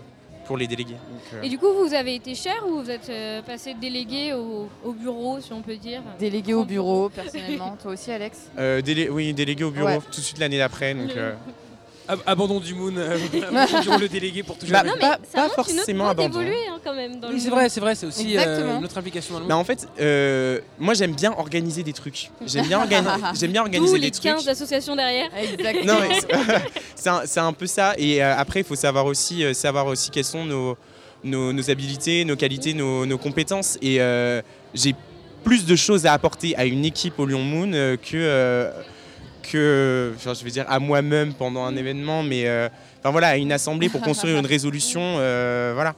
pour 0.51 0.57
les 0.59 0.67
délégués. 0.67 0.95
Donc, 0.95 1.23
euh, 1.35 1.43
Et 1.45 1.49
du 1.49 1.59
coup, 1.59 1.69
vous 1.73 1.95
avez 1.95 2.17
été 2.17 2.35
cher 2.35 2.57
ou 2.67 2.81
vous 2.83 2.91
êtes 2.91 3.09
euh, 3.09 3.41
passé 3.41 3.73
délégué 3.81 4.33
au, 4.33 4.69
au 4.85 4.93
bureau, 4.93 5.39
si 5.41 5.53
on 5.53 5.63
peut 5.63 5.77
dire? 5.77 6.03
Délégué 6.19 6.55
au 6.55 6.65
bureau, 6.65 7.09
personnellement. 7.09 7.77
Toi 7.81 7.93
aussi, 7.93 8.11
Alex? 8.11 8.51
Euh, 8.59 8.83
délé- 8.83 9.09
oui, 9.09 9.33
délégué 9.33 9.63
au 9.63 9.71
bureau 9.71 9.87
Ouais. 9.87 9.99
tout 10.11 10.21
de 10.21 10.25
suite 10.27 10.41
l'année 10.41 10.59
d'après. 10.59 10.93
Donc, 10.93 11.11
euh, 11.17 11.35
ab- 12.11 12.21
abandon 12.27 12.61
du 12.61 12.75
Moon, 12.75 12.93
euh, 12.97 13.17
abandon 13.49 13.81
du 13.81 13.89
rôle 13.89 14.01
de 14.03 14.07
délégué 14.07 14.43
pour 14.43 14.57
toujours. 14.59 14.73
Bah, 14.73 14.83
Non, 14.85 14.93
mais 14.95 15.01
Pas- 15.01 15.19
ça 15.31 15.41
pas 15.43 15.43
montre 15.43 15.55
une 15.57 15.61
autre 15.61 15.75
forcément 15.77 16.09
abandon. 16.09 16.41
hein, 16.41 16.79
quand 16.85 16.95
même. 16.95 17.21
Dans 17.21 17.29
Oui, 17.29 17.35
le 17.35 17.41
c'est 17.41 17.49
monde. 17.51 17.59
vrai, 17.59 17.69
c'est 17.69 17.81
vrai, 17.81 17.95
c'est 17.95 18.07
aussi 18.07 18.37
euh, 18.37 18.41
Exactement. 18.43 18.81
notre 18.81 18.99
implication 18.99 19.35
dans 19.35 19.41
le 19.41 19.47
Bah, 19.47 19.55
Moon. 19.55 19.61
en 19.61 19.65
fait, 19.65 19.87
euh, 20.01 20.61
moi 20.79 20.95
j'aime 20.95 21.15
bien 21.15 21.33
organiser 21.37 21.83
des 21.83 21.93
trucs. 21.93 22.31
J'aime 22.47 22.67
bien, 22.67 22.81
organi- 22.85 23.05
j'aime 23.39 23.53
bien 23.53 23.63
organiser 23.63 23.95
les 23.99 24.11
des 24.11 24.11
trucs. 24.11 24.25
15 24.25 24.49
associations 24.49 24.97
derrière. 24.97 25.29
Exactement. 25.37 25.95
C'est- 26.95 27.41
un, 27.41 27.53
peu 27.53 27.67
ça. 27.67 27.95
Et 27.99 28.23
euh, 28.23 28.37
après, 28.37 28.61
il 28.61 28.65
faut 28.65 28.75
savoir 28.75 29.07
aussi, 29.07 29.45
euh, 29.45 29.55
savoir 29.55 29.87
aussi 29.87 30.11
quelles 30.11 30.25
sont 30.25 30.45
nos, 30.45 30.77
nos, 31.25 31.53
nos 31.53 31.71
habilités, 31.71 32.25
nos 32.25 32.37
qualités, 32.37 32.75
nos, 32.75 33.07
nos 33.07 33.19
compétences. 33.19 33.79
Et 33.83 34.01
euh, 34.01 34.43
j'ai 34.75 34.95
plus 35.45 35.65
de 35.65 35.75
choses 35.77 36.05
à 36.07 36.13
apporter 36.13 36.55
à 36.57 36.67
une 36.67 36.85
équipe 36.85 37.19
au 37.19 37.25
Lyon 37.27 37.43
Moon 37.43 37.71
euh, 37.73 37.97
que, 37.97 38.11
euh, 38.15 38.71
que, 39.41 40.13
je 40.23 40.45
vais 40.45 40.51
dire 40.51 40.65
à 40.69 40.79
moi-même 40.79 41.33
pendant 41.35 41.65
un 41.65 41.77
événement, 41.77 42.23
mais 42.23 42.47
euh, 42.47 42.69
enfin 43.01 43.11
voilà, 43.11 43.29
à 43.29 43.37
une 43.37 43.53
assemblée 43.53 43.89
pour 43.89 44.01
construire 44.11 44.39
une 44.39 44.47
résolution. 44.47 45.01
euh, 45.19 45.73
voilà. 45.75 45.95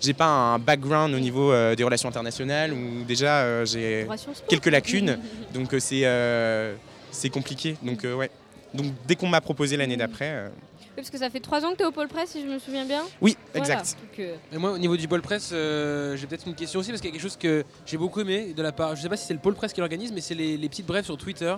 J'ai 0.00 0.12
pas 0.12 0.26
un 0.26 0.58
background 0.58 1.14
au 1.14 1.18
niveau 1.18 1.50
euh, 1.52 1.74
des 1.74 1.82
relations 1.84 2.08
internationales 2.08 2.72
où 2.74 3.04
déjà 3.04 3.38
euh, 3.38 3.64
j'ai 3.64 4.06
quelques 4.48 4.66
lacunes, 4.66 5.18
donc 5.54 5.72
euh, 5.72 5.78
c'est 5.80 6.02
euh, 6.04 6.74
c'est 7.10 7.30
compliqué. 7.30 7.76
Donc 7.82 8.04
euh, 8.04 8.14
ouais. 8.14 8.30
Donc 8.74 8.86
dès 9.06 9.14
qu'on 9.16 9.28
m'a 9.28 9.40
proposé 9.40 9.76
l'année 9.78 9.96
d'après, 9.96 10.30
euh, 10.30 10.48
Oui, 10.76 10.92
parce 10.96 11.08
que 11.10 11.16
ça 11.16 11.30
fait 11.30 11.40
trois 11.40 11.64
ans 11.64 11.70
que 11.72 11.76
tu 11.76 11.82
es 11.84 11.86
au 11.86 11.92
pôle 11.92 12.08
presse, 12.08 12.30
si 12.32 12.42
je 12.42 12.46
me 12.46 12.58
souviens 12.58 12.84
bien. 12.84 13.02
oui, 13.22 13.36
Voilà. 13.54 13.66
exact. 13.80 13.96
Donc, 14.02 14.18
euh, 14.18 14.34
Et 14.52 14.58
moi, 14.58 14.72
au 14.72 14.78
niveau 14.78 14.96
du 14.96 15.08
pôle 15.08 15.22
presse, 15.22 15.50
euh, 15.52 16.16
j'ai 16.16 16.26
peut-être 16.26 16.46
une 16.46 16.54
question 16.56 16.80
aussi 16.80 16.90
parce 16.90 17.00
qu'il 17.00 17.08
y 17.08 17.12
a 17.12 17.14
quelque 17.14 17.22
chose 17.22 17.38
que 17.38 17.64
j'ai 17.86 17.96
beaucoup 17.96 18.20
aimé 18.20 18.52
de 18.54 18.62
la 18.62 18.72
part. 18.72 18.94
Je 18.96 19.00
sais 19.02 19.08
pas 19.08 19.16
si 19.16 19.26
c'est 19.26 19.32
le 19.32 19.38
pôle 19.40 19.54
presse 19.54 19.72
qui 19.72 19.80
l'organise, 19.80 20.12
mais 20.12 20.20
c'est 20.20 20.34
les, 20.34 20.56
les 20.58 20.68
petites 20.68 20.86
brèves 20.86 21.04
sur 21.04 21.16
Twitter. 21.16 21.54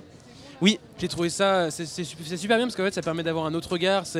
Oui. 0.62 0.78
J'ai 0.98 1.08
trouvé 1.08 1.28
ça, 1.28 1.70
c'est 1.70 1.84
c'est 1.84 2.04
sup- 2.04 2.18
c'est 2.26 2.38
super 2.38 2.56
bien 2.56 2.64
parce 2.66 2.74
qu'en 2.74 2.84
fait, 2.84 2.94
ça 2.94 3.02
permet 3.02 3.22
d'avoir 3.22 3.44
un 3.44 3.52
autre 3.52 3.70
regard. 3.70 4.06
Ça 4.06 4.18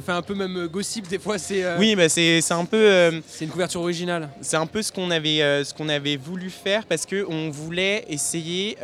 fait 0.00 0.12
un 0.12 0.20
peu 0.20 0.34
même 0.34 0.56
euh, 0.58 0.68
gossip 0.68 1.08
des 1.08 1.18
fois. 1.18 1.38
C'est. 1.38 1.64
euh, 1.64 1.76
Oui, 1.78 1.96
bah 1.96 2.08
c'est 2.10 2.42
un 2.52 2.66
peu. 2.66 2.76
euh, 2.76 3.20
c'est 3.26 3.46
une 3.46 3.50
couverture 3.50 3.80
originale. 3.80 4.28
C'est 4.42 4.58
un 4.58 4.66
peu 4.66 4.82
ce 4.82 4.92
qu'on 4.92 5.10
avait, 5.10 5.40
euh, 5.40 5.64
ce 5.64 5.72
qu'on 5.72 5.88
avait 5.88 6.16
voulu 6.16 6.50
faire 6.50 6.84
parce 6.84 7.06
qu'on 7.06 7.48
voulait 7.50 8.04
essayer 8.10 8.76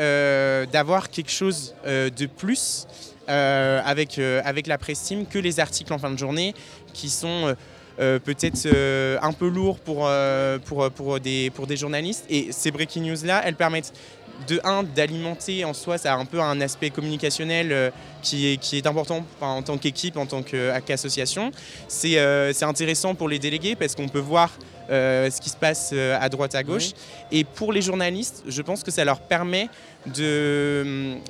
d'avoir 0.72 1.10
quelque 1.10 1.30
chose 1.30 1.74
de 1.84 2.26
plus 2.26 2.86
avec, 3.28 4.18
avec 4.18 4.66
la 4.66 4.78
presse 4.78 5.02
team 5.02 5.26
que 5.26 5.38
les 5.38 5.60
articles 5.60 5.92
en 5.92 5.98
fin 5.98 6.10
de 6.10 6.18
journée 6.18 6.54
qui 6.94 7.10
sont 7.10 7.54
euh, 7.98 8.18
peut-être 8.18 8.66
euh, 8.66 9.16
un 9.22 9.32
peu 9.32 9.48
lourds 9.48 9.78
pour, 9.78 10.06
euh, 10.06 10.58
pour, 10.58 10.90
pour, 10.90 11.18
des, 11.18 11.50
pour 11.50 11.66
des 11.66 11.76
journalistes. 11.78 12.24
Et 12.28 12.48
ces 12.52 12.70
breaking 12.70 13.02
news-là, 13.10 13.40
elles 13.44 13.54
permettent 13.56 13.92
de 14.48 14.60
un 14.64 14.82
d'alimenter 14.82 15.64
en 15.64 15.72
soi, 15.74 15.98
ça 15.98 16.14
a 16.14 16.16
un 16.16 16.24
peu 16.24 16.40
un 16.40 16.60
aspect 16.60 16.90
communicationnel 16.90 17.72
euh, 17.72 17.90
qui, 18.22 18.52
est, 18.52 18.56
qui 18.58 18.76
est 18.76 18.86
important 18.86 19.24
enfin, 19.36 19.52
en 19.52 19.62
tant 19.62 19.78
qu'équipe, 19.78 20.16
en 20.16 20.26
tant 20.26 20.42
que- 20.42 20.78
qu'association. 20.80 21.50
C'est 21.88 22.18
euh, 22.18 22.52
intéressant 22.62 23.14
pour 23.14 23.28
les 23.28 23.38
délégués 23.38 23.76
parce 23.76 23.94
qu'on 23.94 24.08
peut 24.08 24.18
voir 24.18 24.50
euh, 24.90 25.30
ce 25.30 25.40
qui 25.40 25.48
se 25.50 25.56
passe 25.56 25.90
euh, 25.92 26.16
à 26.20 26.28
droite, 26.28 26.54
à 26.54 26.62
gauche. 26.62 26.90
Et 27.32 27.44
pour 27.44 27.72
les 27.72 27.82
journalistes, 27.82 28.42
je 28.46 28.62
pense 28.62 28.82
que 28.82 28.90
ça 28.90 29.04
leur 29.04 29.20
permet 29.20 29.68
de 30.06 30.82
hum, 30.84 31.20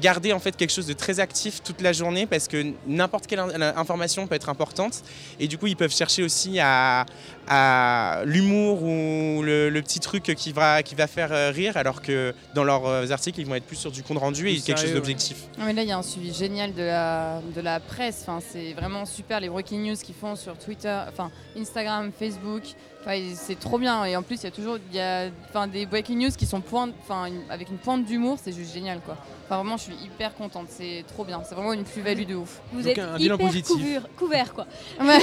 garder 0.00 0.32
en 0.32 0.38
fait 0.38 0.56
quelque 0.56 0.72
chose 0.72 0.86
de 0.86 0.92
très 0.92 1.18
actif 1.18 1.62
toute 1.64 1.80
la 1.80 1.92
journée 1.92 2.24
parce 2.24 2.46
que 2.46 2.64
n'importe 2.86 3.26
quelle 3.26 3.40
in- 3.40 3.74
information 3.76 4.26
peut 4.28 4.36
être 4.36 4.48
importante 4.48 5.02
et 5.40 5.48
du 5.48 5.58
coup 5.58 5.66
ils 5.66 5.74
peuvent 5.76 5.92
chercher 5.92 6.22
aussi 6.22 6.60
à, 6.60 7.04
à 7.52 8.22
l'humour 8.26 8.84
ou 8.84 9.42
le, 9.42 9.70
le 9.70 9.82
petit 9.82 9.98
truc 9.98 10.22
qui 10.36 10.52
va, 10.52 10.84
qui 10.84 10.94
va 10.94 11.08
faire 11.08 11.32
euh, 11.32 11.50
rire 11.50 11.76
alors 11.76 12.00
que 12.00 12.32
dans 12.54 12.62
leurs 12.62 12.86
euh, 12.86 13.10
articles 13.10 13.40
ils 13.40 13.46
vont 13.46 13.56
être 13.56 13.66
plus 13.66 13.74
sur 13.74 13.90
du 13.90 14.04
compte 14.04 14.18
rendu 14.18 14.48
et 14.48 14.60
quelque 14.60 14.78
chose 14.78 14.90
ouais. 14.90 14.94
d'objectif. 14.94 15.48
Non, 15.58 15.64
mais 15.66 15.72
là, 15.72 15.82
il 15.82 15.88
y 15.88 15.92
a 15.92 15.98
un 15.98 16.02
suivi 16.02 16.32
génial 16.32 16.72
de 16.72 16.82
la, 16.82 17.40
de 17.54 17.60
la 17.60 17.80
presse. 17.80 18.20
Enfin, 18.22 18.38
c'est 18.40 18.72
vraiment 18.74 19.04
super 19.04 19.40
les 19.40 19.48
breaking 19.48 19.80
news 19.90 19.96
qu'ils 19.96 20.14
font 20.14 20.36
sur 20.36 20.56
Twitter, 20.56 20.96
enfin 21.08 21.32
Instagram, 21.58 22.12
Facebook. 22.16 22.62
Enfin, 23.02 23.18
c'est 23.34 23.58
trop 23.58 23.78
bien. 23.78 24.04
Et 24.04 24.14
en 24.14 24.22
plus, 24.22 24.36
il 24.36 24.44
y 24.44 24.46
a 24.46 24.50
toujours 24.50 24.76
il 24.92 24.96
y 24.96 25.00
a, 25.00 25.28
enfin, 25.48 25.66
des 25.66 25.86
breaking 25.86 26.16
news 26.18 26.30
qui 26.36 26.44
sont 26.46 26.60
pointe, 26.60 26.92
enfin, 27.02 27.24
une- 27.26 27.50
avec 27.50 27.70
une 27.70 27.78
pointe 27.78 28.04
d'humour. 28.04 28.38
C'est 28.42 28.52
juste 28.52 28.74
génial, 28.74 29.00
quoi. 29.00 29.16
Enfin, 29.46 29.56
vraiment, 29.56 29.78
je 29.78 29.84
suis 29.84 29.94
hyper 30.04 30.34
contente. 30.34 30.66
C'est 30.68 31.04
trop 31.08 31.24
bien. 31.24 31.40
C'est 31.48 31.54
vraiment 31.54 31.72
une 31.72 31.84
plus-value 31.84 32.26
de 32.26 32.34
ouf. 32.34 32.60
vous 32.74 32.82
Donc, 32.82 32.90
êtes 32.90 32.98
un 32.98 33.16
hyper 33.18 33.38
couvert, 33.66 34.02
couvert, 34.18 34.52
quoi. 34.52 34.66
Ouais. 35.02 35.18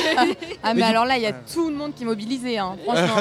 ah, 0.64 0.74
mais, 0.76 0.82
alors 0.82 1.06
là, 1.06 1.18
il 1.18 1.24
y 1.24 1.28
a 1.28 1.34
tout 1.34 1.70
le 1.70 1.76
monde 1.76 1.94
qui 1.94 2.04
est 2.04 2.08
mobilisé, 2.18 2.58
hein, 2.58 2.76
franchement. 2.84 3.16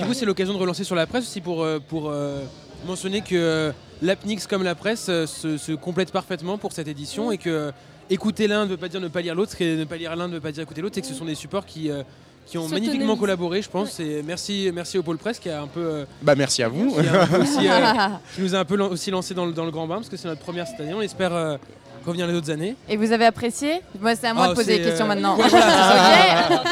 du 0.00 0.04
coup, 0.06 0.14
c'est 0.14 0.26
l'occasion 0.26 0.52
de 0.54 0.58
relancer 0.58 0.84
sur 0.84 0.96
la 0.96 1.06
presse 1.06 1.24
aussi 1.24 1.40
pour, 1.40 1.62
euh, 1.62 1.78
pour 1.86 2.10
euh, 2.10 2.42
mentionner 2.86 3.20
que 3.20 3.34
euh, 3.34 3.72
l'APNIX 4.02 4.46
comme 4.48 4.62
la 4.64 4.74
presse 4.74 5.04
se, 5.06 5.56
se 5.58 5.72
complètent 5.72 6.10
parfaitement 6.12 6.58
pour 6.58 6.72
cette 6.72 6.88
édition 6.88 7.30
et 7.30 7.38
que 7.38 7.72
écouter 8.10 8.48
l'un 8.48 8.64
ne 8.64 8.70
veut 8.70 8.76
pas 8.76 8.88
dire 8.88 9.00
ne 9.00 9.08
pas 9.08 9.20
lire 9.20 9.34
l'autre, 9.34 9.54
et 9.60 9.76
ne 9.76 9.84
pas 9.84 9.96
lire 9.96 10.14
l'un 10.16 10.26
ne 10.28 10.34
veut 10.34 10.40
pas 10.40 10.50
dire 10.52 10.62
écouter 10.64 10.82
l'autre, 10.82 10.98
et 10.98 11.00
que 11.00 11.06
ce 11.06 11.14
sont 11.14 11.24
des 11.24 11.36
supports 11.36 11.64
qui, 11.64 11.90
euh, 11.90 12.02
qui 12.46 12.58
ont 12.58 12.66
magnifiquement 12.68 13.16
collaboré, 13.16 13.62
je 13.62 13.70
pense. 13.70 14.00
Et 14.00 14.22
merci, 14.24 14.70
merci 14.74 14.98
au 14.98 15.02
pôle 15.04 15.18
presse 15.18 15.38
qui 15.38 15.48
a 15.48 15.62
un 15.62 15.68
peu. 15.68 15.80
euh, 15.80 16.04
Bah 16.20 16.34
merci 16.34 16.62
à 16.64 16.68
vous. 16.68 16.90
qui, 16.94 16.98
aussi, 17.38 17.68
euh, 17.68 17.94
qui 18.34 18.40
nous 18.42 18.54
a 18.54 18.58
un 18.58 18.64
peu 18.64 18.74
lan- 18.76 18.88
aussi 18.90 19.10
lancé 19.12 19.32
dans 19.34 19.46
le, 19.46 19.52
dans 19.52 19.64
le 19.64 19.70
grand 19.70 19.86
bain 19.86 19.94
parce 19.96 20.08
que 20.08 20.16
c'est 20.16 20.28
notre 20.28 20.40
première 20.42 20.66
cette 20.66 20.80
année. 20.80 20.92
On 20.94 21.00
espère 21.00 21.32
euh, 21.32 21.56
revenir 22.04 22.26
les 22.26 22.34
autres 22.34 22.50
années. 22.50 22.74
Et 22.88 22.96
vous 22.96 23.12
avez 23.12 23.24
apprécié? 23.24 23.80
Moi, 24.00 24.16
c'est 24.16 24.26
à 24.26 24.34
moi 24.34 24.46
Ah, 24.46 24.48
de 24.50 24.54
poser 24.54 24.72
les 24.78 24.82
c'est, 24.82 24.88
questions 24.90 25.04
euh, 25.06 25.08
maintenant. 25.08 25.38
ouais, 25.38 25.48
voilà. 25.48 26.62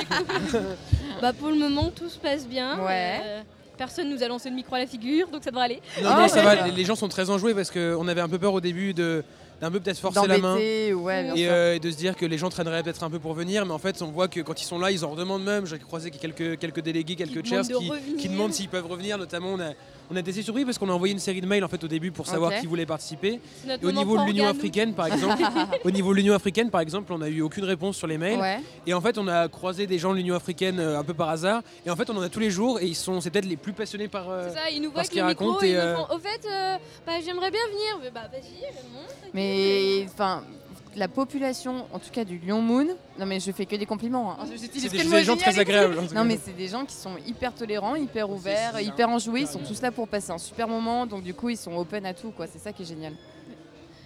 Bah, 1.20 1.32
pour 1.32 1.48
le 1.48 1.56
moment, 1.56 1.90
tout 1.94 2.08
se 2.08 2.18
passe 2.18 2.46
bien. 2.46 2.78
Ouais. 2.84 3.20
Euh, 3.24 3.42
personne 3.76 4.08
nous 4.10 4.22
a 4.22 4.28
lancé 4.28 4.48
le 4.50 4.56
micro 4.56 4.74
à 4.74 4.78
la 4.80 4.86
figure, 4.86 5.28
donc 5.28 5.42
ça 5.44 5.50
devrait 5.50 5.64
aller. 5.66 5.82
Non, 6.02 6.10
Ah, 6.12 6.20
non, 6.22 6.28
ça 6.28 6.36
ouais. 6.44 6.56
va. 6.56 6.68
Les, 6.68 6.84
gens 6.84 6.94
sont 6.96 7.08
très 7.08 7.30
enjoués 7.30 7.54
parce 7.54 7.70
qu'on 7.70 8.08
avait 8.08 8.20
un 8.20 8.28
peu 8.28 8.38
peur 8.38 8.54
au 8.54 8.60
début 8.60 8.94
de 8.94 9.24
d'un 9.60 9.70
peu 9.70 9.78
peut-être 9.78 9.98
forcer 9.98 10.26
la 10.26 10.38
main. 10.38 10.54
D'embêter, 10.54 10.94
ouais, 10.94 11.22
bien 11.22 11.34
et, 11.34 11.38
sûr. 11.44 11.48
euh, 11.52 11.74
et 11.74 11.78
de 11.80 11.90
se 11.90 11.96
dire 11.98 12.16
que 12.16 12.24
les 12.24 12.38
gens 12.38 12.48
traîneraient 12.48 12.82
peut-être 12.82 13.02
un 13.04 13.10
peu 13.10 13.18
pour 13.18 13.34
venir, 13.34 13.66
mais 13.66 13.72
en 13.74 13.78
fait, 13.78 14.00
on 14.00 14.06
voit 14.10 14.26
que 14.26 14.40
quand 14.40 14.58
ils 14.62 14.64
sont 14.64 14.78
là, 14.78 14.90
ils 14.90 15.04
en 15.04 15.10
redemandent 15.10 15.44
même. 15.44 15.66
J'ai 15.66 15.78
croisé 15.78 16.10
quelques, 16.10 16.58
quelques 16.58 16.80
délégués, 16.80 17.14
quelques 17.14 17.44
chairs 17.46 17.64
demandent 17.66 17.82
de 17.90 17.98
qui, 17.98 18.16
qui 18.16 18.28
demandent 18.30 18.54
s'ils 18.54 18.70
peuvent 18.70 18.86
revenir. 18.86 19.18
Notamment, 19.18 19.48
on 19.52 19.60
a, 19.60 19.72
on 20.10 20.16
a 20.16 20.20
été 20.20 20.30
assez 20.30 20.42
surpris 20.42 20.64
parce 20.64 20.76
qu'on 20.78 20.88
a 20.88 20.92
envoyé 20.92 21.12
une 21.12 21.20
série 21.20 21.40
de 21.40 21.46
mails 21.46 21.64
en 21.64 21.68
fait 21.68 21.82
au 21.84 21.88
début 21.88 22.10
pour 22.10 22.26
savoir 22.26 22.52
qui 22.58 22.66
voulait 22.66 22.86
participer. 22.86 23.40
Et 23.66 23.86
au 23.86 23.92
niveau 23.92 24.18
de 24.18 24.24
l'Union 24.24 24.46
africaine, 24.48 24.94
par 24.94 25.06
exemple, 25.06 25.42
au 25.84 25.90
niveau 25.90 26.10
de 26.12 26.16
l'Union 26.16 26.34
africaine, 26.34 26.70
par 26.70 26.80
exemple, 26.80 27.12
on 27.12 27.18
n'a 27.18 27.28
eu 27.28 27.42
aucune 27.42 27.64
réponse 27.64 27.96
sur 27.96 28.06
les 28.06 28.18
mails. 28.18 28.40
Ouais. 28.40 28.60
Et 28.86 28.94
en 28.94 29.00
fait, 29.00 29.18
on 29.18 29.28
a 29.28 29.48
croisé 29.48 29.86
des 29.86 29.98
gens 29.98 30.10
de 30.12 30.16
l'Union 30.16 30.34
africaine 30.34 30.80
euh, 30.80 30.98
un 30.98 31.04
peu 31.04 31.14
par 31.14 31.28
hasard. 31.28 31.62
Et 31.86 31.90
en 31.90 31.96
fait, 31.96 32.10
on 32.10 32.16
en 32.16 32.22
a 32.22 32.28
tous 32.28 32.40
les 32.40 32.50
jours. 32.50 32.80
Et 32.80 32.86
ils 32.86 32.96
sont, 32.96 33.20
c'est 33.20 33.30
peut-être 33.30 33.46
les 33.46 33.56
plus 33.56 33.72
passionnés 33.72 34.08
par. 34.08 34.28
euh, 34.28 34.48
C'est 34.48 34.54
ça, 34.58 34.70
ils 34.70 34.80
nous 34.82 34.90
voient 34.90 35.00
avec 35.00 35.10
qu'ils 35.12 35.22
le 35.22 35.28
micro 35.28 35.44
racontent 35.46 35.64
et 35.64 35.68
et, 35.68 35.72
ils 35.72 35.76
nous 35.76 35.80
euh, 35.80 35.96
font 35.96 36.14
Au 36.14 36.18
fait, 36.18 36.46
euh, 36.50 36.76
bah, 37.06 37.12
j'aimerais 37.24 37.50
bien 37.50 37.60
venir. 37.70 37.98
Mais 38.02 38.10
bah, 38.10 38.28
vas-y, 38.32 38.62
monte. 38.92 39.14
Mais 39.32 40.06
enfin, 40.12 40.42
la 40.96 41.08
population, 41.08 41.86
en 41.92 41.98
tout 41.98 42.10
cas 42.10 42.24
du 42.24 42.38
Lyon 42.38 42.60
Moon, 42.62 42.86
non 43.18 43.26
mais 43.26 43.38
je 43.40 43.52
fais 43.52 43.64
que 43.66 43.76
des 43.76 43.86
compliments. 43.86 44.32
hein. 44.32 44.44
C'est 44.56 44.88
des- 44.90 45.24
gens 45.24 45.36
très 45.36 45.58
agréables, 45.58 45.96
Non 46.14 46.24
mais 46.24 46.38
c'est 46.42 46.56
des 46.56 46.68
gens 46.68 46.84
qui 46.84 46.94
sont 46.94 47.12
hyper 47.26 47.54
tolérants, 47.54 47.94
hyper 47.94 48.28
ouverts, 48.30 48.80
hyper 48.80 49.08
enjoués. 49.08 49.42
Ils 49.42 49.46
sont 49.46 49.60
tous 49.60 49.80
là 49.82 49.92
pour 49.92 50.08
passer 50.08 50.32
un 50.32 50.38
super 50.38 50.66
moment. 50.68 51.06
Donc 51.06 51.22
du 51.22 51.32
coup, 51.34 51.48
ils 51.48 51.56
sont 51.56 51.74
open 51.76 52.04
à 52.06 52.14
tout. 52.14 52.30
quoi. 52.30 52.46
C'est 52.46 52.58
ça 52.58 52.72
qui 52.72 52.82
est 52.82 52.86
génial. 52.86 53.12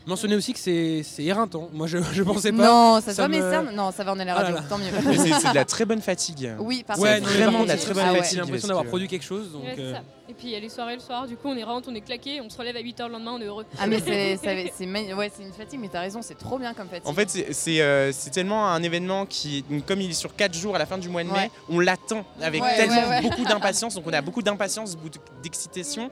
Mentionner 0.07 0.37
aussi 0.37 0.53
que 0.53 0.59
c'est 0.59 1.03
c'est 1.03 1.25
éreintant. 1.25 1.71
Moi, 1.73 1.87
je, 1.87 1.97
je 2.13 2.23
pensais 2.23 2.53
pas. 2.53 2.65
Non, 2.67 3.01
ça, 3.01 3.13
se 3.13 3.17
voit 3.17 3.29
me- 3.29 3.37
mes 3.37 3.41
cernes. 3.41 3.71
Non, 3.75 3.91
ça 3.91 4.05
va, 4.05 4.13
on 4.13 4.19
est 4.19 4.23
à 4.23 4.25
la 4.27 4.33
Ah 4.37 4.43
radio. 4.43 4.57
Tant 4.69 4.77
mieux. 4.79 4.85
Mais 5.07 5.17
c'est 5.17 5.33
c'est 5.41 5.51
de 5.51 5.55
la 5.55 5.65
très 5.65 5.85
bonne 5.87 6.03
fatigue. 6.03 6.53
Oui, 6.59 6.85
parce 6.87 7.01
Ouais, 7.01 7.21
mais 7.21 7.27
vraiment 7.27 7.63
de 7.63 7.69
la 7.69 7.77
très 7.77 7.89
j'ai- 7.89 7.95
bonne 7.95 8.03
Ah 8.07 8.13
ouais. 8.13 8.19
fatigue. 8.19 8.35
J'ai 8.35 8.41
l'impression 8.43 8.69
d'avoir 8.69 8.85
produit 8.87 9.09
quelque 9.09 9.25
chose. 9.25 9.51
Donc, 9.53 9.65
Ouais, 9.65 9.73
c'est 9.77 9.83
euh, 9.83 9.95
ça. 9.95 10.03
Et 10.29 10.33
puis 10.33 10.47
il 10.49 10.53
y 10.53 10.57
a 10.57 10.61
les 10.61 10.71
soirées 10.71 10.95
le 10.95 11.01
soir, 11.03 11.27
du 11.27 11.37
coup 11.37 11.49
on 11.49 11.57
est 11.57 11.65
rentre, 11.65 11.89
on 11.91 11.95
est 11.95 12.01
claqué, 12.01 12.41
on 12.41 12.49
se 12.49 12.57
relève 12.57 12.75
à 12.77 12.81
8h 12.81 13.07
le 13.09 13.13
lendemain, 13.13 13.33
on 13.37 13.41
est 13.43 13.45
heureux. 13.45 13.67
Ah 13.79 13.87
mais 13.87 14.01
c'est 14.01 14.37
ça- 14.43 14.51
c'est 14.75 14.87
magni- 14.87 15.13
ouais, 15.13 15.31
c'est 15.35 15.43
une 15.43 15.53
fatigue, 15.53 15.79
mais 15.81 15.89
t'as 15.93 16.01
raison, 16.01 16.21
c'est 16.23 16.39
trop 16.39 16.59
bien 16.59 16.73
comme 16.73 16.89
fatigue. 16.89 17.07
En 17.07 17.13
fait, 17.13 17.29
c'est- 17.29 17.53
c'est 17.53 17.83
euh, 17.83 18.11
c'est 18.11 18.31
tellement 18.31 18.69
un 18.69 18.83
événement 18.83 19.27
qui, 19.27 19.65
comme 19.87 20.01
il 20.01 20.11
est 20.11 20.15
sur 20.15 20.35
4 20.35 20.55
jours 20.55 20.77
à 20.77 20.79
la 20.79 20.87
fin 20.87 20.97
du 20.97 21.11
mois 21.11 21.23
de 21.25 21.29
mai, 21.29 21.35
Ouais. 21.35 21.51
on 21.69 21.79
l'attend 21.79 22.25
avec 22.41 22.63
Ouais, 22.63 22.75
tellement 22.77 23.03
ouais, 23.03 23.09
ouais. 23.09 23.21
beaucoup 23.23 23.45
d'impatience. 23.45 23.95
Donc 23.95 24.05
on 24.07 24.13
a 24.15 24.23
beaucoup 24.23 24.41
d'impatience, 24.43 24.97
beaucoup 24.97 25.11
d'excitation, 25.43 26.11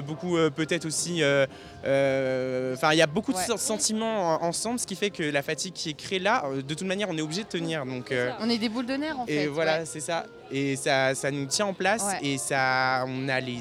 beaucoup 0.00 0.36
euh, 0.36 0.50
peut-être 0.50 0.86
aussi. 0.86 1.22
euh, 1.22 1.46
euh, 1.84 2.74
Enfin, 2.74 2.92
il 2.92 2.98
y 2.98 3.02
a 3.02 3.06
beaucoup 3.06 3.32
Ouais. 3.32 3.38
de 3.42 3.44
sen- 3.52 3.56
sentiments 3.58 4.36
en- 4.36 4.44
ensemble, 4.46 4.78
ce 4.78 4.86
qui 4.86 4.94
fait 4.94 5.10
que 5.10 5.22
la 5.22 5.42
fatigue 5.42 5.72
qui 5.72 5.90
est 5.90 5.94
créée 5.94 6.18
là, 6.18 6.44
euh, 6.46 6.56
de 6.62 6.74
toute 6.74 6.86
manière, 6.86 7.08
on 7.10 7.16
est 7.18 7.22
obligé 7.22 7.42
de 7.42 7.48
tenir. 7.48 7.84
Donc, 7.84 8.12
euh, 8.12 8.30
on 8.40 8.48
est 8.48 8.58
des 8.58 8.68
boules 8.68 8.86
de 8.86 8.94
nerfs 8.94 9.18
en 9.18 9.26
fait. 9.26 9.44
et 9.44 9.46
voilà, 9.48 9.78
ouais. 9.80 9.86
c'est 9.86 10.00
ça. 10.00 10.26
Et 10.52 10.76
ça, 10.76 11.14
ça 11.14 11.30
nous 11.30 11.46
tient 11.46 11.66
en 11.66 11.74
place 11.74 12.04
Ouais. 12.04 12.28
et 12.34 12.38
ça, 12.38 13.04
on 13.08 13.28
a 13.28 13.40
les, 13.40 13.58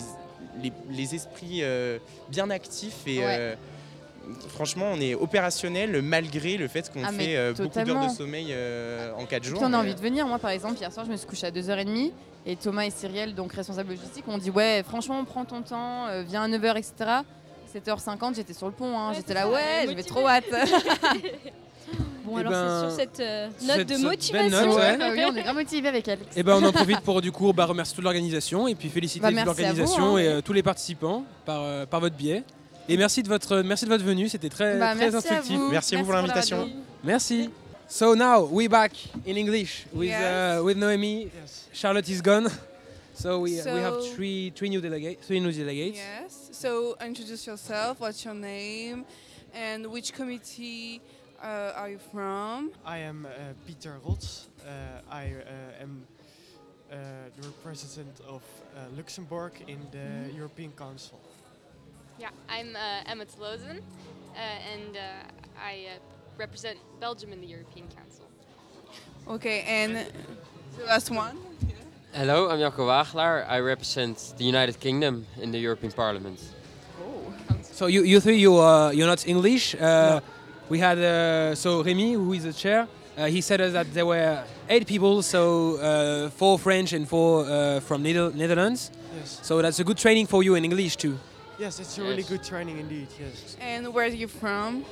les, 0.61 0.71
les 0.91 1.15
esprits 1.15 1.59
euh, 1.63 1.97
bien 2.29 2.49
actifs 2.49 3.05
et. 3.07 3.19
Euh, 3.21 3.55
Franchement, 4.49 4.91
on 4.93 5.01
est 5.01 5.15
opérationnel 5.15 6.03
malgré 6.03 6.55
le 6.57 6.67
fait 6.67 6.91
qu'on 6.93 7.03
Ah, 7.03 7.11
fait 7.11 7.35
euh, 7.35 7.51
beaucoup 7.57 7.81
d'heures 7.83 8.05
de 8.07 8.13
sommeil 8.13 8.49
euh, 8.51 9.11
en 9.17 9.25
4 9.25 9.43
Et 9.43 9.49
jours. 9.49 9.57
puis 9.57 9.67
on 9.67 9.73
a 9.73 9.79
envie 9.79 9.95
de 9.95 9.99
venir. 9.99 10.27
Moi, 10.27 10.37
par 10.37 10.51
exemple, 10.51 10.77
hier 10.79 10.91
soir, 10.93 11.03
je 11.07 11.11
me 11.11 11.17
suis 11.17 11.25
couchée 11.25 11.47
à 11.47 11.51
2h30 11.51 12.11
et 12.51 12.55
Thomas 12.55 12.83
et 12.85 12.89
Cyrielle, 12.91 13.35
donc 13.35 13.53
responsables 13.53 13.89
logistiques, 13.91 14.25
m'ont 14.27 14.37
dit 14.37 14.49
Ouais, 14.49 14.83
franchement, 14.87 15.23
prends 15.25 15.45
ton 15.45 15.61
temps, 15.61 16.07
euh, 16.07 16.23
viens 16.27 16.43
à 16.43 16.47
9h, 16.47 16.77
etc. 16.77 16.93
7h50, 17.73 18.35
j'étais 18.35 18.53
sur 18.53 18.65
le 18.67 18.73
pont, 18.73 18.97
hein. 18.97 19.09
Ouais, 19.09 19.15
j'étais 19.15 19.33
là, 19.35 19.47
ouais, 19.47 19.85
motivée. 19.85 19.87
j'avais 19.89 20.03
trop 20.03 20.27
hâte. 20.27 20.43
Bon, 22.25 22.33
Eh 22.37 22.41
alors 22.41 22.51
ben, 22.51 22.81
c'est 22.81 22.87
sur 22.89 22.95
cette 22.99 23.19
euh, 23.21 23.47
sur 23.57 23.67
note 23.67 23.77
cette- 23.77 23.89
de 23.89 23.93
cette 23.95 24.03
motivation. 24.03 24.67
note, 24.67 24.75
ouais. 24.77 24.97
Ah 25.01 25.09
oui, 25.11 25.21
on 25.31 25.35
est 25.35 25.41
grave 25.41 25.55
motivés 25.55 25.87
avec 25.87 26.07
Alex. 26.07 26.37
Et 26.37 26.43
ben 26.43 26.55
on 26.61 26.67
en 26.67 26.71
profite 26.71 26.99
pour 26.99 27.21
du 27.21 27.31
coup 27.31 27.51
bah, 27.53 27.65
remercier 27.65 27.95
toute 27.95 28.03
l'organisation 28.03 28.67
et 28.67 28.75
puis 28.75 28.89
féliciter 28.89 29.21
Bah, 29.21 29.29
toute 29.29 29.35
merci 29.37 29.45
l'organisation 29.47 30.15
hein. 30.15 30.19
et 30.19 30.27
euh, 30.27 30.41
tous 30.41 30.53
les 30.53 30.61
participants 30.61 31.23
par, 31.45 31.61
euh, 31.63 31.85
par 31.87 31.99
votre 32.01 32.15
biais. 32.15 32.43
Et 32.87 32.97
merci 32.97 33.23
de 33.23 33.29
votre, 33.29 33.61
merci 33.61 33.85
de 33.85 33.89
votre 33.89 34.03
venue, 34.03 34.29
c'était 34.29 34.49
très, 34.49 34.77
Bah, 34.77 34.91
très 34.93 35.09
merci 35.09 35.15
à 35.15 35.17
instructif. 35.17 35.57
vous. 35.57 35.69
Merci 35.71 35.95
à 35.95 35.99
vous 35.99 36.03
pour 36.05 36.13
l'invitation. 36.13 36.69
Merci. 37.03 37.49
So 37.91 38.13
now 38.13 38.43
we're 38.43 38.69
back 38.69 38.93
in 39.25 39.35
English 39.35 39.85
with 39.91 40.09
Yes. 40.09 40.59
uh, 40.59 40.63
with 40.63 40.77
Noemi. 40.77 41.31
Charlotte 41.73 42.07
is 42.09 42.21
gone. 42.21 42.47
So 43.13 43.39
we, 43.39 43.51
we 43.51 43.81
have 43.81 44.05
three 44.13 44.51
three 44.51 44.69
new 44.69 44.79
delegates. 44.79 45.25
Three 45.25 45.39
new 45.39 45.51
delegates. 45.51 45.97
Yes. 45.97 46.49
So 46.51 46.95
introduce 47.01 47.47
yourself. 47.47 47.99
What's 47.99 48.23
your 48.23 48.35
name, 48.35 49.05
and 49.53 49.87
which 49.87 50.13
committee 50.13 51.01
uh, 51.41 51.73
are 51.75 51.89
you 51.89 51.99
from? 52.11 52.71
I 52.85 52.99
am 52.99 53.25
uh, 53.25 53.29
Peter 53.65 53.97
Rots. 54.05 54.47
Uh, 54.63 55.01
I 55.11 55.23
uh, 55.33 55.81
am 55.83 56.05
uh, 56.91 56.95
the 57.35 57.47
representative 57.47 58.21
of 58.27 58.43
uh, 58.43 58.85
Luxembourg 58.97 59.53
in 59.67 59.79
the 59.91 60.31
European 60.37 60.71
Council. 60.71 61.19
Yeah, 62.19 62.29
I'm 62.47 62.75
uh, 62.75 63.11
Emmet 63.11 63.29
Lozen, 63.39 63.79
uh, 63.79 64.39
and 64.73 64.95
uh, 64.95 65.01
I 65.59 65.87
uh, 65.95 65.99
represent 66.39 66.77
Belgium 66.99 67.33
in 67.33 67.41
the 67.41 67.47
European 67.47 67.87
Council. 67.89 68.25
Okay, 69.27 69.63
and 69.67 70.07
the 70.77 70.85
last 70.85 71.11
one. 71.11 71.37
Hello, 72.13 72.49
I'm 72.49 72.59
Jacco 72.59 72.87
Wagelaar. 72.87 73.45
I 73.47 73.59
represent 73.59 74.33
the 74.37 74.45
United 74.45 74.79
Kingdom 74.79 75.27
in 75.39 75.51
the 75.51 75.59
European 75.59 75.91
Parliament. 75.91 76.39
Oh. 76.99 77.33
So 77.61 77.85
you, 77.87 78.03
you 78.03 78.19
three, 78.19 78.37
you 78.37 78.57
uh, 78.57 78.89
you're 78.89 79.07
not 79.07 79.27
English. 79.27 79.75
Uh, 79.75 80.21
We 80.69 80.77
had 80.77 80.99
uh, 80.99 81.55
so 81.55 81.81
Remy, 81.81 82.13
who 82.13 82.31
is 82.33 82.43
the 82.43 82.53
chair. 82.53 82.87
Uh, 83.17 83.25
he 83.25 83.41
said 83.41 83.59
us 83.59 83.73
that 83.73 83.87
there 83.91 84.05
were 84.05 84.43
eight 84.69 84.85
people, 84.85 85.23
so 85.23 85.41
uh, 85.77 86.29
four 86.29 86.59
French 86.59 86.93
and 86.93 87.07
four 87.07 87.43
uh, 87.43 87.79
from 87.81 88.03
Nether- 88.03 88.31
Netherlands. 88.35 88.91
Yes. 89.17 89.39
So 89.41 89.61
that's 89.63 89.79
a 89.79 89.83
good 89.83 89.97
training 89.97 90.27
for 90.27 90.43
you 90.43 90.53
in 90.55 90.63
English 90.63 90.95
too. 90.97 91.17
Yes, 91.57 91.79
it's 91.79 91.97
a 91.97 92.03
really 92.03 92.21
good 92.21 92.43
training 92.43 92.77
indeed. 92.77 93.07
Yes. 93.19 93.57
And 93.59 93.91
where 93.95 94.05
are 94.05 94.15
you 94.15 94.27
from? 94.27 94.85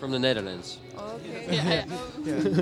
From 0.00 0.10
the 0.10 0.18
Netherlands. 0.18 0.78
Okay. 1.48 1.84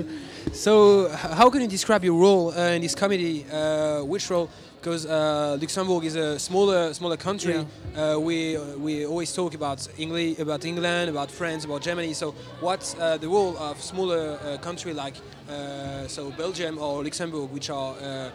So 0.51 1.09
how 1.09 1.49
can 1.49 1.61
you 1.61 1.67
describe 1.67 2.03
your 2.03 2.19
role 2.19 2.51
uh, 2.51 2.71
in 2.71 2.81
this 2.81 2.95
comedy? 2.95 3.45
Uh, 3.51 4.01
which 4.03 4.29
role? 4.29 4.49
Because 4.81 5.05
uh, 5.05 5.57
Luxembourg 5.61 6.05
is 6.05 6.15
a 6.15 6.39
smaller 6.39 6.93
smaller 6.93 7.17
country. 7.17 7.65
Uh, 7.95 8.17
we 8.19 8.57
we 8.77 9.05
always 9.05 9.31
talk 9.33 9.53
about 9.53 9.87
English, 9.97 10.39
about 10.39 10.65
England, 10.65 11.09
about 11.09 11.29
France, 11.29 11.65
about 11.65 11.81
Germany. 11.81 12.13
So 12.13 12.33
what's 12.61 12.95
uh, 12.95 13.17
the 13.17 13.27
role 13.27 13.57
of 13.57 13.81
smaller 13.81 14.39
uh, 14.41 14.57
country 14.57 14.93
like 14.93 15.15
uh, 15.49 16.07
so 16.07 16.31
Belgium 16.31 16.77
or 16.77 17.03
Luxembourg, 17.03 17.51
which 17.51 17.69
are 17.69 17.93
uh, 17.95 18.29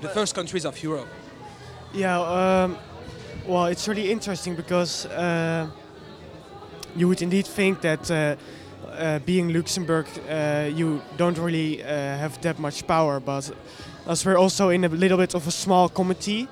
the 0.00 0.08
first 0.08 0.34
countries 0.34 0.64
of 0.64 0.82
Europe? 0.82 1.08
Yeah, 1.92 2.18
um, 2.20 2.78
well, 3.46 3.66
it's 3.66 3.86
really 3.88 4.10
interesting 4.10 4.54
because 4.54 5.06
uh, 5.06 5.68
you 6.96 7.08
would 7.08 7.20
indeed 7.20 7.46
think 7.46 7.80
that 7.82 8.10
uh, 8.92 9.18
being 9.20 9.52
Luxembourg, 9.52 10.06
uh, 10.28 10.68
you 10.74 11.00
don't 11.16 11.38
really 11.38 11.82
uh, 11.82 11.86
have 11.86 12.40
that 12.42 12.58
much 12.58 12.86
power, 12.86 13.20
but 13.20 13.50
as 14.06 14.24
we're 14.24 14.38
also 14.38 14.70
in 14.70 14.84
a 14.84 14.88
little 14.88 15.18
bit 15.18 15.34
of 15.34 15.46
a 15.46 15.50
small 15.50 15.88
committee, 15.88 16.48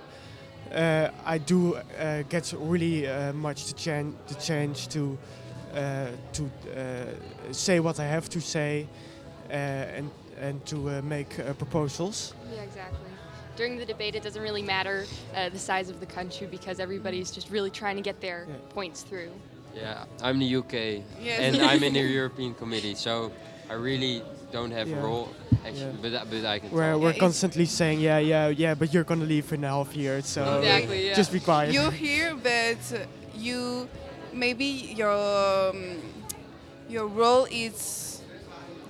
uh, 0.72 1.08
I 1.24 1.38
do 1.38 1.74
uh, 1.74 2.22
get 2.28 2.54
really 2.56 3.08
uh, 3.08 3.32
much 3.32 3.66
to 3.66 3.74
change, 3.74 4.14
to 4.28 4.38
change 4.38 4.88
to 4.88 5.18
uh, 5.74 6.06
to 6.32 6.44
uh, 6.44 7.52
say 7.52 7.80
what 7.80 8.00
I 8.00 8.04
have 8.04 8.28
to 8.30 8.40
say, 8.40 8.86
uh, 9.48 9.52
and 9.52 10.10
and 10.40 10.64
to 10.66 10.76
uh, 10.88 11.02
make 11.02 11.38
uh, 11.38 11.52
proposals. 11.54 12.34
Yeah, 12.54 12.62
exactly. 12.62 12.98
During 13.56 13.76
the 13.78 13.84
debate, 13.84 14.14
it 14.14 14.22
doesn't 14.22 14.42
really 14.42 14.62
matter 14.62 15.06
uh, 15.34 15.48
the 15.50 15.58
size 15.58 15.90
of 15.90 16.00
the 16.00 16.06
country 16.06 16.46
because 16.46 16.80
everybody's 16.80 17.30
just 17.30 17.50
really 17.50 17.70
trying 17.70 17.96
to 17.96 18.02
get 18.02 18.20
their 18.20 18.46
points 18.70 19.02
through. 19.02 19.30
Yeah, 19.74 20.04
I'm 20.22 20.34
in 20.40 20.40
the 20.48 20.56
UK 20.56 20.74
Yes. 21.22 21.40
and 21.40 21.62
I'm 21.62 21.82
in 21.82 21.92
the 21.94 22.00
European 22.20 22.54
Committee, 22.54 22.94
so 22.94 23.30
I 23.70 23.74
really 23.74 24.22
don't 24.52 24.70
have 24.72 24.88
Yeah. 24.88 24.96
a 24.96 25.02
role 25.02 25.28
actually, 25.64 25.94
but, 26.02 26.14
I- 26.14 26.24
but 26.24 26.44
I 26.44 26.58
can 26.58 26.70
We're, 26.70 26.92
talk. 26.92 27.00
we're 27.02 27.12
constantly 27.14 27.66
saying, 27.66 28.00
yeah, 28.00 28.18
yeah, 28.18 28.48
yeah, 28.48 28.74
but 28.74 28.92
you're 28.92 29.04
gonna 29.04 29.24
leave 29.24 29.52
in 29.52 29.62
a 29.64 29.68
half 29.68 29.94
year, 29.94 30.22
so 30.22 30.58
Exactly, 30.58 31.06
yeah. 31.08 31.14
just 31.14 31.32
be 31.32 31.40
quiet. 31.40 31.72
You're 31.72 31.90
here, 32.06 32.34
but 32.34 32.78
uh, 32.94 33.04
you 33.36 33.88
maybe 34.32 34.64
your 34.96 35.70
um, 35.70 35.96
your 36.88 37.06
role 37.06 37.46
is 37.50 38.22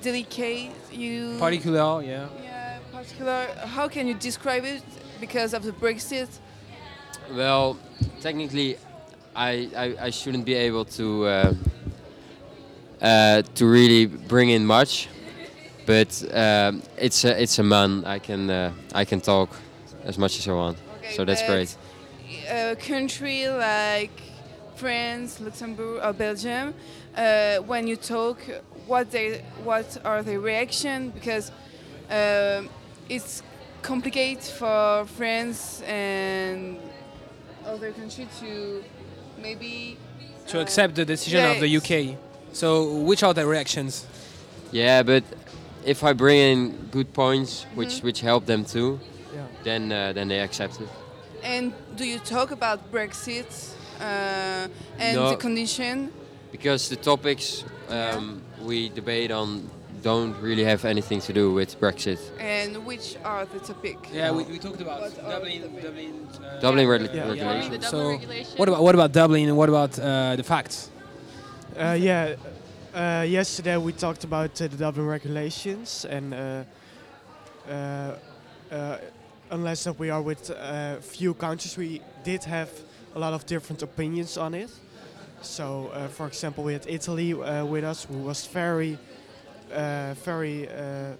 delicate. 0.03 0.71
You 0.93 1.37
Particular, 1.39 2.03
yeah. 2.03 2.27
Yeah, 2.43 2.79
particular. 2.93 3.47
How 3.67 3.87
can 3.89 4.07
you 4.07 4.15
describe 4.15 4.65
it? 4.65 4.83
Because 5.21 5.53
of 5.53 5.63
the 5.63 5.73
Brexit. 5.73 6.29
Well, 7.35 7.77
technically, 8.23 8.77
I, 9.35 9.71
I, 9.77 10.07
I 10.07 10.11
shouldn't 10.11 10.45
be 10.45 10.55
able 10.55 10.85
to 10.87 11.25
uh, 11.27 11.55
uh, 13.01 13.43
to 13.55 13.67
really 13.67 14.07
bring 14.07 14.51
in 14.51 14.67
much, 14.67 15.09
but 15.87 16.23
um, 16.35 16.83
it's 16.99 17.25
a 17.25 17.41
it's 17.41 17.59
a 17.59 17.63
man. 17.63 18.05
I 18.05 18.19
can 18.19 18.51
uh, 18.51 18.73
I 18.95 19.05
can 19.05 19.21
talk 19.21 19.51
as 20.05 20.19
much 20.19 20.39
as 20.39 20.49
I 20.49 20.53
want, 20.53 20.79
so 21.11 21.25
that's 21.25 21.43
great. 21.45 21.77
A 22.49 22.77
country 22.77 23.49
like 23.49 24.21
France, 24.77 25.41
Luxembourg, 25.41 26.01
or 26.03 26.13
Belgium, 26.13 26.75
uh, 27.17 27.59
when 27.59 27.87
you 27.87 27.97
talk, 27.97 28.39
what 28.87 29.11
they 29.11 29.43
what 29.65 29.97
are 30.05 30.23
the 30.23 30.39
reaction? 30.39 31.11
Because 31.11 31.53
um 32.11 32.69
it's 33.09 33.43
complicated 33.83 34.43
for 34.43 35.07
France 35.07 35.83
and 35.83 36.79
other 37.65 37.93
country 37.93 38.27
to 38.41 38.83
maybe 39.43 39.97
To 40.49 40.59
uh, 40.59 40.63
accept 40.63 40.95
the 40.95 41.05
decision 41.05 41.45
of 41.45 41.61
the. 41.61 41.69
UK. 41.77 42.17
So 42.53 42.85
which 43.09 43.23
are 43.23 43.35
the 43.35 43.47
reactions? 43.47 44.07
Yeah, 44.73 45.03
but 45.03 45.23
if 45.85 46.03
I 46.03 46.13
bring 46.13 46.39
in 46.39 46.89
good 46.91 47.13
points, 47.13 47.67
which 47.75 47.89
Mhm. 48.01 48.03
which 48.05 48.21
help 48.21 48.45
them 48.47 48.65
too, 48.65 48.99
Yeah. 49.35 49.47
then 49.65 49.93
uh, 49.93 50.13
then 50.13 50.29
they 50.29 50.41
accept 50.41 50.81
it. 50.81 50.89
And 51.43 51.73
do 51.97 52.05
you 52.05 52.19
talk 52.19 52.51
about 52.51 52.79
Brexit 52.93 53.47
uh, 54.01 54.69
and 54.99 55.17
No. 55.17 55.31
the 55.31 55.37
condition? 55.37 56.11
Because 56.53 56.89
the 56.89 56.97
topics 56.97 57.65
um, 57.89 58.43
we 58.63 58.89
debate 58.89 59.31
on 59.35 59.71
don't 60.03 60.35
really 60.41 60.65
have 60.65 60.85
anything 60.85 61.21
to 61.21 61.33
do 61.33 61.53
with 61.53 61.79
Brexit. 61.81 62.19
And 62.39 62.85
which 62.85 63.17
are 63.25 63.47
the 63.47 63.61
topic? 63.61 63.99
Yeah, 64.13 64.31
we, 64.31 64.45
we 64.45 64.59
talked 64.59 64.81
about 64.81 65.15
Dublin, 65.17 65.63
Dublin, 65.83 66.29
uh, 66.43 66.61
Dublin 66.61 66.89
reg- 66.89 67.03
yeah, 67.03 67.33
yeah. 67.33 67.49
regulation. 67.51 67.83
So, 67.83 68.17
what 68.57 68.69
about 68.69 68.83
what 68.83 68.95
about 68.95 69.13
Dublin 69.13 69.49
and 69.49 69.57
what 69.57 69.69
about 69.69 69.99
uh, 69.99 70.37
the 70.37 70.43
facts? 70.43 70.91
Uh, 71.79 71.97
yeah, 71.99 72.35
uh, 72.95 73.25
yesterday 73.29 73.77
we 73.77 73.93
talked 73.93 74.25
about 74.25 74.61
uh, 74.61 74.69
the 74.69 74.77
Dublin 74.77 75.07
regulations, 75.07 76.05
and 76.05 76.35
uh, 76.35 76.65
uh, 77.69 78.17
uh, 78.71 78.99
unless 79.51 79.85
that 79.85 79.99
we 79.99 80.11
are 80.11 80.23
with 80.23 80.51
a 80.51 80.99
few 81.01 81.35
countries, 81.35 81.77
we 81.77 82.01
did 82.25 82.45
have 82.45 82.71
a 83.15 83.19
lot 83.19 83.33
of 83.33 83.47
different 83.47 83.83
opinions 83.83 84.37
on 84.37 84.55
it. 84.55 84.71
So, 85.43 85.91
uh, 85.95 86.09
for 86.09 86.27
example, 86.27 86.65
we 86.65 86.75
had 86.75 86.87
Italy 86.87 87.33
uh, 87.33 87.65
with 87.65 87.85
us, 87.85 88.05
who 88.05 88.19
was 88.19 88.47
very, 88.47 88.95
uh, 88.95 88.99
very 89.71 90.69
uh, 90.69 91.15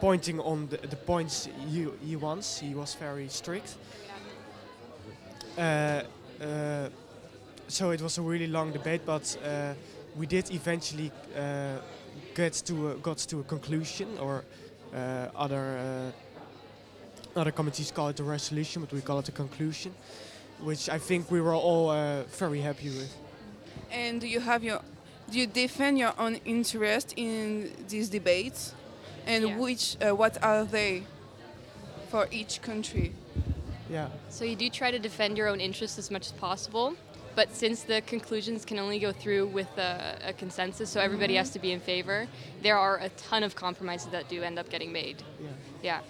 pointing 0.00 0.40
on 0.40 0.68
the, 0.68 0.76
the 0.88 0.96
points 0.96 1.48
he, 1.68 1.86
he 2.04 2.16
wants. 2.16 2.58
He 2.58 2.74
was 2.74 2.94
very 2.94 3.28
strict. 3.28 3.76
Uh, 5.56 6.02
uh, 6.40 6.88
so 7.68 7.90
it 7.90 8.02
was 8.02 8.18
a 8.18 8.22
really 8.22 8.48
long 8.48 8.72
debate, 8.72 9.02
but 9.06 9.36
uh, 9.44 9.74
we 10.16 10.26
did 10.26 10.50
eventually 10.50 11.10
uh, 11.36 11.76
get 12.34 12.52
to 12.66 12.90
a, 12.90 12.94
got 12.96 13.18
to 13.18 13.40
a 13.40 13.44
conclusion, 13.44 14.08
or 14.18 14.44
uh, 14.94 15.28
other 15.36 16.12
uh, 17.36 17.40
other 17.40 17.52
committees 17.52 17.90
call 17.90 18.08
it 18.08 18.20
a 18.20 18.24
resolution, 18.24 18.82
but 18.82 18.92
we 18.92 19.00
call 19.00 19.20
it 19.20 19.28
a 19.28 19.32
conclusion, 19.32 19.94
which 20.60 20.88
I 20.88 20.98
think 20.98 21.30
we 21.30 21.40
were 21.40 21.54
all 21.54 21.90
uh, 21.90 22.24
very 22.38 22.60
happy 22.60 22.88
with. 22.88 23.16
And 23.90 24.20
do 24.20 24.26
you 24.26 24.40
have 24.40 24.64
your 24.64 24.80
you 25.34 25.46
defend 25.46 25.98
your 25.98 26.14
own 26.18 26.36
interest 26.44 27.14
in 27.16 27.72
these 27.88 28.08
debates? 28.08 28.74
And 29.26 29.44
Yeah. 29.44 29.56
which 29.58 29.96
uh, 30.00 30.14
what 30.16 30.42
are 30.42 30.64
they 30.64 31.02
for 32.10 32.26
each 32.30 32.60
country? 32.62 33.12
Yeah. 33.90 34.08
So 34.28 34.44
you 34.44 34.56
do 34.56 34.68
try 34.70 34.90
to 34.90 34.98
defend 34.98 35.36
your 35.38 35.48
own 35.48 35.60
interests 35.60 35.98
as 35.98 36.10
much 36.10 36.26
as 36.26 36.32
possible, 36.32 36.94
but 37.36 37.54
since 37.54 37.82
the 37.84 38.00
conclusions 38.02 38.64
can 38.64 38.78
only 38.78 38.98
go 38.98 39.12
through 39.12 39.46
with 39.46 39.68
a, 39.78 40.18
a 40.28 40.32
consensus, 40.32 40.90
so 40.90 41.00
everybody 41.00 41.34
Mhm. 41.34 41.38
has 41.38 41.50
to 41.50 41.58
be 41.58 41.70
in 41.72 41.80
favor, 41.80 42.26
there 42.62 42.76
are 42.78 42.96
a 42.98 43.08
ton 43.10 43.42
of 43.44 43.54
compromises 43.54 44.10
that 44.10 44.28
do 44.28 44.42
end 44.42 44.58
up 44.58 44.68
getting 44.70 44.92
made. 44.92 45.22
Yeah. 45.40 45.48
Yeah. 45.82 46.00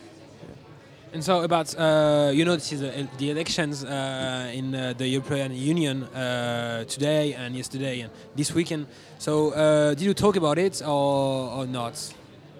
And 1.12 1.22
so 1.22 1.42
about 1.42 1.74
uh, 1.78 2.30
you 2.32 2.44
know 2.46 2.54
this 2.54 2.72
is 2.72 2.82
uh, 2.82 3.06
the 3.18 3.30
elections 3.30 3.84
uh, 3.84 4.50
in 4.54 4.74
uh, 4.74 4.94
the 4.96 5.06
European 5.06 5.52
Union 5.54 6.04
uh, 6.04 6.84
today 6.84 7.34
and 7.34 7.54
yesterday 7.54 8.00
and 8.00 8.10
this 8.34 8.54
weekend. 8.54 8.86
So 9.18 9.50
uh, 9.50 9.90
did 9.90 10.00
you 10.02 10.14
talk 10.14 10.36
about 10.36 10.56
it 10.58 10.80
or, 10.82 11.50
or 11.58 11.66
not? 11.66 11.94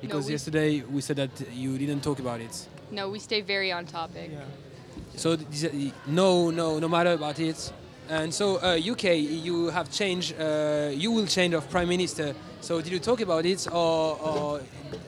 Because 0.03 0.26
we- 0.26 0.32
yesterday 0.32 0.82
we 0.82 1.00
said 1.00 1.16
that 1.16 1.30
you 1.55 1.78
didn't 1.78 2.03
talk 2.03 2.18
about 2.18 2.40
it. 2.40 2.68
No, 2.90 3.09
we 3.09 3.18
stay 3.20 3.40
very 3.40 3.72
on 3.72 3.86
topic. 3.86 4.30
So 5.16 5.36
this, 5.36 5.64
uh, 5.64 5.70
no, 6.07 6.50
no, 6.50 6.78
no 6.78 6.88
matter 6.88 7.12
about 7.12 7.38
it. 7.38 7.72
And 8.09 8.32
so 8.34 8.57
uh, 8.57 8.78
UK, 8.92 9.05
you 9.16 9.68
have 9.70 9.90
changed. 9.90 10.34
Uh, 10.38 10.90
you 10.92 11.11
will 11.11 11.26
change 11.26 11.55
of 11.55 11.68
prime 11.70 11.88
minister. 11.88 12.34
So 12.61 12.80
did 12.80 12.92
you 12.92 12.98
talk 12.98 13.20
about 13.20 13.46
it, 13.46 13.66
or, 13.72 14.18
or 14.20 14.61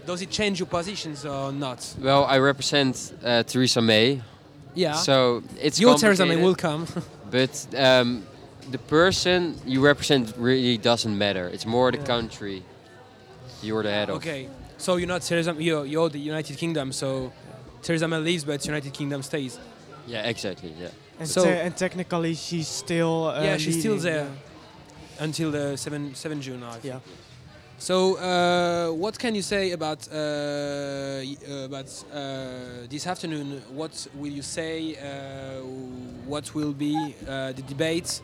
does 0.07 0.23
it 0.23 0.31
change 0.31 0.59
your 0.59 0.67
positions 0.67 1.25
or 1.25 1.53
not? 1.53 1.95
Well, 2.01 2.25
I 2.25 2.39
represent 2.39 3.13
uh, 3.23 3.43
Theresa 3.43 3.81
May. 3.81 4.23
Yeah. 4.75 4.95
So 4.95 5.43
it's 5.61 5.79
Your 5.79 5.97
Theresa 5.97 6.27
May 6.27 6.37
will 6.37 6.55
come. 6.55 6.87
but 7.31 7.67
um, 7.77 8.27
the 8.71 8.79
person 8.79 9.57
you 9.65 9.81
represent 9.81 10.35
really 10.37 10.79
doesn't 10.79 11.17
matter. 11.17 11.49
It's 11.49 11.67
more 11.67 11.93
the 11.93 11.99
country 11.99 12.63
you're 13.63 13.83
the 13.83 13.91
head 13.91 14.11
of. 14.11 14.17
Okay. 14.17 14.49
So 14.79 14.97
you're 14.97 15.09
not 15.09 15.23
Theresa. 15.23 15.55
You're, 15.59 15.87
you're 15.87 16.09
the 16.09 16.19
United 16.19 16.59
Kingdom. 16.59 16.93
So 16.93 17.33
Theresa 17.83 18.09
May 18.09 18.19
leaves, 18.19 18.45
but 18.45 18.65
United 18.67 18.93
Kingdom 18.93 19.23
stays. 19.23 19.59
Yeah, 20.07 20.27
exactly. 20.27 20.73
Yeah. 20.79 20.89
And, 21.19 21.29
So- 21.29 21.45
te- 21.45 21.51
and 21.51 21.77
technically, 21.77 22.35
she's 22.35 22.69
still 22.69 23.27
uh, 23.29 23.43
yeah, 23.43 23.57
she's 23.57 23.79
still 23.81 23.97
there. 23.99 24.25
yeah. 24.25 25.25
until 25.25 25.51
the 25.51 25.77
7, 25.77 26.15
7 26.15 26.41
June. 26.43 26.63
I 26.65 26.73
think. 26.73 26.85
Yeah. 26.85 27.01
So, 27.79 28.17
uh, 28.17 28.93
what 28.95 29.19
can 29.19 29.35
you 29.35 29.43
say 29.43 29.73
about 29.73 30.09
uh, 30.13 30.17
uh, 30.17 31.65
about 31.67 31.87
uh, 32.13 32.87
this 32.89 33.07
afternoon? 33.07 33.61
What 33.75 34.07
will 34.15 34.33
you 34.33 34.43
say? 34.43 34.97
Uh, 34.97 35.61
what 36.27 36.55
will 36.55 36.73
be 36.73 36.95
uh, 37.29 37.53
the 37.53 37.63
debate? 37.63 38.21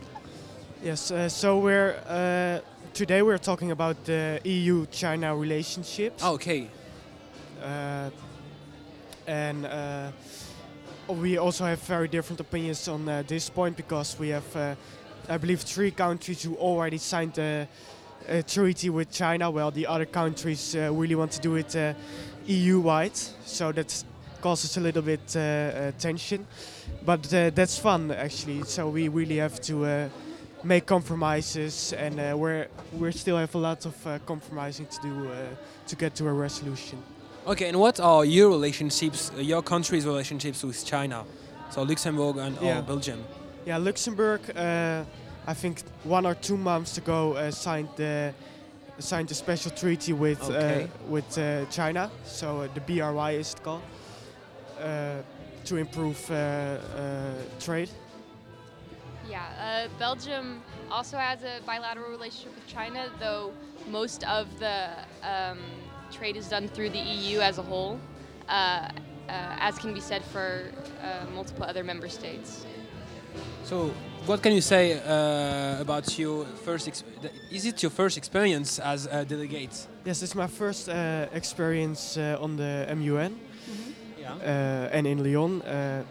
Yes, 0.83 1.11
uh, 1.11 1.29
so 1.29 1.59
we're 1.59 1.95
uh, 2.09 2.61
today 2.95 3.23
we're 3.23 3.39
talking 3.43 3.71
about 3.71 4.03
the 4.05 4.41
EU-China 4.45 5.37
relationships. 5.37 6.23
Oh, 6.25 6.35
okay. 6.35 6.69
Uh, 7.63 8.09
and 9.27 9.67
uh, 9.67 10.11
we 11.13 11.39
also 11.39 11.65
have 11.65 11.81
very 11.83 12.09
different 12.09 12.41
opinions 12.41 12.89
on 12.89 13.09
uh, 13.09 13.23
this 13.27 13.51
point 13.51 13.77
because 13.77 14.19
we 14.19 14.29
have, 14.29 14.57
uh, 14.57 14.75
I 15.29 15.39
believe, 15.39 15.61
three 15.61 15.91
countries 15.91 16.43
who 16.43 16.57
already 16.57 16.99
signed 16.99 17.39
a, 17.39 17.69
a 18.29 18.43
treaty 18.43 18.91
with 18.91 19.11
China, 19.11 19.51
while 19.51 19.71
the 19.71 19.87
other 19.87 20.07
countries 20.07 20.75
uh, 20.75 20.93
really 20.93 21.15
want 21.15 21.33
to 21.33 21.41
do 21.41 21.57
it 21.57 21.75
uh, 21.75 21.95
EU-wide. 22.47 23.17
So 23.45 23.73
that 23.73 24.05
causes 24.41 24.77
a 24.77 24.81
little 24.81 25.03
bit 25.03 25.37
uh, 25.37 25.41
uh, 25.41 25.93
tension, 25.99 26.47
but 27.05 27.23
that's 27.25 27.79
fun 27.79 28.11
actually. 28.11 28.63
So 28.65 28.89
we 28.89 29.09
really 29.09 29.39
have 29.39 29.61
to. 29.63 30.11
Make 30.63 30.85
compromises 30.85 31.95
and 31.95 32.39
we're 32.39 32.69
we 32.93 33.11
still 33.13 33.39
have 33.39 33.55
a 33.55 33.59
lot 33.59 33.87
of 33.87 33.95
compromising 34.27 34.85
to 34.89 35.01
do 35.01 35.31
to 35.87 35.97
get 35.97 36.15
to 36.17 36.29
a 36.29 36.33
resolution 36.35 37.03
Okay, 37.47 37.69
and 37.69 37.79
what 37.81 37.99
are 38.01 38.25
your 38.25 38.51
relationships, 38.51 39.31
uh, 39.37 39.41
your 39.41 39.63
country's 39.63 40.05
relationships 40.07 40.63
with 40.63 40.85
China? 40.85 41.25
So 41.71 41.83
Luxembourg 41.83 42.37
and 42.37 42.59
or 42.59 42.65
Yeah. 42.65 42.81
Belgium. 42.83 43.25
yeah 43.67 43.77
luxembourg 43.77 44.41
uh, 44.57 45.05
i 45.47 45.53
think 45.55 45.83
one 46.05 46.25
or 46.27 46.35
two 46.35 46.57
months 46.57 46.97
ago 46.97 47.35
uh, 47.35 47.51
signed 47.51 47.89
the 47.97 48.33
signed 48.99 49.31
a 49.31 49.35
special 49.35 49.71
treaty 49.71 50.15
with 50.15 50.41
Okay. 50.43 50.85
uh, 50.85 51.11
with 51.13 51.37
uh, 51.39 51.67
china 51.71 52.11
so 52.25 52.47
uh, 52.63 52.69
the 52.75 52.81
BRI 52.81 53.33
is 53.39 53.53
it 53.53 53.63
called 53.63 53.83
uh, 54.81 55.21
to 55.67 55.77
improve 55.77 56.19
uh, 56.31 56.35
uh, 56.35 57.35
trade 57.67 57.91
Yeah, 59.29 59.45
uh, 59.61 59.89
Belgium 59.99 60.63
also 60.91 61.17
has 61.19 61.43
a 61.45 61.61
bilateral 61.67 62.11
relationship 62.11 62.53
with 62.57 62.67
China, 62.67 63.01
though 63.21 63.53
most 63.87 64.25
of 64.25 64.47
the 64.59 64.77
um, 65.23 65.59
trade 66.11 66.37
is 66.37 66.49
done 66.49 66.69
through 66.69 66.91
the 66.91 66.99
EU 66.99 67.41
as 67.41 67.59
a 67.59 67.63
whole, 67.63 67.99
uh, 68.49 68.53
uh, 68.53 68.89
as 69.29 69.79
can 69.79 69.95
be 69.95 70.01
said 70.01 70.23
for 70.25 70.71
uh, 71.03 71.27
multiple 71.35 71.65
other 71.65 71.85
member 71.85 72.09
states. 72.09 72.67
So, 73.65 73.93
what 74.27 74.43
can 74.43 74.53
you 74.53 74.61
say 74.61 74.95
uh, 74.99 75.81
about 75.81 76.19
your 76.19 76.45
first? 76.65 76.89
Ex- 76.89 77.05
is 77.51 77.65
it 77.65 77.83
your 77.83 77.91
first 77.91 78.17
experience 78.17 78.79
as 78.79 79.07
a 79.07 79.25
delegate? 79.25 79.87
Yes, 80.05 80.23
it's 80.23 80.35
my 80.35 80.47
first 80.49 80.89
uh, 80.89 81.27
experience 81.33 82.17
uh, 82.17 82.37
on 82.41 82.57
the 82.57 82.87
MUN 82.97 83.39
Yeah. 84.19 84.35
uh, 84.35 84.97
and 84.97 85.07
in 85.07 85.23
Lyon. 85.23 85.63
Uh, 85.63 86.03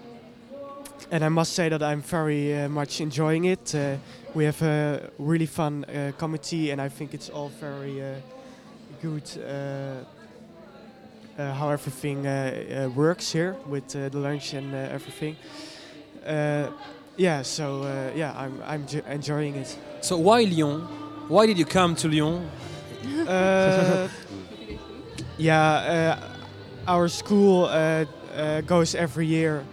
and 1.12 1.24
I 1.24 1.30
must 1.30 1.54
say 1.54 1.70
that 1.70 1.82
I'm 1.82 2.02
very 2.02 2.54
uh, 2.54 2.70
much 2.70 3.02
enjoying 3.02 3.46
it. 3.46 3.74
Uh, 3.76 3.98
we 4.34 4.46
have 4.46 4.62
a 4.62 5.10
really 5.18 5.48
fun 5.48 5.84
uh, 5.86 6.12
committee, 6.18 6.72
and 6.72 6.80
I 6.82 6.90
think 6.90 7.14
it's 7.14 7.30
all 7.30 7.50
very 7.60 8.02
uh, 8.02 8.16
good 9.02 9.24
uh, 9.44 10.04
uh, 11.38 11.54
how 11.54 11.70
everything 11.70 12.26
uh, 12.28 12.86
uh, 12.86 12.90
works 12.90 13.32
here 13.32 13.56
with 13.68 13.96
uh, 13.96 14.10
the 14.10 14.18
lunch 14.20 14.54
and 14.54 14.74
uh, 14.74 14.78
everything. 14.78 15.36
Uh, 16.26 16.68
yeah, 17.18 17.42
so 17.42 17.84
uh, 17.84 18.12
yeah, 18.16 18.34
I'm 18.38 18.62
I'm 18.66 18.88
j- 18.88 19.02
enjoying 19.10 19.56
it. 19.56 19.78
So 20.02 20.18
why 20.18 20.44
Lyon? 20.44 20.82
Why 21.28 21.46
did 21.46 21.58
you 21.58 21.66
come 21.66 21.96
to 21.96 22.08
Lyon? 22.08 22.50
Uh, 23.28 24.08
yeah, 25.38 26.18
uh, 26.88 26.92
our 26.92 27.08
school 27.08 27.66
uh, 27.66 28.06
uh, 28.36 28.62
goes 28.62 28.96
every 28.96 29.26
year, 29.28 29.64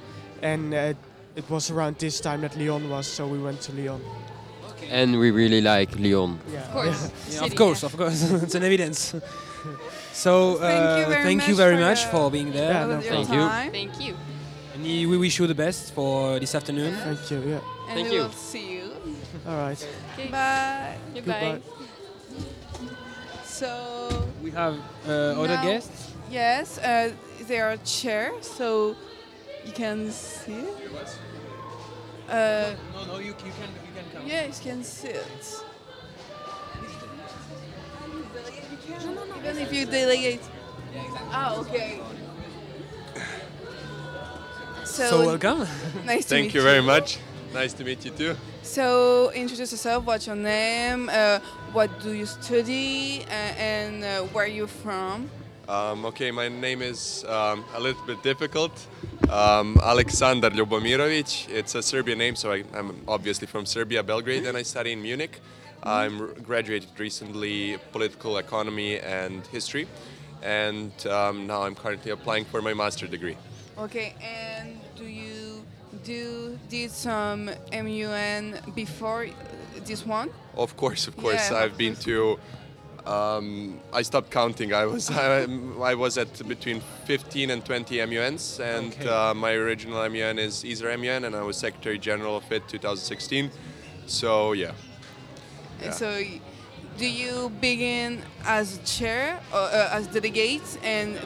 and 0.43 0.75
uh, 0.75 0.93
it 1.37 1.49
was 1.51 1.71
around 1.71 1.99
this 1.99 2.21
time 2.21 2.41
that 2.43 2.57
Lyon 2.57 2.89
was, 2.91 3.07
so 3.07 3.27
we 3.27 3.39
went 3.39 3.61
to 3.63 3.73
Lyon. 3.73 4.01
And 4.91 5.19
we 5.19 5.31
really 5.31 5.61
like 5.61 5.99
Lyon. 5.99 6.39
Yeah. 6.53 6.61
Of 6.61 6.71
course. 6.73 7.11
Yeah, 7.29 7.41
City, 7.41 7.47
of 7.47 7.55
course, 7.57 7.83
of 7.83 7.97
course, 7.97 8.23
it's 8.43 8.55
an 8.55 8.63
evidence. 8.65 9.15
So 10.13 10.55
Thank 10.55 10.99
you 10.99 11.05
uh, 11.05 11.09
very 11.11 11.23
thank 11.25 11.41
much 11.41 11.49
you 11.49 11.55
very 11.57 11.77
for, 11.77 11.81
much 11.83 12.05
uh, 12.07 12.11
for 12.11 12.31
being 12.31 12.51
there. 12.51 12.73
Yeah, 12.73 12.87
no 12.87 12.97
With 12.97 13.05
your 13.05 13.25
Thank 13.25 13.31
you. 13.31 13.71
Thank 13.71 14.01
you. 14.01 14.17
And 14.75 14.83
we 14.83 15.19
wish 15.19 15.39
you 15.39 15.47
the 15.47 15.55
best 15.55 15.93
for 15.93 16.39
this 16.41 16.55
afternoon. 16.55 16.95
Thank 16.95 17.31
you. 17.31 17.39
Yeah. 17.41 17.61
And 17.89 17.95
Thank 17.97 18.09
we 18.09 18.15
you. 18.17 18.23
will 18.23 18.31
see 18.33 18.73
you. 18.77 18.93
All 19.47 19.57
right. 19.59 19.89
Okay. 20.15 20.29
Bye. 20.31 20.97
Goodbye. 21.15 21.61
Goodbye. 21.61 21.61
So 23.45 24.29
We 24.43 24.51
have 24.53 24.77
uh, 25.07 25.41
other 25.43 25.61
guests. 25.63 26.13
yes, 26.31 26.79
uh, 26.79 27.13
there 27.47 27.69
are 27.69 27.77
chair, 27.85 28.33
so 28.41 28.97
you 29.67 29.73
can 29.73 30.11
sit. 30.11 30.65
Uh, 32.29 32.75
No, 32.93 33.05
no, 33.05 33.19
you, 33.19 33.27
you 33.27 33.33
can 33.33 33.71
you 33.87 33.93
can 33.95 34.05
come. 34.13 34.27
yeah, 34.27 34.47
you 34.47 34.53
can 34.63 34.83
sit. 34.85 35.25
Even 39.39 39.59
if 39.59 39.73
you 39.73 39.87
delegate. 39.87 40.41
Ah, 41.31 41.57
okay. 41.59 42.01
So, 44.85 45.11
So 45.11 45.27
welcome. 45.27 45.67
nice 46.05 46.25
to 46.25 46.29
Thank 46.31 46.47
meet 46.47 46.55
you 46.55 46.63
very 46.63 46.83
much. 46.83 47.19
Nice 47.53 47.73
to 47.75 47.85
meet 47.85 48.05
you 48.05 48.11
too. 48.11 48.37
So 48.63 49.31
introduce 49.33 49.71
yourself. 49.73 50.05
What's 50.05 50.27
your 50.27 50.37
name? 50.37 51.09
Uh, 51.13 51.39
what 51.73 51.91
do 52.03 52.13
you 52.13 52.27
study? 52.27 53.25
Uh, 53.29 53.33
and 53.59 54.05
uh, 54.05 54.23
where 54.33 54.45
are 54.45 54.49
you 54.49 54.67
from? 54.67 55.31
Um, 55.69 56.05
okay, 56.07 56.31
my 56.31 56.49
name 56.49 56.81
is 56.81 57.25
um, 57.25 57.65
a 57.75 57.81
little 57.81 58.01
bit 58.07 58.23
difficult. 58.23 58.87
Um, 59.29 59.75
Aleksandar 59.77 60.51
Ljubomirovic. 60.51 61.49
It's 61.49 61.75
a 61.75 61.83
Serbian 61.83 62.19
name, 62.19 62.37
so 62.37 62.53
I, 62.53 62.63
I'm 62.73 63.03
obviously 63.09 63.49
from 63.49 63.67
Serbia, 63.67 64.05
Belgrade, 64.05 64.47
and 64.47 64.57
I 64.57 64.63
study 64.63 64.93
in 64.93 65.03
Munich. 65.03 65.41
I'm 65.83 66.33
graduated 66.43 66.91
recently 66.99 67.79
political 67.91 68.39
economy 68.39 69.01
and 69.01 69.45
history, 69.49 69.89
and 70.41 70.93
um, 71.09 71.49
now 71.49 71.63
I'm 71.63 71.75
currently 71.75 72.13
applying 72.13 72.45
for 72.45 72.63
my 72.63 72.73
master 72.73 73.09
degree. 73.09 73.37
Okay, 73.77 74.15
and 74.23 74.79
do 74.95 75.05
you 75.05 75.65
do 76.05 76.57
did 76.69 76.93
some 76.93 77.51
MUN 77.73 78.61
before 78.77 79.27
this 79.85 80.07
one? 80.07 80.31
Of 80.55 80.77
course, 80.77 81.09
of 81.09 81.17
course. 81.17 81.51
Yeah, 81.51 81.59
I've 81.59 81.77
been 81.77 81.97
to. 81.97 82.39
Um, 83.07 83.81
I 83.93 84.03
stopped 84.03 84.31
counting. 84.31 84.73
I 84.75 84.85
was 84.87 85.11
I, 85.27 85.47
I 85.81 85.95
was 85.95 86.19
at 86.19 86.47
between 86.49 86.81
15 87.05 87.51
and 87.51 87.65
20 87.65 88.05
MUNs, 88.07 88.61
and 88.61 88.93
Okay. 88.93 89.09
uh, 89.09 89.33
my 89.35 89.53
original 89.53 90.09
MUN 90.09 90.39
is 90.39 90.65
Isra 90.65 90.99
MUN, 90.99 91.25
and 91.25 91.37
I 91.37 91.43
was 91.43 91.57
Secretary 91.57 91.99
General 91.99 92.37
of 92.39 92.51
it 92.53 92.67
2016. 92.69 93.51
So 94.07 94.53
yeah. 94.53 94.73
Yeah. 95.83 95.91
so, 95.91 96.23
do 96.99 97.07
you 97.07 97.53
begin 97.61 98.23
as 98.45 98.79
a 98.79 98.83
chair 98.85 99.39
or 99.53 99.59
uh, 99.61 99.91
as 99.93 100.07
delegate, 100.09 100.79
and 100.83 101.19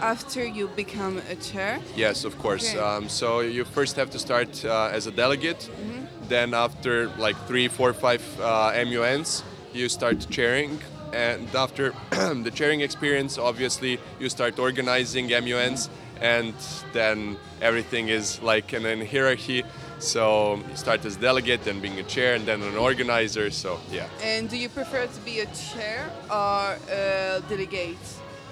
after 0.00 0.44
you 0.44 0.68
become 0.68 1.20
a 1.30 1.36
chair? 1.36 1.78
Yes, 1.94 2.24
of 2.24 2.38
course. 2.38 2.70
Okay. 2.74 2.80
Um, 2.80 3.08
so 3.08 3.40
you 3.40 3.64
first 3.64 3.96
have 3.96 4.10
to 4.10 4.18
start 4.18 4.64
uh, 4.64 4.90
as 4.92 5.06
a 5.06 5.10
delegate. 5.10 5.58
Mm-hmm. 5.70 6.28
Then 6.28 6.54
after 6.54 7.08
like 7.18 7.36
three, 7.46 7.68
four, 7.68 7.92
five 7.92 8.22
uh, 8.40 8.72
MUNs, 8.86 9.42
you 9.72 9.88
start 9.88 10.26
chairing. 10.30 10.78
And 11.12 11.48
after 11.54 11.94
the 12.10 12.50
chairing 12.54 12.80
experience, 12.80 13.38
obviously, 13.38 13.98
you 14.18 14.28
start 14.28 14.58
organizing 14.58 15.28
MUNs, 15.28 15.88
and 16.20 16.54
then 16.92 17.36
everything 17.60 18.08
is 18.08 18.40
like 18.42 18.72
in 18.72 18.84
a 18.86 19.04
hierarchy. 19.04 19.64
So 19.98 20.60
you 20.70 20.76
start 20.76 21.04
as 21.04 21.16
delegate, 21.16 21.64
then 21.64 21.80
being 21.80 21.98
a 21.98 22.04
chair, 22.04 22.34
and 22.34 22.46
then 22.46 22.62
an 22.62 22.76
organizer. 22.76 23.50
So 23.50 23.80
yeah. 23.90 24.06
And 24.22 24.48
do 24.48 24.56
you 24.56 24.68
prefer 24.68 25.06
to 25.06 25.20
be 25.20 25.40
a 25.40 25.46
chair 25.46 26.10
or 26.30 26.78
a 26.90 27.42
delegate? 27.48 27.96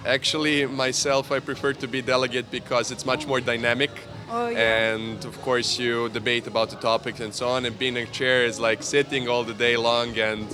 Actually, 0.05 0.67
myself, 0.67 1.33
I 1.33 1.41
prefer 1.41 1.73
to 1.75 1.89
be 1.89 2.01
delegate 2.01 2.51
because 2.51 2.93
it's 2.93 3.05
much 3.05 3.27
more 3.27 3.41
dynamic. 3.41 3.91
Oh, 4.31 4.49
yeah. 4.49 4.93
And 4.93 5.25
of 5.25 5.41
course, 5.43 5.79
you 5.79 6.09
debate 6.11 6.47
about 6.47 6.71
the 6.71 6.77
topics 6.77 7.21
and 7.21 7.35
so 7.35 7.49
on. 7.49 7.65
And 7.65 7.79
being 7.79 7.97
a 7.97 8.07
chair 8.07 8.45
is 8.45 8.59
like 8.61 8.83
sitting 8.83 9.29
all 9.29 9.45
the 9.45 9.55
day 9.55 9.77
long 9.77 10.17
and 10.19 10.49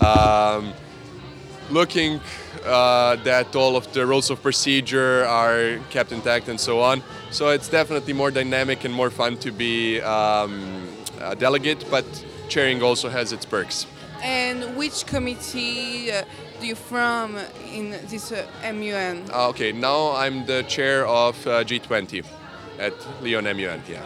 um, 0.00 0.72
looking 1.70 2.20
uh, 2.64 3.16
that 3.16 3.54
all 3.56 3.76
of 3.76 3.92
the 3.92 4.06
rules 4.06 4.30
of 4.30 4.42
procedure 4.42 5.24
are 5.24 5.78
kept 5.90 6.12
intact 6.12 6.48
and 6.48 6.58
so 6.58 6.80
on. 6.80 7.02
So 7.30 7.48
it's 7.48 7.68
definitely 7.68 8.12
more 8.12 8.30
dynamic 8.30 8.84
and 8.84 8.92
more 8.92 9.10
fun 9.10 9.36
to 9.38 9.52
be 9.52 10.00
um, 10.00 10.88
a 11.20 11.36
delegate, 11.36 11.84
but 11.90 12.04
chairing 12.48 12.82
also 12.82 13.08
has 13.08 13.32
its 13.32 13.44
perks. 13.44 13.86
And 14.22 14.76
which 14.76 15.06
committee 15.06 16.12
uh, 16.12 16.24
do 16.60 16.66
you 16.66 16.74
from 16.74 17.38
in 17.72 17.92
this 18.08 18.32
uh, 18.32 18.46
MUN? 18.62 19.30
Uh, 19.32 19.48
okay, 19.48 19.72
now 19.72 20.12
I'm 20.12 20.44
the 20.44 20.62
chair 20.64 21.06
of 21.06 21.34
uh, 21.46 21.64
G20 21.64 22.24
at 22.78 22.92
Lyon 23.22 23.44
MUN. 23.44 23.80
Yeah. 23.88 24.02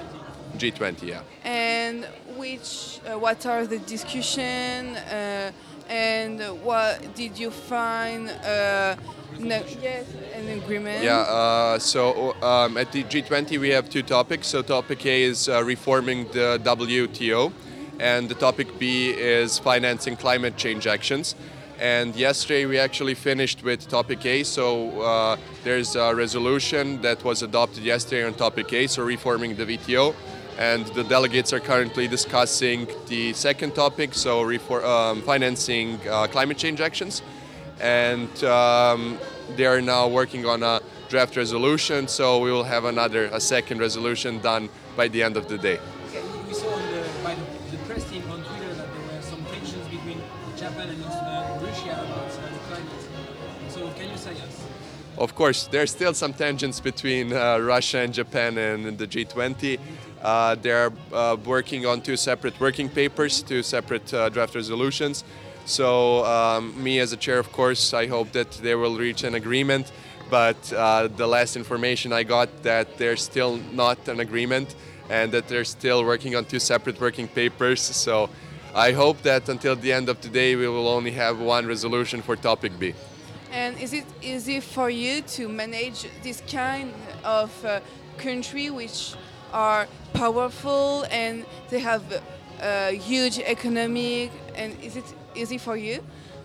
G20. 0.57 1.03
Yeah. 1.03 1.23
And 1.45 2.07
which, 2.37 3.01
uh, 3.07 3.19
what 3.19 3.45
are 3.47 3.67
the 3.67 3.79
discussion, 3.81 4.97
uh, 4.97 5.53
and 5.89 6.41
what 6.63 7.15
did 7.15 7.39
you 7.39 7.51
find? 7.51 8.29
Uh, 8.31 8.97
yes, 9.39 10.07
an 10.35 10.49
agreement. 10.49 11.03
Yeah, 11.03 11.19
uh, 11.19 11.79
so 11.79 12.35
um, 12.43 12.77
at 12.77 12.93
the 12.93 13.05
G20 13.05 13.59
we 13.59 13.71
have 13.71 13.91
two 13.91 14.03
topics. 14.03 14.49
So 14.49 14.63
topic 14.63 15.05
A 15.07 15.23
is 15.23 15.49
uh, 15.49 15.63
reforming 15.65 16.25
the 16.33 16.61
WTO, 16.63 17.53
and 17.99 18.29
the 18.29 18.35
topic 18.35 18.79
B 18.79 19.11
is 19.11 19.59
financing 19.59 20.17
climate 20.17 20.57
change 20.57 20.87
actions. 20.87 21.35
And 21.81 22.15
yesterday 22.15 22.67
we 22.67 22.79
actually 22.79 23.15
finished 23.15 23.65
with 23.65 23.89
topic 23.89 24.25
A. 24.27 24.45
So 24.45 25.01
uh, 25.01 25.37
there's 25.65 25.97
a 25.97 26.15
resolution 26.15 27.03
that 27.03 27.25
was 27.25 27.43
adopted 27.43 27.83
yesterday 27.83 28.25
on 28.25 28.35
topic 28.35 28.73
A, 28.73 28.87
so 28.87 29.03
reforming 29.03 29.57
the 29.57 29.67
WTO. 29.67 30.15
And 30.59 30.87
the 30.87 31.05
delegates 31.05 31.53
are 31.53 31.61
currently 31.61 32.07
discussing 32.07 32.87
the 33.09 33.33
second 33.33 33.75
topic, 33.75 34.15
so 34.15 34.45
refor- 34.45 34.85
um, 34.85 35.23
financing 35.23 35.99
uh, 36.09 36.29
climate 36.29 36.59
change 36.59 36.81
actions 36.81 37.23
and 37.81 38.45
um, 38.45 39.19
they 39.57 39.67
are 39.67 39.81
now 39.81 40.09
working 40.09 40.47
on 40.47 40.63
a 40.63 40.81
draft 41.09 41.37
resolution. 41.37 42.09
So 42.09 42.39
we 42.41 42.51
will 42.51 42.65
have 42.65 42.85
another, 42.85 43.27
a 43.27 43.41
second 43.41 43.79
resolution 43.79 44.41
done 44.41 44.69
by 44.97 45.09
the 45.09 45.23
end 45.23 45.37
of 45.37 45.49
the 45.49 45.59
day. 45.59 45.79
We 46.47 46.55
saw 46.55 46.71
on 46.71 46.83
the, 46.93 47.05
by 47.23 47.35
the, 47.35 47.77
the 47.77 47.83
press 47.85 48.09
team 48.11 48.23
on 48.31 48.43
Twitter 48.45 48.75
that 48.75 48.89
there 48.93 49.17
were 49.17 49.23
some 49.23 49.45
tensions 49.47 49.89
between 49.89 50.21
Japan 50.57 50.89
and 50.89 51.05
uh, 51.05 51.59
Russia 51.61 51.93
about 51.93 52.31
uh, 52.31 52.49
climate. 52.69 53.69
So 53.69 53.89
can 53.91 54.11
you 54.11 54.17
say 54.17 54.35
yes? 54.35 54.67
Of 55.17 55.37
course, 55.37 55.69
there's 55.69 55.93
still 55.93 56.13
some 56.13 56.33
tensions 56.33 56.81
between 56.81 57.33
uh, 57.33 57.59
Russia 57.59 57.99
and 57.99 58.13
Japan 58.13 58.59
and 58.59 58.99
the 58.99 59.07
G20. 59.07 59.79
Uh, 60.25 60.55
they're 60.55 60.91
uh, 61.13 61.37
working 61.45 61.85
on 61.85 62.01
two 62.01 62.17
separate 62.17 62.59
working 62.59 62.89
papers, 62.89 63.43
two 63.43 63.63
separate 63.63 64.13
uh, 64.15 64.31
draft 64.31 64.55
resolutions. 64.55 65.23
So 65.67 66.25
um, 66.25 66.83
me 66.83 66.99
as 66.99 67.13
a 67.13 67.17
chair, 67.17 67.39
of 67.39 67.53
course, 67.53 67.93
I 67.93 68.07
hope 68.07 68.33
that 68.33 68.51
they 68.53 68.75
will 68.75 68.97
reach 68.97 69.23
an 69.23 69.35
agreement. 69.35 69.93
But 70.31 70.73
uh, 70.73 71.09
the 71.09 71.27
last 71.27 71.57
information 71.57 72.13
I 72.13 72.23
got 72.23 72.63
that 72.63 72.97
there's 72.97 73.23
still 73.23 73.59
not 73.73 74.09
an 74.09 74.21
agreement 74.21 74.75
and 75.11 75.31
that 75.33 75.49
they're 75.49 75.65
still 75.65 76.03
working 76.05 76.35
on 76.35 76.47
two 76.47 76.59
separate 76.59 76.99
working 76.99 77.29
papers. 77.29 77.83
So 77.83 78.31
I 78.75 78.93
hope 78.93 79.21
that 79.23 79.49
until 79.51 79.77
the 79.77 79.93
end 79.93 80.09
of 80.09 80.21
today, 80.23 80.57
we 80.57 80.67
will 80.67 80.89
only 80.89 81.13
have 81.13 81.39
one 81.39 81.67
resolution 81.67 82.23
for 82.23 82.37
topic 82.37 82.73
B. 82.79 82.95
And 83.53 83.79
is 83.79 83.93
it 83.93 84.07
easy 84.23 84.61
for 84.61 84.89
you 84.89 85.21
to 85.37 85.49
manage 85.49 86.07
this 86.23 86.43
kind 86.49 86.93
of 87.23 87.65
uh, 87.65 87.81
country 88.17 88.71
which 88.71 89.15
are 89.55 89.87
powerful 90.13 91.07
and 91.11 91.47
they 91.71 91.79
have 91.79 92.03
a 92.61 92.91
huge 92.93 93.39
economic 93.39 94.31
and 94.55 94.77
is 94.83 94.97
it 94.97 95.05
easy 95.35 95.59
for 95.59 95.77
you? 95.77 96.03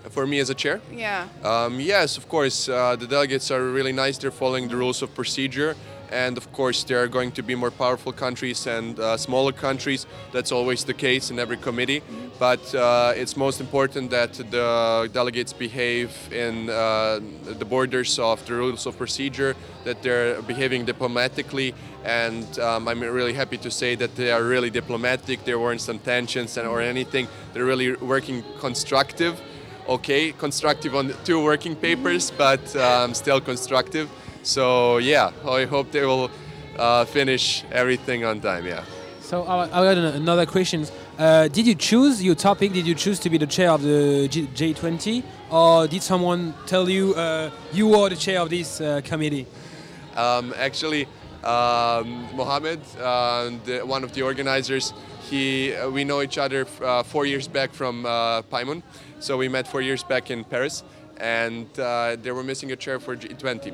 For 0.09 0.25
me 0.25 0.39
as 0.39 0.49
a 0.49 0.53
chair? 0.53 0.79
Yeah. 0.93 1.27
Um, 1.43 1.79
yes, 1.79 2.17
of 2.17 2.29
course. 2.29 2.69
Uh, 2.69 2.95
the 2.95 3.05
delegates 3.05 3.51
are 3.51 3.63
really 3.71 3.91
nice. 3.91 4.17
They're 4.17 4.31
following 4.31 4.69
the 4.69 4.77
rules 4.77 5.01
of 5.01 5.13
procedure. 5.13 5.75
And 6.11 6.37
of 6.37 6.51
course, 6.53 6.83
there 6.83 7.03
are 7.03 7.07
going 7.07 7.31
to 7.33 7.43
be 7.43 7.53
more 7.53 7.69
powerful 7.69 8.11
countries 8.11 8.65
and 8.65 8.99
uh, 8.99 9.17
smaller 9.17 9.51
countries. 9.51 10.07
That's 10.31 10.51
always 10.51 10.83
the 10.83 10.93
case 10.93 11.29
in 11.29 11.37
every 11.37 11.57
committee. 11.57 12.01
But 12.39 12.73
uh, 12.73 13.13
it's 13.15 13.37
most 13.37 13.59
important 13.59 14.09
that 14.09 14.33
the 14.33 15.09
delegates 15.13 15.53
behave 15.53 16.11
in 16.31 16.69
uh, 16.69 17.19
the 17.43 17.65
borders 17.65 18.17
of 18.17 18.43
the 18.47 18.53
rules 18.53 18.87
of 18.87 18.97
procedure, 18.97 19.55
that 19.83 20.01
they're 20.01 20.41
behaving 20.43 20.85
diplomatically. 20.85 21.75
And 22.05 22.59
um, 22.59 22.87
I'm 22.87 23.01
really 23.01 23.33
happy 23.33 23.57
to 23.57 23.69
say 23.69 23.95
that 23.95 24.15
they 24.15 24.31
are 24.31 24.43
really 24.43 24.69
diplomatic. 24.69 25.43
There 25.43 25.59
weren't 25.59 25.81
some 25.81 25.99
tensions 25.99 26.57
and, 26.57 26.67
or 26.67 26.81
anything. 26.81 27.27
They're 27.53 27.65
really 27.65 27.93
working 27.95 28.43
constructive 28.59 29.39
okay, 29.89 30.31
constructive 30.31 30.95
on 30.95 31.13
two 31.25 31.43
working 31.43 31.75
papers, 31.75 32.31
but 32.31 32.63
um, 32.75 33.13
still 33.13 33.41
constructive. 33.41 34.09
So 34.43 34.99
yeah, 34.99 35.31
I 35.47 35.65
hope 35.65 35.91
they 35.91 36.05
will 36.05 36.29
uh, 36.77 37.05
finish 37.05 37.63
everything 37.71 38.23
on 38.23 38.39
time. 38.39 38.65
Yeah. 38.65 38.83
So 39.21 39.45
I, 39.45 39.67
got 39.67 39.97
another 39.97 40.45
question. 40.45 40.85
Uh, 41.17 41.47
did 41.49 41.67
you 41.67 41.75
choose 41.75 42.23
your 42.23 42.35
topic? 42.35 42.71
Did 42.73 42.87
you 42.87 42.95
choose 42.95 43.19
to 43.19 43.29
be 43.29 43.37
the 43.37 43.47
chair 43.47 43.71
of 43.71 43.81
the 43.81 44.27
G- 44.27 44.47
G20, 44.47 45.23
or 45.51 45.87
did 45.87 46.01
someone 46.01 46.53
tell 46.65 46.89
you 46.89 47.13
uh, 47.15 47.51
you 47.73 47.93
are 47.95 48.09
the 48.09 48.15
chair 48.15 48.39
of 48.39 48.49
this 48.49 48.81
uh, 48.81 49.01
committee? 49.03 49.45
Um, 50.15 50.53
actually, 50.57 51.07
um, 51.43 52.27
Mohammed, 52.35 52.79
uh, 52.99 53.51
the, 53.65 53.81
one 53.85 54.03
of 54.03 54.13
the 54.13 54.21
organizers, 54.21 54.93
he 55.29 55.73
uh, 55.73 55.89
we 55.89 56.03
know 56.03 56.21
each 56.21 56.37
other 56.37 56.67
uh, 56.81 57.03
four 57.03 57.25
years 57.25 57.47
back 57.47 57.73
from 57.73 58.05
uh, 58.05 58.41
PAIMUN. 58.43 58.83
So 59.19 59.37
we 59.37 59.47
met 59.47 59.67
four 59.67 59.81
years 59.81 60.03
back 60.03 60.31
in 60.31 60.43
Paris, 60.43 60.83
and 61.17 61.67
uh, 61.79 62.15
they 62.21 62.31
were 62.31 62.43
missing 62.43 62.71
a 62.71 62.75
chair 62.75 62.99
for 62.99 63.15
G20. 63.15 63.73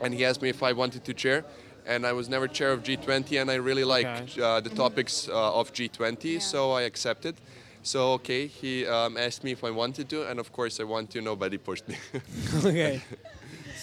And 0.00 0.12
he 0.12 0.24
asked 0.24 0.42
me 0.42 0.48
if 0.48 0.62
I 0.62 0.72
wanted 0.72 1.04
to 1.04 1.14
chair, 1.14 1.44
and 1.86 2.06
I 2.06 2.12
was 2.12 2.28
never 2.28 2.48
chair 2.48 2.72
of 2.72 2.82
G20, 2.82 3.40
and 3.40 3.50
I 3.50 3.54
really 3.54 3.84
liked 3.84 4.38
uh, 4.38 4.60
the 4.60 4.70
topics 4.70 5.28
uh, 5.28 5.60
of 5.60 5.72
G20, 5.72 6.42
so 6.42 6.72
I 6.72 6.82
accepted. 6.82 7.36
So 7.82 8.12
okay, 8.14 8.48
he 8.48 8.84
um, 8.86 9.16
asked 9.16 9.44
me 9.44 9.52
if 9.52 9.62
I 9.62 9.70
wanted 9.70 10.08
to, 10.08 10.28
and 10.28 10.40
of 10.40 10.52
course 10.52 10.80
I 10.80 10.84
want 10.84 11.10
to. 11.10 11.20
Nobody 11.20 11.56
pushed 11.56 11.88
me. 11.88 11.96
okay. 12.64 13.00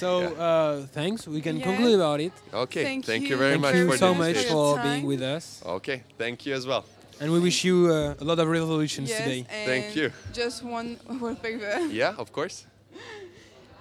So 0.04 0.36
uh, 0.36 0.86
thanks. 0.92 1.28
We 1.28 1.42
can 1.42 1.58
Yeah. 1.58 1.64
conclude 1.70 1.96
about 1.96 2.20
it. 2.20 2.34
Okay, 2.54 2.84
thank, 2.84 3.30
you. 3.30 3.38
very 3.38 3.52
Thank 3.54 3.62
much 3.62 3.76
you 3.76 3.88
for 3.90 3.98
so 3.98 4.14
much 4.14 4.38
for 4.52 4.80
being 4.80 5.06
with 5.06 5.22
us. 5.22 5.62
Okay, 5.78 6.04
thank 6.18 6.46
you 6.46 6.54
as 6.56 6.66
well. 6.68 6.84
And 7.22 7.32
we 7.32 7.40
wish 7.40 7.64
you 7.64 7.88
uh, 7.88 8.16
a 8.24 8.26
lot 8.26 8.40
of 8.40 8.48
resolutions 8.48 9.10
Yes, 9.10 9.20
today. 9.24 9.46
Thank 9.66 9.96
you. 9.96 10.12
Just 10.34 10.64
one 10.64 10.98
wallpaper. 11.22 11.88
Yeah, 11.92 12.16
of 12.18 12.32
course. 12.32 12.66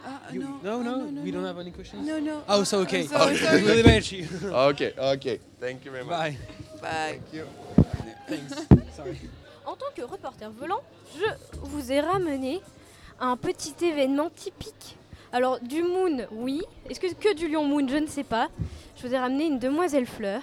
Uh, 0.04 0.18
You- 0.32 0.58
no, 0.64 0.82
no, 0.82 0.94
we 1.22 1.30
don't 1.30 1.44
have 1.44 1.60
any 1.60 1.70
questions? 1.70 2.04
No, 2.04 2.18
no. 2.18 2.42
Oh, 2.48 2.64
so 2.64 2.80
okay. 2.80 3.06
sorry, 3.06 3.36
Okay. 3.36 3.44
sorry. 3.44 3.62
We'll 3.66 3.84
let 3.86 4.10
you. 4.10 4.26
okay, 4.70 4.90
okay. 4.98 5.38
Thank 5.60 5.84
you 5.84 5.92
very 5.92 6.02
much. 6.04 6.18
Bye. 6.18 6.36
Bye. 6.82 7.20
Thank 7.22 7.32
you. 7.32 7.44
Thanks. 8.28 8.52
Sorry. 8.96 9.16
En 9.64 9.76
tant 9.76 9.92
que 9.94 10.02
reporter 10.02 10.48
volant, 10.50 10.82
je 11.16 11.30
vous 11.70 11.92
ai 11.92 12.00
ramené 12.00 12.60
un 13.20 13.36
petit 13.36 13.76
événement 13.84 14.28
typique. 14.34 14.96
Alors, 15.32 15.58
du 15.60 15.82
Moon, 15.82 16.26
oui. 16.32 16.60
Est-ce 16.90 17.00
que 17.00 17.12
que 17.14 17.34
du 17.34 17.48
Lion 17.48 17.64
Moon 17.64 17.86
Je 17.88 17.96
ne 17.96 18.06
sais 18.06 18.24
pas. 18.24 18.48
Je 19.00 19.06
vous 19.06 19.14
ai 19.14 19.18
ramené 19.18 19.46
une 19.46 19.58
demoiselle 19.58 20.06
fleur. 20.06 20.42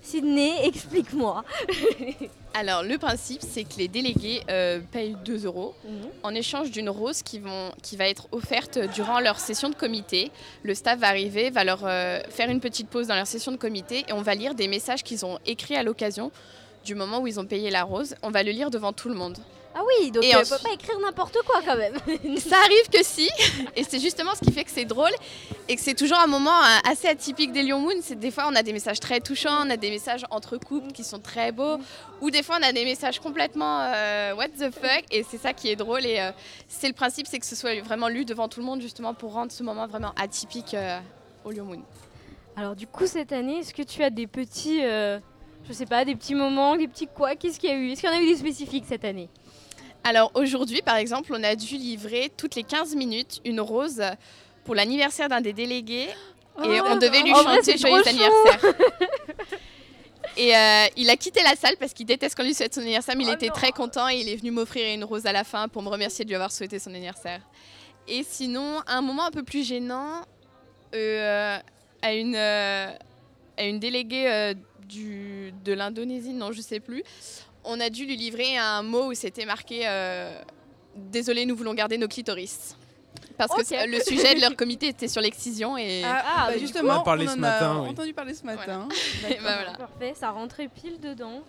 Sydney, 0.00 0.52
explique-moi. 0.64 1.44
Alors, 2.54 2.82
le 2.84 2.96
principe, 2.98 3.42
c'est 3.42 3.64
que 3.64 3.76
les 3.78 3.88
délégués 3.88 4.42
euh, 4.48 4.80
payent 4.92 5.16
2 5.24 5.44
euros 5.46 5.74
Mhm. 5.84 6.08
en 6.22 6.34
échange 6.34 6.70
d'une 6.70 6.88
rose 6.88 7.22
qui, 7.22 7.40
vont, 7.40 7.70
qui 7.82 7.96
va 7.96 8.08
être 8.08 8.28
offerte 8.32 8.78
durant 8.94 9.18
leur 9.20 9.38
session 9.40 9.68
de 9.70 9.74
comité. 9.74 10.30
Le 10.62 10.74
staff 10.74 10.98
va 11.00 11.08
arriver, 11.08 11.50
va 11.50 11.64
leur 11.64 11.80
euh, 11.84 12.20
faire 12.30 12.48
une 12.48 12.60
petite 12.60 12.88
pause 12.88 13.08
dans 13.08 13.16
leur 13.16 13.26
session 13.26 13.50
de 13.52 13.56
comité 13.56 14.04
et 14.08 14.12
on 14.12 14.22
va 14.22 14.34
lire 14.36 14.54
des 14.54 14.68
messages 14.68 15.02
qu'ils 15.02 15.26
ont 15.26 15.38
écrits 15.46 15.76
à 15.76 15.82
l'occasion 15.82 16.30
du 16.84 16.94
moment 16.94 17.18
où 17.20 17.26
ils 17.26 17.38
ont 17.40 17.44
payé 17.46 17.70
la 17.70 17.82
rose. 17.82 18.14
On 18.22 18.30
va 18.30 18.42
le 18.44 18.52
lire 18.52 18.70
devant 18.70 18.92
tout 18.92 19.08
le 19.08 19.14
monde. 19.16 19.36
Ah 19.74 19.82
oui, 19.86 20.10
donc 20.10 20.24
Et 20.24 20.34
on 20.34 20.40
ne 20.40 20.44
peut 20.44 20.62
pas 20.62 20.72
écrire 20.72 20.98
n'importe 20.98 21.36
quoi 21.46 21.60
quand 21.64 21.76
même. 21.76 21.94
Ça 22.38 22.56
arrive 22.58 22.88
que 22.92 23.02
si, 23.02 23.28
et 23.76 23.84
c'est 23.84 24.00
justement 24.00 24.32
ce 24.34 24.40
qui 24.40 24.52
fait 24.52 24.64
que 24.64 24.70
c'est 24.70 24.84
drôle 24.84 25.12
et 25.68 25.76
que 25.76 25.80
c'est 25.80 25.94
toujours 25.94 26.18
un 26.18 26.26
moment 26.26 26.58
euh, 26.58 26.90
assez 26.90 27.06
atypique 27.06 27.52
des 27.52 27.62
Lion 27.62 27.78
Moon. 27.80 27.94
C'est 28.00 28.18
des 28.18 28.30
fois 28.30 28.46
on 28.48 28.54
a 28.54 28.62
des 28.62 28.72
messages 28.72 28.98
très 28.98 29.20
touchants, 29.20 29.66
on 29.66 29.70
a 29.70 29.76
des 29.76 29.90
messages 29.90 30.24
entre 30.30 30.56
couples 30.56 30.92
qui 30.92 31.04
sont 31.04 31.20
très 31.20 31.52
beaux, 31.52 31.78
ou 32.20 32.30
des 32.30 32.42
fois 32.42 32.56
on 32.58 32.62
a 32.64 32.72
des 32.72 32.84
messages 32.84 33.20
complètement 33.20 33.80
euh, 33.82 34.34
what 34.34 34.48
the 34.48 34.72
fuck, 34.72 35.04
et 35.10 35.22
c'est 35.22 35.38
ça 35.38 35.52
qui 35.52 35.68
est 35.68 35.76
drôle. 35.76 36.04
Et 36.06 36.18
euh, 36.18 36.32
c'est 36.66 36.88
le 36.88 36.94
principe, 36.94 37.26
c'est 37.26 37.38
que 37.38 37.46
ce 37.46 37.54
soit 37.54 37.80
vraiment 37.82 38.08
lu 38.08 38.24
devant 38.24 38.48
tout 38.48 38.60
le 38.60 38.66
monde 38.66 38.80
justement 38.80 39.14
pour 39.14 39.32
rendre 39.32 39.52
ce 39.52 39.62
moment 39.62 39.86
vraiment 39.86 40.12
atypique 40.20 40.74
euh, 40.74 40.98
au 41.44 41.50
Lion 41.50 41.64
Moon. 41.64 41.82
Alors 42.56 42.74
du 42.74 42.86
coup 42.86 43.06
cette 43.06 43.32
année, 43.32 43.58
est-ce 43.58 43.74
que 43.74 43.82
tu 43.82 44.02
as 44.02 44.10
des 44.10 44.26
petits, 44.26 44.80
je 44.80 45.72
sais 45.72 45.86
pas, 45.86 46.04
des 46.04 46.16
petits 46.16 46.34
moments, 46.34 46.74
des 46.74 46.88
petits 46.88 47.06
quoi 47.06 47.36
Qu'est-ce 47.36 47.60
qu'il 47.60 47.70
y 47.70 47.72
a 47.72 47.76
eu? 47.76 47.90
Est-ce 47.92 48.00
qu'il 48.00 48.10
y 48.10 48.12
en 48.12 48.16
a 48.16 48.20
eu 48.20 48.26
des 48.26 48.36
spécifiques 48.36 48.84
cette 48.88 49.04
année? 49.04 49.28
Alors 50.08 50.30
aujourd'hui, 50.34 50.80
par 50.80 50.96
exemple, 50.96 51.34
on 51.36 51.44
a 51.44 51.54
dû 51.54 51.76
livrer 51.76 52.32
toutes 52.34 52.54
les 52.54 52.62
15 52.62 52.96
minutes 52.96 53.42
une 53.44 53.60
rose 53.60 54.02
pour 54.64 54.74
l'anniversaire 54.74 55.28
d'un 55.28 55.42
des 55.42 55.52
délégués 55.52 56.08
et 56.08 56.80
Oh, 56.80 56.86
on 56.86 56.96
devait 56.96 57.20
lui 57.20 57.30
vrai, 57.30 57.42
chanter 57.42 57.62
c'est 57.62 57.78
joyeux 57.78 58.02
anniversaire. 58.08 58.60
Et 60.36 60.56
euh, 60.56 60.86
il 60.96 61.10
a 61.10 61.16
quitté 61.16 61.42
la 61.42 61.56
salle 61.56 61.76
parce 61.78 61.92
qu'il 61.92 62.06
déteste 62.06 62.36
qu'on 62.36 62.42
lui 62.42 62.54
souhaite 62.54 62.72
son 62.74 62.80
anniversaire, 62.80 63.16
mais 63.16 63.24
il 63.24 63.30
Oh 63.30 63.34
était 63.34 63.48
non. 63.48 63.52
très 63.52 63.70
content 63.72 64.08
et 64.08 64.16
il 64.16 64.28
est 64.28 64.36
venu 64.36 64.50
m'offrir 64.50 64.94
une 64.94 65.04
rose 65.04 65.26
à 65.26 65.32
la 65.32 65.44
fin 65.44 65.68
pour 65.68 65.82
me 65.82 65.88
remercier 65.88 66.24
de 66.24 66.30
lui 66.30 66.36
avoir 66.36 66.52
souhaité 66.52 66.78
son 66.78 66.90
anniversaire. 66.90 67.40
Et 68.06 68.22
sinon, 68.22 68.80
un 68.86 69.00
moment 69.02 69.26
un 69.26 69.30
peu 69.30 69.42
plus 69.42 69.66
gênant, 69.66 70.22
euh, 70.94 71.58
à, 72.02 72.14
une, 72.14 72.36
euh, 72.36 72.90
à 73.56 73.64
une 73.64 73.78
déléguée 73.78 74.54
du, 74.88 75.52
de 75.64 75.72
l'Indonésie, 75.72 76.32
non, 76.32 76.52
je 76.52 76.60
sais 76.60 76.80
plus, 76.80 77.02
on 77.64 77.80
a 77.80 77.90
dû 77.90 78.06
lui 78.06 78.16
livrer 78.16 78.56
un 78.56 78.82
mot 78.82 79.10
où 79.10 79.14
c'était 79.14 79.44
marqué 79.44 79.82
euh, 79.86 80.40
Désolé, 80.94 81.46
nous 81.46 81.54
voulons 81.54 81.74
garder 81.74 81.96
nos 81.96 82.08
clitoris. 82.08 82.76
Parce 83.36 83.54
que 83.54 83.86
le 83.86 84.00
sujet 84.00 84.34
de 84.34 84.40
leur 84.40 84.56
comité 84.56 84.88
était 84.88 85.06
sur 85.06 85.20
l'excision 85.20 85.78
et. 85.78 86.02
Ah, 86.04 86.22
Ah, 86.24 86.46
bah 86.48 86.54
coup, 86.54 86.58
justement, 86.58 86.96
on 86.96 87.00
a 87.00 87.04
parlé 87.04 87.26
on 87.28 87.30
ce 87.30 87.36
en 87.36 87.40
matin, 87.40 87.70
a 87.70 87.80
oui. 87.82 87.88
entendu 87.90 88.12
parler 88.12 88.34
ce 88.34 88.44
matin. 88.44 88.88
Et 89.30 89.34
bah 89.34 89.62
voilà. 89.62 89.72
Parfait, 89.78 90.14
ça 90.18 90.30
rentrait 90.30 90.68
pile 90.68 90.98
dedans. 91.00 91.40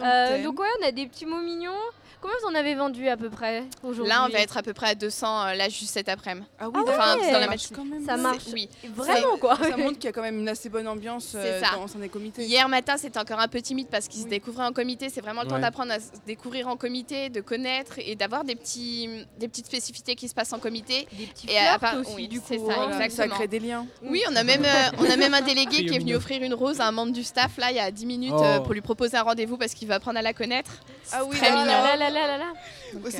Euh, 0.00 0.42
donc 0.42 0.58
ouais, 0.58 0.66
on 0.80 0.86
a 0.86 0.90
des 0.90 1.06
petits 1.06 1.26
mots 1.26 1.40
mignons. 1.40 1.78
Combien 2.22 2.36
vous 2.40 2.48
en 2.50 2.54
avez 2.54 2.74
vendu 2.76 3.08
à 3.08 3.16
peu 3.16 3.28
près 3.30 3.64
aujourd'hui 3.82 4.08
Là, 4.08 4.24
on 4.24 4.32
va 4.32 4.38
être 4.38 4.56
à 4.56 4.62
peu 4.62 4.72
près 4.72 4.90
à 4.90 4.94
200 4.94 5.26
euh, 5.48 5.54
là 5.54 5.68
juste 5.68 5.90
cet 5.92 6.08
après-midi. 6.08 6.46
Ah 6.60 6.68
oui, 6.68 6.80
Enfin, 6.86 7.16
ouais. 7.18 7.32
dans 7.32 7.38
la 7.38 7.40
ça 7.40 7.46
marche 7.48 7.48
matinée. 7.70 7.76
quand 7.76 7.84
même. 7.84 8.06
Ça 8.06 8.14
bien. 8.14 8.22
marche. 8.22 8.44
Oui. 8.52 8.68
Vraiment 8.94 9.36
quoi. 9.40 9.56
Ça 9.56 9.76
montre 9.76 9.94
qu'il 9.94 10.04
y 10.04 10.08
a 10.08 10.12
quand 10.12 10.22
même 10.22 10.38
une 10.38 10.48
assez 10.48 10.68
bonne 10.68 10.86
ambiance 10.86 11.32
euh, 11.34 11.58
C'est 11.60 11.66
ça. 11.66 11.74
dans 11.74 11.84
un 11.96 11.98
des 12.00 12.08
comités. 12.08 12.44
Hier 12.44 12.68
matin, 12.68 12.96
c'était 12.96 13.18
encore 13.18 13.40
un 13.40 13.48
peu 13.48 13.60
timide 13.60 13.88
parce 13.90 14.06
qu'ils 14.06 14.22
se 14.22 14.28
découvraient 14.28 14.64
en 14.66 14.72
comité. 14.72 15.08
C'est 15.08 15.20
vraiment 15.20 15.42
le 15.42 15.48
temps 15.48 15.56
Ouais. 15.56 15.60
d'apprendre 15.60 15.90
à 15.92 15.98
se 15.98 16.10
découvrir 16.26 16.68
en 16.68 16.76
comité, 16.76 17.28
de 17.28 17.40
connaître 17.40 17.94
et 17.98 18.14
d'avoir 18.14 18.44
des, 18.44 18.54
petits, 18.54 19.08
des 19.40 19.48
petites 19.48 19.66
spécificités 19.66 20.14
qui 20.14 20.28
se 20.28 20.34
passent 20.34 20.52
en 20.52 20.60
comité. 20.60 21.08
Des 21.18 21.26
petits 21.26 21.50
Et 21.50 21.58
à 21.58 21.78
part- 21.80 21.96
aussi 21.98 22.12
oui, 22.14 22.28
du 22.28 22.40
c'est 22.46 22.56
coup. 22.56 22.66
ça, 22.68 22.72
hein. 22.74 22.76
Voilà, 22.76 22.98
ça 22.98 23.04
exactement. 23.04 23.34
crée 23.36 23.48
des 23.48 23.58
liens. 23.58 23.84
Oui, 24.04 24.22
on 24.30 24.36
a 24.36 24.44
même, 24.44 24.64
euh, 24.64 24.90
on 25.00 25.10
a 25.10 25.16
même 25.16 25.34
un 25.34 25.40
délégué 25.42 25.84
qui 25.86 25.94
est 25.94 25.98
venu 25.98 26.14
offrir 26.14 26.40
une 26.42 26.54
rose 26.54 26.80
à 26.80 26.86
un 26.86 26.92
membre 26.92 27.12
du 27.12 27.24
staff 27.24 27.56
là 27.58 27.70
il 27.72 27.76
y 27.76 27.80
a 27.80 27.90
10 27.90 28.06
minutes 28.06 28.32
Oh. 28.36 28.42
euh, 28.44 28.60
pour 28.60 28.72
lui 28.74 28.80
proposer 28.80 29.16
un 29.16 29.22
rendez-vous 29.22 29.56
parce 29.56 29.74
qu'il 29.74 29.88
veut 29.88 29.94
apprendre 29.94 30.18
à 30.18 30.22
la 30.22 30.32
connaître. 30.32 30.70
Ah 31.10 31.24
oui, 31.24 31.36
Très 31.36 31.50
mignon. 31.50 31.64
Là, 32.12 32.26
là, 32.26 32.38
là. 32.38 32.52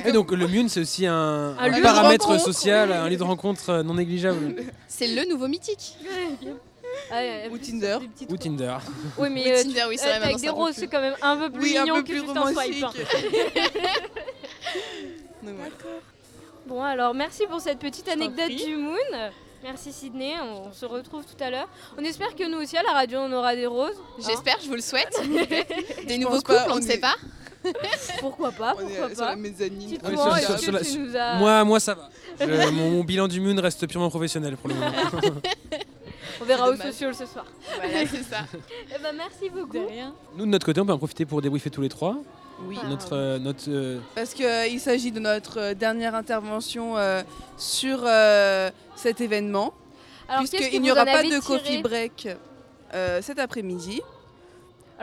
Et 0.05 0.11
donc 0.11 0.31
le 0.31 0.47
Mune, 0.47 0.69
c'est 0.69 0.79
aussi 0.79 1.05
un, 1.07 1.55
paramètre 1.81 2.39
social, 2.39 2.91
un 2.91 3.09
lieu 3.09 3.17
de 3.17 3.23
rencontre 3.23 3.69
euh, 3.69 3.83
non 3.83 3.95
négligeable. 3.95 4.55
C'est 4.87 5.07
le 5.07 5.27
nouveau 5.29 5.47
mythique. 5.47 5.95
Ah, 7.11 7.15
ouais, 7.15 7.49
Ou 7.51 7.57
Tinder. 7.57 7.97
Ou 8.29 8.37
Tinder. 8.37 8.77
Oui, 9.17 9.29
mais 9.31 9.51
euh, 9.51 9.63
Tinder, 9.63 9.85
oui, 9.89 9.97
c'est 9.97 10.09
euh, 10.09 10.21
avec 10.21 10.37
des 10.37 10.49
roses, 10.49 10.75
c'est 10.75 10.87
quand 10.87 11.01
même 11.01 11.15
un 11.21 11.37
peu 11.37 11.49
plus 11.49 11.63
Oui, 11.63 11.77
un 11.77 11.83
mignon 11.83 11.95
peu 11.95 12.01
que 12.03 12.07
plus 12.07 12.19
juste 12.21 12.37
un 12.37 12.45
swipe. 12.53 12.83
romantique. 12.83 13.01
hein. 15.45 15.47
Ouais. 15.47 15.71
Bon, 16.67 16.81
alors 16.81 17.13
merci 17.13 17.45
pour 17.47 17.59
cette 17.59 17.79
petite 17.79 18.07
anecdote 18.07 18.51
du 18.51 18.77
Moon. 18.77 18.95
Merci 19.63 19.93
Sydney, 19.93 20.33
on 20.41 20.71
se 20.73 20.85
retrouve 20.85 21.23
tout 21.25 21.41
à 21.41 21.49
l'heure. 21.49 21.67
On 21.97 22.03
espère 22.03 22.35
que 22.35 22.43
nous 22.49 22.57
aussi 22.57 22.77
à 22.77 22.83
la 22.83 22.91
radio 22.91 23.19
on 23.19 23.31
aura 23.31 23.55
des 23.55 23.65
roses. 23.65 23.95
hein. 23.97 24.23
J'espère, 24.25 24.57
je 24.61 24.67
vous 24.67 24.75
le 24.75 24.81
souhaite. 24.81 25.13
des 26.05 26.15
Je 26.15 26.19
nouveaux 26.19 26.41
couples, 26.41 26.67
on 26.69 26.75
ne 26.75 26.81
sait 26.81 26.99
pas. 26.99 27.15
Pourquoi 28.19 28.51
pas, 28.51 28.75
On 28.77 28.81
est 28.81 28.83
pourquoi 28.95 29.09
sur 29.15 29.21
la 29.21 29.27
pas. 29.31 29.35
mezzanine. 29.35 29.89
Dites-moi, 29.89 30.11
Ouais, 30.33 30.41
sur- 30.41 30.55
est-ce 30.55 30.63
sur- 30.63 30.73
que 30.73 30.83
sur 30.83 30.99
la- 30.99 31.05
tu 31.05 31.11
nous 31.11 31.15
as- 31.17 31.35
Moi, 31.35 31.63
moi, 31.63 31.79
ça 31.79 31.93
va. 31.95 32.09
Je- 32.39 32.69
mon, 32.71 32.89
mon 32.91 33.03
bilan 33.03 33.27
du 33.27 33.39
Moon 33.39 33.55
reste 33.61 33.85
purement 33.87 34.09
professionnel 34.09 34.57
pour 34.57 34.69
le 34.69 34.75
moment. 34.75 34.91
On 36.41 36.45
verra 36.45 36.67
au 36.67 36.71
dommage. 36.71 36.87
social 36.91 37.13
ce 37.15 37.25
soir. 37.25 37.45
Voilà, 37.75 38.05
c'est 38.07 38.23
ça. 38.23 38.39
Eh 38.53 39.01
ben, 39.01 39.13
merci 39.15 39.49
beaucoup. 39.49 39.77
Nous, 40.35 40.45
de 40.45 40.49
notre 40.51 40.65
côté, 40.65 40.81
on 40.81 40.85
peut 40.85 40.91
en 40.93 40.97
profiter 40.97 41.25
pour 41.25 41.41
débriefer 41.41 41.69
tous 41.69 41.81
les 41.81 41.89
trois. 41.89 42.17
Oui. 42.65 42.77
Notre, 42.89 43.13
euh, 43.13 43.39
notre, 43.39 43.63
euh, 43.69 43.99
Parce 44.15 44.33
qu'il 44.33 44.79
s'agit 44.79 45.11
de 45.11 45.19
notre 45.19 45.59
euh, 45.59 45.73
dernière 45.73 46.15
intervention 46.15 46.97
euh, 46.97 47.21
sur 47.57 47.99
euh, 48.05 48.69
cet 48.95 49.21
événement. 49.21 49.73
Alors, 50.27 50.41
qu'est-ce 50.41 50.51
que 50.51 50.57
Puisqu'il 50.57 50.77
vous 50.79 50.83
n'y 50.83 50.91
aura 50.91 51.01
en 51.01 51.05
pas 51.05 51.17
avez 51.19 51.29
de 51.29 51.39
tiré 51.39 51.41
coffee 51.59 51.81
break 51.81 52.27
euh, 52.93 53.21
cet 53.21 53.39
après-midi. 53.39 54.01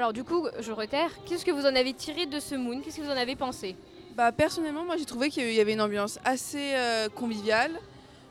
Alors 0.01 0.15
du 0.15 0.25
coup, 0.25 0.47
je 0.61 0.73
reterre. 0.73 1.11
Qu'est-ce 1.27 1.45
que 1.45 1.51
vous 1.51 1.67
en 1.67 1.77
avez 1.77 1.93
tiré 1.93 2.25
de 2.25 2.41
ce 2.41 2.55
Moon? 2.55 2.81
Qu'est-ce 2.81 2.97
que 2.97 3.03
vous 3.03 3.11
en 3.11 3.19
avez 3.19 3.37
pensé? 3.37 3.77
Bah, 4.17 4.33
personnellement, 4.33 4.83
moi 4.83 4.97
j'ai 4.97 5.05
trouvé 5.05 5.29
qu'il 5.29 5.53
y 5.53 5.61
avait 5.61 5.75
une 5.75 5.83
ambiance 5.83 6.19
assez 6.25 6.73
euh, 6.73 7.11
conviviale. 7.11 7.73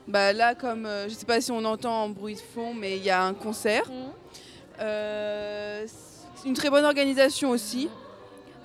Bah, 0.07 0.33
là, 0.33 0.55
comme 0.55 0.87
euh, 0.87 1.07
je 1.07 1.13
sais 1.13 1.27
pas 1.27 1.39
si 1.41 1.51
on 1.51 1.63
entend 1.65 2.05
en 2.05 2.09
bruit 2.09 2.33
de 2.33 2.39
fond, 2.39 2.73
mais 2.73 2.97
il 2.97 3.03
y 3.03 3.11
a 3.11 3.21
un 3.21 3.35
concert. 3.35 3.83
Euh, 4.79 5.85
c'est 6.33 6.47
une 6.47 6.55
très 6.55 6.71
bonne 6.71 6.85
organisation 6.85 7.51
aussi. 7.51 7.87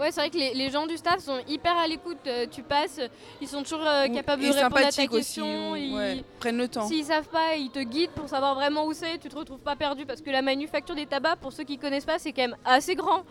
Ouais, 0.00 0.10
c'est 0.10 0.20
vrai 0.20 0.30
que 0.30 0.36
les, 0.36 0.54
les 0.54 0.70
gens 0.70 0.86
du 0.86 0.96
staff 0.96 1.20
sont 1.20 1.38
hyper 1.46 1.76
à 1.76 1.86
l'écoute. 1.86 2.18
Euh, 2.26 2.46
tu 2.50 2.62
passes, 2.62 3.00
ils 3.40 3.46
sont 3.48 3.62
toujours 3.62 3.86
euh, 3.86 4.08
capables 4.08 4.42
de 4.42 4.48
répondre 4.48 4.66
à 4.76 4.80
ta 4.82 4.90
sympathiques 4.90 5.12
aussi, 5.12 5.40
question. 5.40 5.76
ils- 5.76 5.94
ouais, 5.94 6.24
prennent 6.40 6.56
le 6.58 6.66
temps. 6.68 6.88
S'ils 6.88 7.04
savent 7.04 7.28
pas, 7.28 7.54
ils 7.56 7.70
te 7.70 7.78
guident 7.78 8.10
pour 8.10 8.28
savoir 8.28 8.54
vraiment 8.56 8.86
où 8.86 8.92
c'est. 8.92 9.18
Tu 9.18 9.28
te 9.28 9.36
retrouves 9.36 9.60
pas 9.60 9.76
perdu 9.76 10.04
parce 10.04 10.20
que 10.20 10.30
la 10.30 10.42
manufacture 10.42 10.94
des 10.96 11.06
tabacs, 11.06 11.38
pour 11.38 11.52
ceux 11.52 11.64
qui 11.64 11.78
connaissent 11.78 12.04
pas, 12.04 12.18
c'est 12.18 12.32
quand 12.32 12.42
même 12.42 12.56
assez 12.64 12.94
grand. 12.96 13.22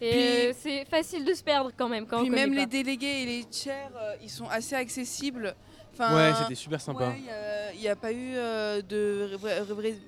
Et 0.00 0.10
Puis- 0.10 0.20
euh, 0.20 0.52
c'est 0.58 0.84
facile 0.84 1.24
de 1.24 1.32
se 1.34 1.42
perdre 1.42 1.70
quand 1.76 1.88
même 1.88 2.06
quand 2.06 2.20
Puis 2.20 2.30
on 2.30 2.34
même 2.34 2.54
les 2.54 2.66
délégués 2.66 3.22
et 3.22 3.26
les 3.26 3.44
chairs, 3.52 3.90
euh, 4.00 4.14
ils 4.22 4.30
sont 4.30 4.48
assez 4.48 4.74
accessibles. 4.76 5.54
Enfin, 5.94 6.14
Ouais, 6.16 6.32
c'était 6.40 6.54
super 6.54 6.80
sympa. 6.80 7.08
ouais, 7.08 7.20
Il 7.74 7.80
n'y 7.80 7.88
a, 7.88 7.96
pas 7.96 8.12
eu 8.12 8.32
euh, 8.36 8.80
de 8.80 9.28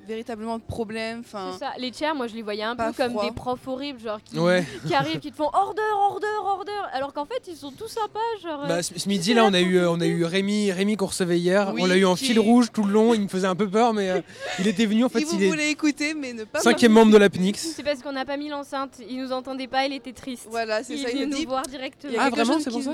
véritablement 0.06 0.58
de 0.58 0.62
problème. 0.62 1.20
Enfin, 1.20 1.50
C'est 1.52 1.58
ça. 1.64 1.72
Les 1.78 1.92
chairs, 1.92 2.14
moi 2.14 2.26
je 2.26 2.34
les 2.34 2.42
voyais 2.42 2.62
un 2.62 2.74
Pas 2.76 2.92
peu 2.92 3.02
comme 3.02 3.12
froid. 3.12 3.24
des 3.24 3.32
profs 3.32 3.66
horribles, 3.68 4.00
genre 4.00 4.18
qui, 4.24 4.38
Ouais. 4.38 4.64
qui 4.86 4.94
arrivent, 4.94 5.18
qui 5.20 5.30
te 5.30 5.36
font 5.36 5.50
order, 5.52 5.82
order, 6.08 6.26
order. 6.42 6.72
Alors 6.92 7.12
qu'en 7.12 7.26
fait, 7.26 7.42
ils 7.48 7.56
sont 7.56 7.70
tous 7.72 7.88
sympas. 7.88 8.18
Genre, 8.42 8.64
euh, 8.64 8.68
Bah, 8.68 8.82
ce 8.82 8.98
ce 8.98 9.08
midi, 9.08 9.34
là, 9.34 9.44
on 9.44 9.52
a 9.52 9.60
eu, 9.60 9.76
euh, 9.76 9.90
on 9.90 10.00
a 10.00 10.06
eu 10.06 10.24
Rémi, 10.24 10.72
Rémi 10.72 10.96
qu'on 10.96 11.06
recevait 11.06 11.38
hier. 11.38 11.72
Oui, 11.74 11.82
on 11.82 11.86
l'a 11.86 11.96
eu 11.96 12.04
en 12.06 12.14
qui- 12.14 12.26
fil 12.26 12.40
rouge 12.40 12.68
tout 12.72 12.84
le 12.84 12.92
long. 12.92 13.12
Il 13.12 13.20
me 13.22 13.28
faisait 13.28 13.46
un 13.46 13.56
peu 13.56 13.68
peur, 13.68 13.92
mais 13.92 14.10
euh, 14.10 14.20
il 14.60 14.66
était 14.68 14.86
venu. 14.86 15.04
En 15.04 15.08
fait, 15.08 15.18
si 15.20 15.24
vous 15.26 15.34
il 15.36 15.42
est 15.44 15.48
voulez 15.48 15.68
écouter, 15.68 16.14
mais 16.14 16.32
ne 16.32 16.44
pas. 16.44 16.60
cinquième 16.60 16.92
membre 16.92 17.12
de 17.12 17.18
la 17.18 17.28
PNIX. 17.28 17.58
C'est 17.58 17.82
parce 17.82 18.02
qu'on 18.02 18.12
n'a 18.12 18.24
pas 18.24 18.36
mis 18.36 18.48
l'enceinte. 18.48 19.00
Il 19.08 19.20
nous 19.20 19.32
entendait 19.32 19.66
pas, 19.68 19.84
il 19.84 19.92
était 19.92 20.12
triste. 20.12 20.46
Voilà, 20.50 20.82
c'est 20.82 20.94
il 20.94 21.02
ça, 21.02 21.08
est 21.08 21.12
il 21.12 21.18
venu 21.20 21.24
a 21.24 21.26
nous 21.28 21.36
dit- 21.36 21.46
voir 21.46 21.62
directement. 21.62 22.14
Ah, 22.18 22.30
vraiment, 22.30 22.58
c'est 22.60 22.70
pour 22.70 22.82
ça? 22.82 22.92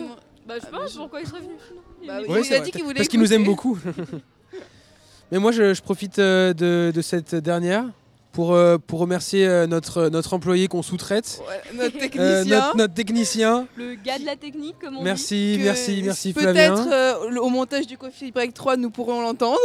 Bah, 0.51 0.55
je 0.61 0.64
sais 0.66 0.70
pas 0.70 0.98
pourquoi 1.03 1.20
il 1.20 1.26
serait 1.26 1.40
venu. 1.40 1.53
sinon. 1.66 1.80
Bah 2.07 2.20
Ouais, 2.28 2.40
il 2.40 2.44
c'est 2.44 2.57
a 2.57 2.61
dit 2.61 2.70
qu'il 2.70 2.82
voulait 2.82 2.94
Parce 2.96 3.09
qu'il 3.09 3.20
nous 3.20 3.32
aime 3.32 3.44
beaucoup. 3.44 3.78
Mais 5.32 5.38
moi, 5.38 5.53
je, 5.53 5.74
je 5.74 5.82
profite 5.82 6.18
euh, 6.18 6.53
de, 6.53 6.90
de 6.94 7.03
cette 7.03 7.34
dernière 7.36 7.84
pour, 8.32 8.53
euh, 8.53 8.78
pour 8.78 8.98
remercier 9.01 9.46
euh, 9.46 9.66
notre, 9.68 10.09
notre 10.09 10.34
employé 10.34 10.66
qu'on 10.66 10.82
sous-traite. 10.82 11.40
Ouais, 11.48 11.61
notre 11.76 11.96
Euh, 11.96 12.01
technicien. 12.01 12.44
notre, 12.44 12.76
notre 12.76 12.94
technicien. 12.94 13.66
Le 13.76 13.94
gars 13.94 14.18
de 14.18 14.24
la 14.26 14.36
technique, 14.36 14.76
comme 14.80 14.96
on 14.98 15.03
Merci, 15.03 15.57
que 15.59 15.64
merci, 15.64 16.03
merci 16.05 16.32
Flavien. 16.32 16.74
Peut-être 16.74 16.88
euh, 16.92 17.40
au 17.40 17.48
montage 17.48 17.86
du 17.86 17.96
Coffee 17.96 18.32
Break 18.32 18.55
3, 18.55 18.76
nous 18.76 18.90
pourrons 18.90 19.20
l'entendre. 19.22 19.59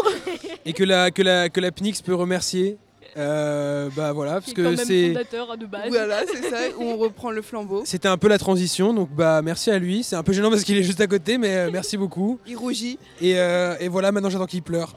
Et 0.66 0.74
que 0.74 0.84
la, 0.84 1.10
que 1.12 1.22
la, 1.24 1.50
que 1.50 1.60
la 1.60 1.72
PNIX 1.72 2.00
peut 2.04 2.16
remercier. 2.16 2.78
Euh, 3.18 3.90
bah 3.96 4.12
voilà, 4.12 4.34
parce 4.42 4.52
que 4.54 4.76
c'est. 4.76 5.08
fondateur 5.08 5.58
de 5.58 5.66
base. 5.66 5.88
Voilà, 5.88 6.18
c'est 6.34 6.50
ça, 6.50 6.58
où 6.78 6.84
on 6.84 6.98
reprend 6.98 7.32
le 7.32 7.42
flambeau. 7.42 7.84
C'était 7.86 8.10
un 8.10 8.18
peu 8.18 8.28
la 8.28 8.38
transition, 8.38 8.94
donc 8.94 9.10
bah 9.16 9.42
merci 9.42 9.72
à 9.72 9.80
lui. 9.80 10.04
C'est 10.04 10.16
un 10.18 10.24
peu 10.24 10.34
gênant 10.34 10.50
parce 10.50 10.64
qu'il 10.64 10.78
est 10.78 10.84
juste 10.84 11.00
à 11.02 11.08
côté, 11.08 11.38
mais 11.38 11.56
euh, 11.56 11.70
merci 11.72 11.96
beaucoup. 11.98 12.40
Il 12.48 12.58
rougit. 12.58 13.00
Et, 13.22 13.40
euh, 13.40 13.76
et 13.80 13.88
voilà, 13.88 14.12
maintenant 14.12 14.30
j'attends 14.30 14.46
qu'il 14.48 14.64
pleure. 14.64 14.94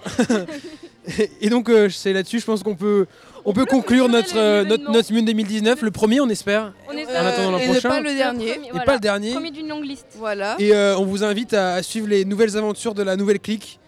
et 1.40 1.48
donc 1.48 1.68
euh, 1.68 1.88
c'est 1.88 2.12
là-dessus, 2.12 2.40
je 2.40 2.44
pense 2.44 2.62
qu'on 2.62 2.74
peut, 2.74 3.06
on 3.44 3.52
peut 3.52 3.64
conclure 3.66 4.08
notre, 4.08 4.64
notre, 4.64 4.90
notre 4.90 5.12
Mune 5.12 5.24
2019, 5.24 5.82
le 5.82 5.90
premier 5.90 6.20
on 6.20 6.28
espère. 6.28 6.72
On 6.88 6.94
En 6.94 6.96
espère. 6.96 7.24
attendant 7.26 7.52
l'an 7.52 7.58
et 7.58 7.66
prochain. 7.66 7.88
pas 7.88 8.00
le 8.00 8.14
dernier. 8.14 8.50
premier, 8.52 8.66
Et 8.66 8.70
voilà. 8.70 8.84
pas 8.84 8.94
le 8.94 9.00
dernier. 9.00 9.32
Premier 9.32 9.50
d'une 9.52 9.68
longue 9.68 9.84
liste. 9.84 10.06
Voilà. 10.16 10.56
Et 10.58 10.74
euh, 10.74 10.98
on 10.98 11.04
vous 11.04 11.22
invite 11.24 11.54
à, 11.54 11.74
à 11.74 11.82
suivre 11.82 12.08
les 12.08 12.24
nouvelles 12.24 12.56
aventures 12.56 12.94
de 12.94 13.02
la 13.02 13.16
nouvelle 13.16 13.38
clique 13.40 13.78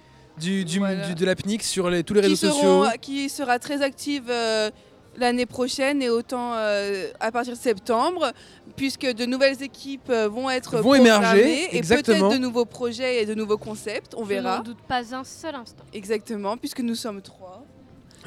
du, 0.41 0.65
du, 0.65 0.79
Voilà. 0.79 1.07
du- 1.09 1.15
de 1.15 1.25
la 1.27 1.35
PNIX 1.37 1.65
sur 1.67 1.91
les, 1.91 2.03
tous 2.05 2.15
les 2.15 2.23
qui, 2.23 2.29
réseaux 2.29 2.49
seront- 2.49 2.85
sociaux. 2.85 2.99
qui 3.01 3.29
sera 3.29 3.59
très 3.59 3.83
active 3.83 4.25
euh, 4.31 4.71
l'année 5.17 5.47
prochaine 5.47 6.03
et 6.03 6.09
autant 6.09 6.55
euh, 6.55 7.09
à 7.21 7.31
partir 7.33 7.55
de 7.55 7.59
septembre, 7.59 8.33
puisque 8.77 9.07
de 9.07 9.27
nouvelles 9.27 9.63
équipes 9.63 10.09
euh, 10.11 10.29
vont 10.29 10.49
être 10.51 10.79
Vont 10.79 10.95
émerger, 10.95 11.77
et 11.77 11.81
peut-être 11.83 12.31
de 12.33 12.39
nouveaux 12.39 12.65
projets 12.65 13.23
et 13.23 13.27
de 13.27 13.35
nouveaux 13.35 13.59
concepts, 13.59 14.15
on 14.17 14.25
Je 14.25 14.29
verra. 14.29 14.59
n'en 14.59 14.63
doute 14.63 14.81
pas 14.89 15.15
un 15.15 15.25
seul 15.25 15.55
instant. 15.55 15.85
Exactement, 15.93 16.57
puisque 16.57 16.81
nous 16.81 16.95
sommes 16.95 17.21
trois. 17.23 17.65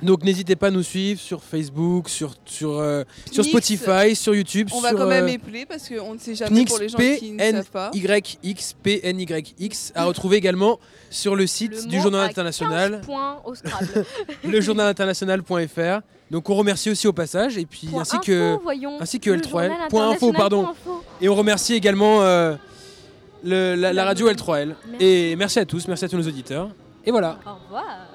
Donc 0.04 0.24
n'hésitez 0.24 0.56
pas 0.56 0.68
à 0.68 0.72
nous 0.72 0.84
suivre 0.84 1.20
sur 1.20 1.42
Facebook, 1.44 2.10
sur, 2.10 2.36
sur, 2.46 2.78
euh, 2.80 3.04
sur. 3.32 3.44
Spotify, 3.44 4.16
sur 4.16 4.36
YouTube. 4.36 4.70
On 4.74 4.82
va 4.82 4.92
quand 4.94 5.08
même 5.08 5.26
euh, 5.26 5.30
épeler 5.30 5.66
parce 5.66 5.88
qu'on 5.90 6.14
ne 6.14 6.20
sait 6.20 6.36
jamais 6.36 6.52
Pnix, 6.52 6.72
pour 6.72 6.80
les 6.80 6.90
gens 6.90 6.98
qui 6.98 7.32
ne 7.32 7.40
savent 7.40 7.70
pas. 7.72 7.92
P-N-Y-X, 7.92 8.76
P-N-Y-X, 8.84 9.92
à 9.96 10.06
retrouver 10.06 10.38
également 10.38 10.80
sur 11.10 11.36
le 11.36 11.48
site 11.48 11.84
Le 11.84 11.88
du 11.88 12.02
Journal 12.02 12.30
International, 12.30 12.92
15 12.98 13.06
points 13.06 13.42
au 13.46 13.56
Scrabble. 13.56 14.06
le 14.50 14.62
journalinternational.fr. 14.62 16.02
Donc 16.32 16.50
on 16.50 16.56
remercie 16.56 16.90
aussi 16.90 17.08
au 17.08 17.14
passage, 17.14 17.58
et 17.58 17.66
puis 17.66 17.88
Point 17.88 18.02
ainsi 18.02 18.16
info, 18.16 18.24
que, 18.26 18.58
voyons. 18.64 19.00
ainsi 19.00 19.20
que 19.20 19.30
Le 19.30 19.38
L3L. 19.38 19.50
journal 19.70 19.88
Point 19.90 20.10
info, 20.10 20.32
pardon. 20.34 20.64
point 20.64 20.72
info. 20.72 21.04
Et 21.22 21.30
on 21.30 21.36
remercie 21.36 21.74
également 21.76 22.24
euh, 22.24 22.56
le- 23.44 23.76
la, 23.76 23.94
la 23.94 24.06
radio 24.06 24.30
L3L. 24.32 24.74
Merci. 24.90 25.06
Et 25.06 25.36
merci 25.36 25.60
à 25.60 25.66
tous, 25.66 25.88
merci 25.88 26.06
à 26.06 26.10
tous 26.10 26.18
nos 26.18 26.28
auditeurs. 26.28 26.70
Et 27.06 27.12
voilà. 27.12 27.40
Au 27.46 27.64
revoir. 27.66 28.13